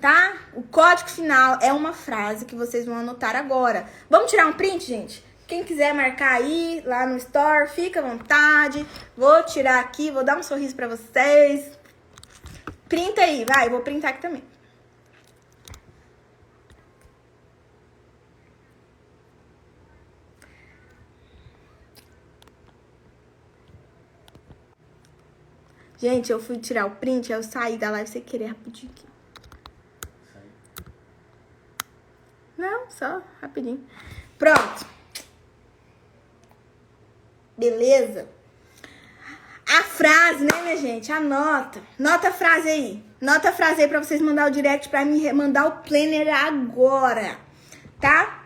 Tá? 0.00 0.36
O 0.54 0.62
código 0.62 1.10
final 1.10 1.58
é 1.60 1.72
uma 1.72 1.92
frase 1.92 2.44
que 2.44 2.54
vocês 2.54 2.86
vão 2.86 2.98
anotar 2.98 3.34
agora. 3.34 3.88
Vamos 4.08 4.30
tirar 4.30 4.46
um 4.46 4.52
print, 4.52 4.86
gente? 4.86 5.24
Quem 5.48 5.64
quiser 5.64 5.92
marcar 5.92 6.34
aí 6.34 6.80
lá 6.86 7.08
no 7.08 7.16
store, 7.16 7.70
fica 7.70 7.98
à 7.98 8.02
vontade. 8.04 8.86
Vou 9.16 9.42
tirar 9.42 9.80
aqui, 9.80 10.12
vou 10.12 10.22
dar 10.22 10.38
um 10.38 10.44
sorriso 10.44 10.76
para 10.76 10.86
vocês. 10.86 11.72
Printa 12.88 13.22
aí, 13.22 13.44
vai, 13.44 13.68
vou 13.68 13.80
printar 13.80 14.12
aqui 14.12 14.22
também. 14.22 14.55
Gente, 25.98 26.30
eu 26.30 26.38
fui 26.38 26.58
tirar 26.58 26.86
o 26.86 26.90
print, 26.90 27.32
eu 27.32 27.42
saí 27.42 27.78
da 27.78 27.90
live 27.90 28.08
sem 28.08 28.22
querer 28.22 28.46
rapidinho 28.46 28.92
aqui. 28.92 29.06
Não, 32.56 32.90
só 32.90 33.22
rapidinho. 33.40 33.84
Pronto. 34.38 34.86
Beleza? 37.56 38.28
A 39.68 39.82
frase, 39.82 40.44
né, 40.44 40.62
minha 40.62 40.76
gente? 40.76 41.10
Anota. 41.10 41.82
Nota 41.98 42.28
a 42.28 42.32
frase 42.32 42.68
aí. 42.68 43.04
Nota 43.20 43.48
a 43.48 43.52
frase 43.52 43.82
aí 43.82 43.88
pra 43.88 44.02
vocês 44.02 44.20
mandar 44.20 44.46
o 44.46 44.50
direct 44.50 44.88
pra 44.88 45.04
mim 45.04 45.30
mandar 45.32 45.66
o 45.66 45.82
planner 45.82 46.28
agora. 46.28 47.38
Tá? 48.00 48.44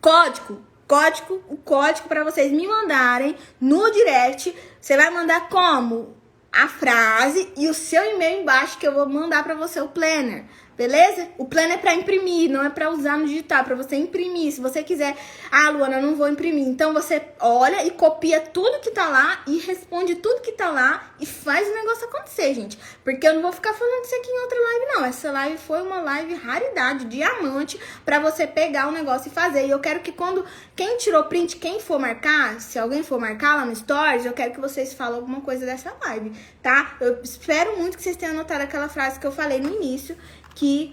Código. 0.00 0.64
Código, 0.86 1.42
o 1.48 1.56
código 1.56 2.08
para 2.08 2.22
vocês 2.22 2.52
me 2.52 2.66
mandarem 2.66 3.36
no 3.60 3.90
direct. 3.90 4.54
Você 4.80 4.96
vai 4.96 5.10
mandar 5.10 5.48
como? 5.48 6.15
A 6.56 6.68
frase 6.68 7.52
e 7.56 7.68
o 7.68 7.74
seu 7.74 8.02
e-mail 8.14 8.40
embaixo 8.40 8.78
que 8.78 8.86
eu 8.86 8.94
vou 8.94 9.08
mandar 9.08 9.44
para 9.44 9.54
você 9.54 9.80
o 9.80 9.88
planner. 9.88 10.44
Beleza? 10.76 11.28
O 11.38 11.46
plano 11.46 11.72
é 11.72 11.78
para 11.78 11.94
imprimir, 11.94 12.50
não 12.50 12.62
é 12.62 12.68
para 12.68 12.90
usar 12.90 13.16
no 13.16 13.26
digital, 13.26 13.60
é 13.60 13.62
para 13.62 13.74
você 13.74 13.96
imprimir. 13.96 14.52
Se 14.52 14.60
você 14.60 14.82
quiser, 14.82 15.16
ah, 15.50 15.70
Luana, 15.70 15.96
eu 15.96 16.02
não 16.02 16.14
vou 16.14 16.28
imprimir. 16.28 16.68
Então 16.68 16.92
você 16.92 17.22
olha 17.40 17.86
e 17.86 17.90
copia 17.92 18.40
tudo 18.40 18.80
que 18.80 18.90
tá 18.90 19.08
lá 19.08 19.40
e 19.46 19.58
responde 19.58 20.16
tudo 20.16 20.42
que 20.42 20.52
tá 20.52 20.68
lá 20.68 21.14
e 21.18 21.24
faz 21.24 21.66
o 21.66 21.74
negócio 21.74 22.06
acontecer, 22.06 22.52
gente. 22.52 22.78
Porque 23.02 23.26
eu 23.26 23.34
não 23.34 23.42
vou 23.42 23.52
ficar 23.52 23.72
falando 23.72 24.04
isso 24.04 24.14
aqui 24.16 24.28
em 24.28 24.40
outra 24.42 24.58
live, 24.58 24.86
não. 24.86 25.04
Essa 25.06 25.32
live 25.32 25.56
foi 25.56 25.80
uma 25.80 26.00
live 26.00 26.34
raridade, 26.34 27.06
diamante, 27.06 27.80
para 28.04 28.18
você 28.18 28.46
pegar 28.46 28.88
o 28.88 28.92
negócio 28.92 29.28
e 29.28 29.32
fazer. 29.32 29.66
E 29.66 29.70
eu 29.70 29.80
quero 29.80 30.00
que 30.00 30.12
quando 30.12 30.44
quem 30.74 30.98
tirou 30.98 31.24
print, 31.24 31.56
quem 31.56 31.80
for 31.80 31.98
marcar, 31.98 32.60
se 32.60 32.78
alguém 32.78 33.02
for 33.02 33.18
marcar 33.18 33.56
lá 33.56 33.64
no 33.64 33.74
Stories, 33.74 34.26
eu 34.26 34.34
quero 34.34 34.52
que 34.52 34.60
vocês 34.60 34.92
falem 34.92 35.16
alguma 35.16 35.40
coisa 35.40 35.64
dessa 35.64 35.94
live, 36.04 36.32
tá? 36.62 36.96
Eu 37.00 37.22
espero 37.22 37.78
muito 37.78 37.96
que 37.96 38.02
vocês 38.02 38.16
tenham 38.16 38.34
anotado 38.34 38.62
aquela 38.62 38.90
frase 38.90 39.18
que 39.18 39.26
eu 39.26 39.32
falei 39.32 39.58
no 39.58 39.74
início 39.74 40.14
que 40.56 40.92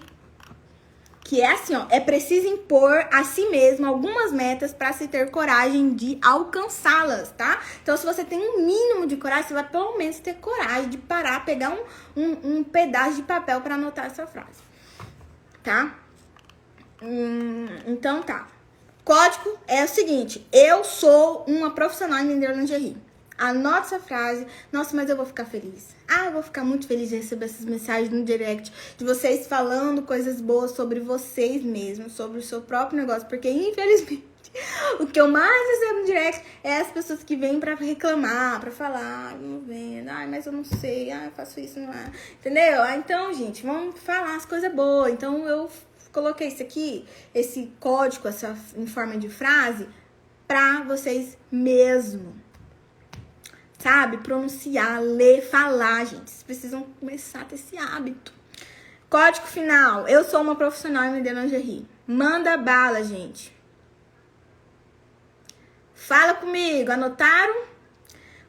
que 1.26 1.42
é 1.42 1.52
assim, 1.52 1.74
ó, 1.74 1.88
é 1.90 2.02
preciso 2.02 2.48
impor 2.48 3.08
a 3.12 3.24
si 3.24 3.48
mesmo 3.48 3.88
algumas 3.88 4.34
metas 4.34 4.74
para 4.74 4.92
se 4.92 5.08
ter 5.08 5.32
coragem 5.32 5.96
de 5.96 6.20
alcançá-las, 6.22 7.32
tá? 7.32 7.62
Então, 7.82 7.96
se 7.96 8.06
você 8.06 8.26
tem 8.26 8.38
um 8.38 8.66
mínimo 8.66 9.08
de 9.08 9.16
coragem, 9.16 9.48
você 9.48 9.54
vai 9.54 9.68
pelo 9.68 9.98
menos 9.98 10.20
ter 10.20 10.36
coragem 10.36 10.90
de 10.90 10.98
parar, 10.98 11.46
pegar 11.46 11.70
um, 11.72 12.22
um, 12.22 12.58
um 12.58 12.64
pedaço 12.64 13.16
de 13.16 13.24
papel 13.24 13.62
para 13.62 13.76
anotar 13.76 14.06
essa 14.06 14.28
frase, 14.28 14.62
tá? 15.64 15.96
Hum, 17.02 17.68
então, 17.88 18.22
tá. 18.22 18.48
Código 19.04 19.58
é 19.66 19.84
o 19.84 19.88
seguinte: 19.88 20.46
eu 20.52 20.84
sou 20.84 21.46
uma 21.48 21.72
profissional 21.72 22.20
em 22.20 22.28
vender 22.28 22.56
lingerie. 22.56 22.98
Anota 23.38 23.88
essa 23.88 24.00
frase. 24.00 24.46
Nossa, 24.72 24.96
mas 24.96 25.10
eu 25.10 25.16
vou 25.16 25.26
ficar 25.26 25.46
feliz. 25.46 25.96
Ah, 26.08 26.26
eu 26.26 26.34
vou 26.34 26.44
ficar 26.44 26.64
muito 26.64 26.88
feliz 26.88 27.10
de 27.10 27.18
receber 27.18 27.46
essas 27.46 27.66
mensagens 27.66 28.10
no 28.10 28.24
direct 28.24 28.72
de 28.98 29.04
vocês 29.04 29.48
falando 29.48 30.04
coisas 30.04 30.40
boas 30.40 30.72
sobre 30.72 31.00
vocês 31.00 31.64
mesmos, 31.64 32.14
sobre 32.14 32.40
o 32.40 32.42
seu 32.42 32.62
próprio 32.62 33.00
negócio, 33.00 33.28
porque 33.28 33.50
infelizmente 33.50 34.24
o 35.00 35.08
que 35.08 35.20
eu 35.20 35.28
mais 35.28 35.68
recebo 35.68 36.00
no 36.00 36.06
direct 36.06 36.46
é 36.64 36.78
as 36.78 36.92
pessoas 36.92 37.24
que 37.24 37.36
vêm 37.36 37.60
para 37.60 37.74
reclamar, 37.76 38.60
para 38.60 38.72
falar, 38.72 39.36
não 39.40 39.62
vendo, 39.62 40.10
ai, 40.10 40.28
mas 40.28 40.46
eu 40.46 40.52
não 40.52 40.64
sei, 40.64 41.10
ai, 41.12 41.28
eu 41.28 41.32
faço 41.32 41.60
isso, 41.60 41.80
não 41.80 41.92
é. 41.92 42.12
Entendeu? 42.40 42.82
Ah, 42.84 42.96
então, 42.96 43.34
gente, 43.34 43.66
vamos 43.66 44.00
falar 44.00 44.36
as 44.36 44.46
coisas 44.46 44.72
boas. 44.74 45.12
Então 45.12 45.48
eu 45.48 45.70
coloquei 46.12 46.50
isso 46.50 46.62
aqui, 46.62 47.06
esse 47.34 47.72
código, 47.80 48.28
essa 48.28 48.56
em 48.78 48.86
forma 48.86 49.18
de 49.18 49.30
frase, 49.30 49.88
para 50.48 50.84
vocês 50.84 51.36
mesmo 51.52 52.43
sabe? 53.84 54.18
Pronunciar, 54.18 55.02
ler, 55.02 55.42
falar, 55.42 56.06
gente. 56.06 56.32
Vocês 56.32 56.44
precisam 56.44 56.84
começar 57.00 57.42
a 57.42 57.46
ter 57.46 57.56
esse 57.56 57.78
hábito. 57.78 58.32
Código 59.10 59.46
final. 59.46 60.08
Eu 60.08 60.24
sou 60.24 60.42
uma 60.42 60.56
profissional 60.56 61.04
em 61.04 61.16
vender 61.16 61.34
lingerie. 61.34 61.86
Manda 62.08 62.56
bala, 62.56 63.04
gente. 63.04 63.54
Fala 65.94 66.34
comigo. 66.34 66.92
Anotaram? 66.92 67.66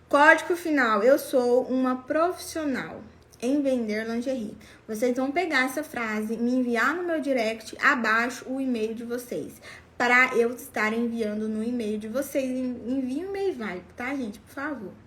Código 0.08 0.54
final. 0.54 1.02
Eu 1.02 1.18
sou 1.18 1.64
uma 1.64 1.96
profissional 1.96 3.02
em 3.42 3.60
vender 3.60 4.06
lingerie. 4.06 4.56
Vocês 4.86 5.16
vão 5.16 5.32
pegar 5.32 5.64
essa 5.64 5.82
frase, 5.82 6.36
me 6.36 6.52
enviar 6.52 6.94
no 6.94 7.02
meu 7.02 7.20
direct 7.20 7.76
abaixo 7.82 8.44
o 8.48 8.60
e-mail 8.60 8.94
de 8.94 9.04
vocês. 9.04 9.60
Para 9.98 10.36
eu 10.36 10.50
estar 10.52 10.92
enviando 10.92 11.48
no 11.48 11.62
e-mail 11.62 11.98
de 11.98 12.06
vocês. 12.06 12.48
Envie 12.48 13.24
um 13.24 13.30
e-mail, 13.30 13.54
vai, 13.54 13.82
tá, 13.96 14.14
gente? 14.14 14.38
Por 14.38 14.54
favor. 14.54 15.03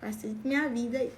Facilita 0.00 0.46
minha 0.46 0.68
vida 0.68 0.98
aí. 0.98 1.12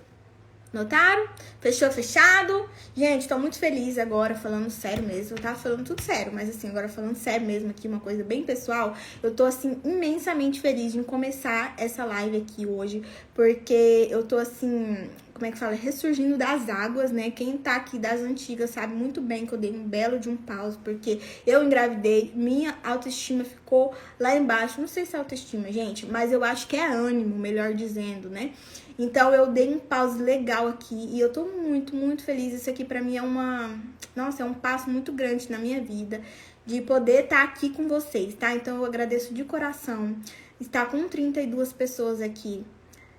Notaram? 0.72 1.26
Fechou, 1.60 1.90
fechado? 1.90 2.68
Gente, 2.94 3.26
tô 3.26 3.36
muito 3.36 3.58
feliz 3.58 3.98
agora, 3.98 4.36
falando 4.36 4.70
sério 4.70 5.02
mesmo. 5.02 5.36
Eu 5.36 5.42
tava 5.42 5.58
falando 5.58 5.84
tudo 5.84 6.00
sério, 6.00 6.32
mas 6.32 6.48
assim, 6.48 6.68
agora 6.68 6.88
falando 6.88 7.16
sério 7.16 7.44
mesmo 7.44 7.70
aqui, 7.70 7.88
uma 7.88 7.98
coisa 7.98 8.22
bem 8.22 8.44
pessoal. 8.44 8.94
Eu 9.20 9.34
tô, 9.34 9.44
assim, 9.44 9.80
imensamente 9.84 10.60
feliz 10.60 10.94
em 10.94 11.02
começar 11.02 11.74
essa 11.76 12.04
live 12.04 12.36
aqui 12.36 12.66
hoje, 12.66 13.02
porque 13.34 14.06
eu 14.10 14.24
tô, 14.24 14.36
assim, 14.36 15.10
como 15.40 15.48
é 15.48 15.52
que 15.52 15.58
fala? 15.58 15.72
Ressurgindo 15.72 16.36
das 16.36 16.68
águas, 16.68 17.10
né? 17.10 17.30
Quem 17.30 17.56
tá 17.56 17.76
aqui 17.76 17.98
das 17.98 18.20
antigas 18.20 18.68
sabe 18.68 18.92
muito 18.92 19.22
bem 19.22 19.46
que 19.46 19.54
eu 19.54 19.58
dei 19.58 19.72
um 19.72 19.88
belo 19.88 20.18
de 20.18 20.28
um 20.28 20.36
pause, 20.36 20.76
porque 20.84 21.18
eu 21.46 21.64
engravidei, 21.64 22.30
minha 22.34 22.76
autoestima 22.84 23.42
ficou 23.42 23.94
lá 24.18 24.36
embaixo. 24.36 24.78
Não 24.78 24.86
sei 24.86 25.06
se 25.06 25.16
é 25.16 25.18
autoestima, 25.18 25.72
gente, 25.72 26.04
mas 26.04 26.30
eu 26.30 26.44
acho 26.44 26.68
que 26.68 26.76
é 26.76 26.86
ânimo, 26.86 27.36
melhor 27.36 27.72
dizendo, 27.72 28.28
né? 28.28 28.52
Então 28.98 29.32
eu 29.32 29.46
dei 29.46 29.74
um 29.74 29.78
pause 29.78 30.22
legal 30.22 30.68
aqui 30.68 31.08
e 31.10 31.18
eu 31.18 31.32
tô 31.32 31.46
muito, 31.46 31.96
muito 31.96 32.22
feliz. 32.22 32.52
Isso 32.52 32.68
aqui 32.68 32.84
para 32.84 33.00
mim 33.00 33.16
é 33.16 33.22
uma, 33.22 33.80
nossa, 34.14 34.42
é 34.42 34.44
um 34.44 34.52
passo 34.52 34.90
muito 34.90 35.10
grande 35.10 35.50
na 35.50 35.56
minha 35.56 35.80
vida 35.80 36.20
de 36.66 36.82
poder 36.82 37.24
estar 37.24 37.38
tá 37.38 37.44
aqui 37.44 37.70
com 37.70 37.88
vocês, 37.88 38.34
tá? 38.34 38.54
Então 38.54 38.76
eu 38.76 38.84
agradeço 38.84 39.32
de 39.32 39.42
coração 39.42 40.14
estar 40.60 40.84
com 40.90 41.08
32 41.08 41.72
pessoas 41.72 42.20
aqui. 42.20 42.62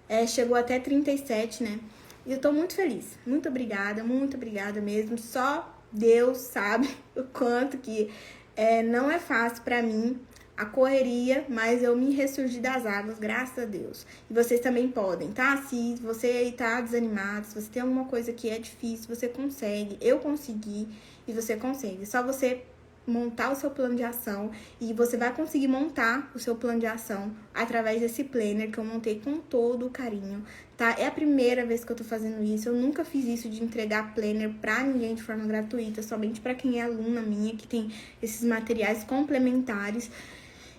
É, 0.08 0.28
chegou 0.28 0.56
até 0.56 0.78
37, 0.80 1.64
né? 1.64 1.80
E 2.26 2.34
eu 2.34 2.40
tô 2.40 2.52
muito 2.52 2.74
feliz. 2.76 3.18
Muito 3.26 3.50
obrigada, 3.50 4.04
muito 4.04 4.38
obrigada 4.38 4.80
mesmo. 4.82 5.18
Só 5.18 5.76
Deus 5.92 6.38
sabe 6.38 6.90
o 7.16 7.24
quanto 7.24 7.78
que 7.78 8.10
é, 8.56 8.84
não 8.84 9.10
é 9.10 9.20
fácil 9.20 9.64
para 9.64 9.82
mim 9.82 10.20
a 10.56 10.66
correria, 10.66 11.44
mas 11.50 11.82
eu 11.82 11.96
me 11.96 12.14
ressurgi 12.14 12.60
das 12.60 12.86
águas, 12.86 13.18
graças 13.18 13.58
a 13.58 13.66
Deus. 13.66 14.06
E 14.30 14.34
vocês 14.34 14.60
também 14.60 14.90
podem, 14.90 15.32
tá? 15.32 15.58
Se 15.58 15.96
você 15.96 16.28
aí 16.28 16.52
tá 16.52 16.80
desanimado, 16.82 17.48
se 17.48 17.56
você 17.60 17.68
tem 17.68 17.82
alguma 17.82 18.06
coisa 18.06 18.32
que 18.32 18.50
é 18.50 18.60
difícil, 18.60 19.08
você 19.08 19.28
consegue. 19.28 19.98
Eu 20.00 20.20
consegui 20.20 20.88
e 21.28 21.34
você 21.34 21.56
consegue. 21.56 22.06
Só 22.06 22.22
você 22.22 22.64
montar 23.06 23.52
o 23.52 23.56
seu 23.56 23.72
plano 23.72 23.96
de 23.96 24.04
ação 24.04 24.52
e 24.80 24.94
você 24.94 25.18
vai 25.18 25.34
conseguir 25.34 25.68
montar 25.68 26.32
o 26.36 26.40
seu 26.40 26.56
plano 26.56 26.80
de 26.80 26.86
ação 26.86 27.32
através 27.54 28.00
desse 28.00 28.24
planner 28.24 28.72
que 28.72 28.78
eu 28.78 28.86
montei 28.86 29.20
com 29.20 29.38
todo 29.38 29.88
o 29.88 29.90
carinho, 29.90 30.44
tá? 30.78 30.96
É 30.98 31.08
a 31.08 31.12
primeira 31.12 31.66
vez 31.66 31.84
que 31.84 31.92
eu 31.92 31.96
tô 31.96 32.04
fazendo 32.04 32.44
isso. 32.44 32.70
Eu 32.70 32.76
nunca 32.76 33.04
fiz 33.04 33.26
isso 33.26 33.50
de 33.50 33.64
entregar 33.64 34.14
planner 34.14 34.52
pra 34.62 34.84
ninguém 34.84 35.16
de 35.16 35.24
forma 35.24 35.46
gratuita, 35.46 36.04
somente 36.04 36.40
para 36.40 36.54
quem 36.54 36.80
é 36.80 36.84
aluna 36.84 37.22
minha 37.22 37.56
que 37.56 37.68
tem 37.68 37.92
esses 38.22 38.44
materiais 38.44 39.04
complementares. 39.04 40.12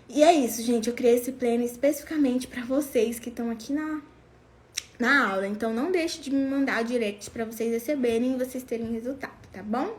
E 0.09 0.23
é 0.23 0.33
isso, 0.33 0.63
gente. 0.63 0.89
Eu 0.89 0.95
criei 0.95 1.17
esse 1.17 1.33
plano 1.33 1.65
especificamente 1.65 2.47
para 2.47 2.65
vocês 2.65 3.19
que 3.19 3.31
estão 3.31 3.51
aqui 3.51 3.73
na, 3.73 4.01
na 4.99 5.29
aula. 5.31 5.49
Então 5.49 5.73
não 5.73 5.91
deixe 5.91 6.21
de 6.21 6.31
me 6.31 6.45
mandar 6.45 6.85
direct 6.85 7.31
para 7.31 7.45
vocês 7.45 7.73
receberem 7.73 8.35
e 8.35 8.39
vocês 8.39 8.63
terem 8.63 8.93
resultado, 8.93 9.33
tá 9.53 9.63
bom? 9.63 9.99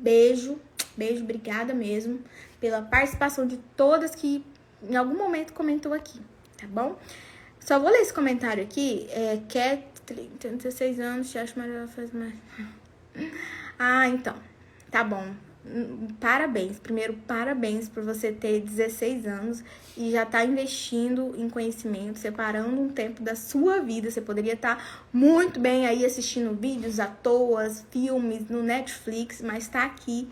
Beijo, 0.00 0.58
beijo, 0.96 1.22
obrigada 1.22 1.74
mesmo 1.74 2.20
pela 2.60 2.82
participação 2.82 3.46
de 3.46 3.58
todas 3.76 4.14
que 4.14 4.44
em 4.82 4.96
algum 4.96 5.16
momento 5.16 5.52
comentou 5.52 5.92
aqui, 5.92 6.20
tá 6.56 6.66
bom? 6.66 6.98
Só 7.60 7.78
vou 7.78 7.90
ler 7.90 8.00
esse 8.00 8.12
comentário 8.12 8.62
aqui. 8.62 9.06
É, 9.10 9.38
Kathleen, 9.48 10.30
16 10.40 10.98
anos, 10.98 11.30
te 11.30 11.38
acho 11.38 11.58
melhor 11.58 11.86
fazer 11.88 12.16
mais. 12.16 12.34
Ah, 13.82 14.06
então. 14.08 14.34
Tá 14.90 15.02
bom 15.02 15.34
parabéns. 16.18 16.78
Primeiro, 16.78 17.14
parabéns 17.26 17.88
por 17.88 18.02
você 18.02 18.32
ter 18.32 18.60
16 18.60 19.26
anos 19.26 19.64
e 19.96 20.10
já 20.10 20.24
tá 20.24 20.44
investindo 20.44 21.34
em 21.36 21.48
conhecimento, 21.48 22.18
separando 22.18 22.80
um 22.80 22.88
tempo 22.88 23.22
da 23.22 23.34
sua 23.34 23.80
vida. 23.80 24.10
Você 24.10 24.20
poderia 24.20 24.54
estar 24.54 24.76
tá 24.76 24.84
muito 25.12 25.58
bem 25.60 25.86
aí 25.86 26.04
assistindo 26.04 26.54
vídeos 26.54 27.00
à 27.00 27.06
toa, 27.06 27.70
filmes 27.90 28.48
no 28.48 28.62
Netflix, 28.62 29.40
mas 29.40 29.68
tá 29.68 29.84
aqui 29.84 30.28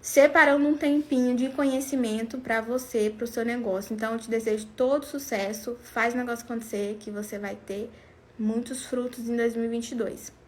separando 0.00 0.68
um 0.68 0.76
tempinho 0.76 1.34
de 1.34 1.48
conhecimento 1.48 2.36
para 2.36 2.60
você, 2.60 3.08
para 3.08 3.24
o 3.24 3.26
seu 3.26 3.42
negócio. 3.44 3.94
Então, 3.94 4.12
eu 4.12 4.18
te 4.18 4.28
desejo 4.28 4.66
todo 4.76 5.06
sucesso, 5.06 5.78
faz 5.82 6.12
o 6.12 6.18
negócio 6.18 6.44
acontecer 6.44 6.98
que 7.00 7.10
você 7.10 7.38
vai 7.38 7.56
ter 7.56 7.90
muitos 8.38 8.84
frutos 8.84 9.28
em 9.28 9.34
2022. 9.34 10.43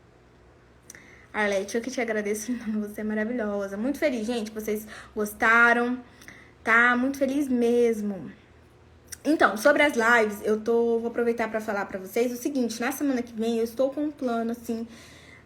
Arlete, 1.37 1.74
eu 1.76 1.82
que 1.82 1.91
te 1.91 2.01
agradeço, 2.01 2.51
você 2.80 3.03
é 3.03 3.05
maravilhosa. 3.05 3.76
Muito 3.76 3.99
feliz, 3.99 4.26
gente, 4.26 4.51
vocês 4.51 4.87
gostaram, 5.14 6.01
tá? 6.64 6.97
Muito 6.97 7.18
feliz 7.18 7.47
mesmo. 7.47 8.32
Então, 9.22 9.55
sobre 9.55 9.82
as 9.82 9.93
lives, 9.95 10.39
eu 10.43 10.59
tô, 10.59 10.99
vou 10.99 11.09
aproveitar 11.09 11.51
para 11.51 11.61
falar 11.61 11.84
para 11.84 11.99
vocês 11.99 12.32
o 12.32 12.37
seguinte, 12.37 12.80
na 12.80 12.91
semana 12.91 13.20
que 13.20 13.34
vem 13.34 13.59
eu 13.59 13.64
estou 13.64 13.91
com 13.91 14.05
um 14.05 14.11
plano, 14.11 14.53
assim, 14.53 14.89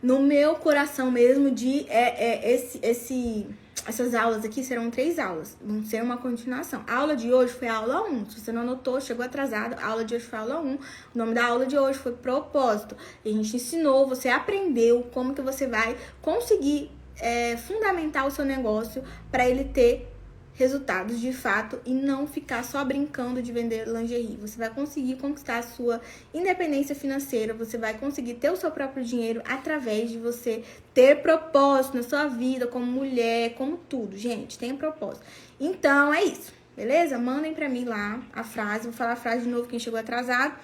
no 0.00 0.20
meu 0.20 0.54
coração 0.54 1.10
mesmo 1.10 1.50
de 1.50 1.84
é, 1.88 2.24
é, 2.24 2.54
esse, 2.54 2.78
esse 2.82 3.46
essas 3.86 4.14
aulas 4.14 4.44
aqui 4.44 4.62
serão 4.62 4.90
três 4.90 5.18
aulas, 5.18 5.56
vão 5.60 5.84
ser 5.84 6.02
uma 6.02 6.16
continuação. 6.16 6.82
A 6.86 6.96
aula 6.96 7.16
de 7.16 7.32
hoje 7.32 7.52
foi 7.52 7.68
a 7.68 7.76
aula 7.76 8.02
1. 8.02 8.30
Se 8.30 8.40
você 8.40 8.52
não 8.52 8.62
anotou, 8.62 9.00
chegou 9.00 9.24
atrasado, 9.24 9.76
a 9.78 9.86
aula 9.86 10.04
de 10.04 10.14
hoje 10.14 10.24
foi 10.24 10.38
a 10.38 10.42
aula 10.42 10.60
1. 10.60 10.74
O 10.74 10.78
nome 11.14 11.34
da 11.34 11.46
aula 11.46 11.66
de 11.66 11.78
hoje 11.78 11.98
foi 11.98 12.12
propósito. 12.12 12.96
E 13.24 13.30
a 13.30 13.32
gente 13.32 13.56
ensinou, 13.56 14.06
você 14.06 14.28
aprendeu 14.28 15.08
como 15.12 15.34
que 15.34 15.42
você 15.42 15.66
vai 15.66 15.96
conseguir 16.20 16.90
é, 17.20 17.56
fundamentar 17.56 18.26
o 18.26 18.30
seu 18.30 18.44
negócio 18.44 19.02
para 19.30 19.48
ele 19.48 19.64
ter 19.64 20.09
resultados 20.54 21.20
de 21.20 21.32
fato 21.32 21.80
e 21.86 21.94
não 21.94 22.26
ficar 22.26 22.62
só 22.64 22.84
brincando 22.84 23.40
de 23.40 23.50
vender 23.50 23.86
lingerie. 23.88 24.36
Você 24.40 24.58
vai 24.58 24.68
conseguir 24.70 25.16
conquistar 25.16 25.58
a 25.58 25.62
sua 25.62 26.00
independência 26.34 26.94
financeira, 26.94 27.54
você 27.54 27.78
vai 27.78 27.94
conseguir 27.94 28.34
ter 28.34 28.50
o 28.50 28.56
seu 28.56 28.70
próprio 28.70 29.04
dinheiro 29.04 29.42
através 29.46 30.10
de 30.10 30.18
você 30.18 30.62
ter 30.92 31.22
propósito 31.22 31.96
na 31.96 32.02
sua 32.02 32.26
vida, 32.26 32.66
como 32.66 32.84
mulher, 32.84 33.54
como 33.54 33.76
tudo. 33.76 34.16
Gente, 34.16 34.58
tem 34.58 34.76
propósito. 34.76 35.24
Então 35.58 36.12
é 36.12 36.24
isso, 36.24 36.52
beleza? 36.76 37.18
Mandem 37.18 37.54
pra 37.54 37.68
mim 37.68 37.84
lá 37.84 38.20
a 38.32 38.44
frase, 38.44 38.84
vou 38.84 38.92
falar 38.92 39.12
a 39.12 39.16
frase 39.16 39.44
de 39.44 39.48
novo 39.48 39.66
quem 39.66 39.78
chegou 39.78 39.98
atrasado. 39.98 40.54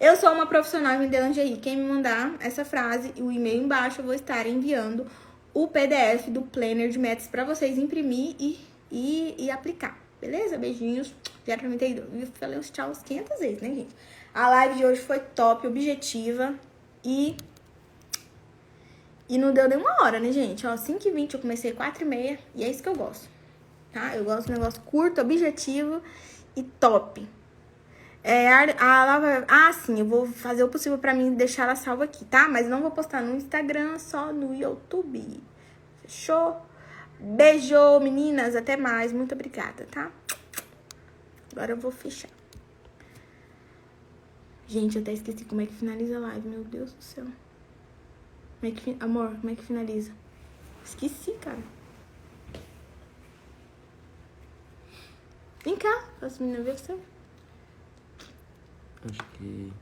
Eu 0.00 0.16
sou 0.16 0.32
uma 0.32 0.46
profissional 0.46 0.94
em 0.94 1.00
vender 1.00 1.20
lingerie. 1.20 1.56
Quem 1.56 1.76
me 1.76 1.82
mandar 1.82 2.36
essa 2.38 2.64
frase 2.64 3.12
e 3.16 3.22
o 3.22 3.32
e-mail 3.32 3.64
embaixo, 3.64 4.00
eu 4.00 4.04
vou 4.04 4.14
estar 4.14 4.46
enviando 4.46 5.04
o 5.52 5.66
PDF 5.66 6.28
do 6.28 6.42
planner 6.42 6.88
de 6.88 6.98
metas 7.00 7.26
para 7.26 7.42
vocês 7.42 7.76
imprimir 7.76 8.36
e 8.38 8.60
e, 8.90 9.34
e 9.38 9.50
aplicar. 9.50 9.98
Beleza? 10.20 10.58
Beijinhos. 10.58 11.14
Ido. 11.46 12.02
Eu 12.12 12.26
falei 12.34 12.58
uns 12.58 12.70
tchau 12.70 12.92
500 12.92 13.38
vezes, 13.38 13.62
né, 13.62 13.68
gente? 13.68 13.94
A 14.34 14.48
live 14.50 14.74
de 14.76 14.84
hoje 14.84 15.00
foi 15.00 15.18
top, 15.18 15.66
objetiva 15.66 16.54
e. 17.04 17.36
E 19.28 19.38
não 19.38 19.52
deu 19.52 19.68
nem 19.68 19.78
uma 19.78 20.02
hora, 20.02 20.18
né, 20.18 20.32
gente? 20.32 20.66
Ó, 20.66 20.74
5h20 20.74 21.34
eu 21.34 21.40
comecei 21.40 21.72
4h30 21.72 22.38
e 22.54 22.64
é 22.64 22.70
isso 22.70 22.82
que 22.82 22.88
eu 22.88 22.94
gosto. 22.94 23.28
Tá? 23.92 24.16
Eu 24.16 24.24
gosto 24.24 24.46
de 24.46 24.52
um 24.52 24.54
negócio 24.56 24.80
curto, 24.82 25.20
objetivo 25.20 26.02
e 26.56 26.62
top. 26.62 27.26
É, 28.22 28.48
a, 28.52 28.64
a, 28.78 29.68
ah, 29.68 29.72
sim, 29.72 30.00
eu 30.00 30.06
vou 30.06 30.26
fazer 30.26 30.62
o 30.62 30.68
possível 30.68 30.98
para 30.98 31.14
mim 31.14 31.34
deixar 31.34 31.64
ela 31.64 31.76
salva 31.76 32.04
aqui, 32.04 32.24
tá? 32.24 32.48
Mas 32.48 32.68
não 32.68 32.80
vou 32.82 32.90
postar 32.90 33.22
no 33.22 33.36
Instagram, 33.36 33.98
só 33.98 34.32
no 34.32 34.54
YouTube. 34.54 35.40
Fechou? 36.02 36.67
Beijo, 37.20 38.00
meninas. 38.00 38.54
Até 38.54 38.76
mais. 38.76 39.12
Muito 39.12 39.34
obrigada, 39.34 39.86
tá? 39.86 40.10
Agora 41.52 41.72
eu 41.72 41.76
vou 41.76 41.90
fechar. 41.90 42.30
Gente, 44.66 44.96
eu 44.96 45.02
até 45.02 45.12
esqueci 45.12 45.44
como 45.44 45.60
é 45.60 45.66
que 45.66 45.74
finaliza 45.74 46.16
a 46.16 46.20
live. 46.20 46.48
Meu 46.48 46.64
Deus 46.64 46.92
do 46.92 47.02
céu. 47.02 47.24
Como 48.60 48.72
é 48.72 48.76
que, 48.76 48.96
amor, 49.00 49.34
como 49.36 49.50
é 49.50 49.54
que 49.54 49.64
finaliza? 49.64 50.12
Esqueci, 50.84 51.32
cara. 51.40 51.58
Vem 55.64 55.76
cá, 55.76 56.04
faço 56.20 56.42
menina 56.42 56.62
ver 56.62 56.78
você. 56.78 56.98
Acho 59.04 59.24
que. 59.32 59.72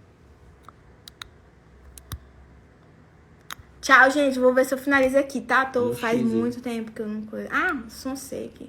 Tchau, 3.87 4.11
gente. 4.11 4.37
Vou 4.41 4.53
ver 4.53 4.65
se 4.65 4.75
eu 4.75 4.79
finalizo 4.79 5.17
aqui, 5.17 5.41
tá? 5.41 5.65
Tô, 5.65 5.95
faz 5.95 6.19
X, 6.19 6.29
muito 6.29 6.61
tempo 6.61 6.91
que 6.91 7.01
eu 7.01 7.07
não 7.07 7.23
coisa. 7.23 7.49
Ah, 7.53 7.73
aqui. 8.45 8.69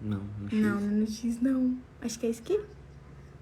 Não, 0.00 0.22
no 0.40 0.48
X. 0.48 0.58
Não, 0.58 0.80
no 0.80 1.06
X 1.06 1.40
não. 1.42 1.78
Acho 2.00 2.18
que 2.18 2.24
é 2.24 2.30
esse 2.30 2.40
aqui. 2.40 2.58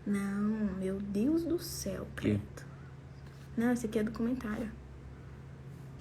Não, 0.05 0.75
meu 0.81 0.99
Deus 0.99 1.45
do 1.45 1.61
céu, 1.61 2.09
Creto. 2.17 2.67
Não, 3.57 3.71
esse 3.71 3.87
aqui 3.87 4.01
é 4.01 4.03
documentário. 4.03 4.69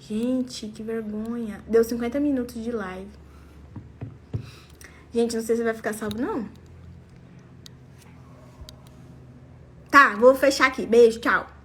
Gente, 0.00 0.66
que 0.66 0.82
vergonha. 0.82 1.62
Deu 1.68 1.84
50 1.84 2.18
minutos 2.18 2.56
de 2.56 2.72
live. 2.72 3.10
Gente, 5.14 5.36
não 5.36 5.42
sei 5.44 5.54
se 5.54 5.62
vai 5.62 5.74
ficar 5.74 5.92
salvo, 5.92 6.20
não. 6.20 6.48
Tá, 9.88 10.16
vou 10.16 10.34
fechar 10.34 10.66
aqui. 10.66 10.84
Beijo, 10.84 11.20
tchau. 11.20 11.61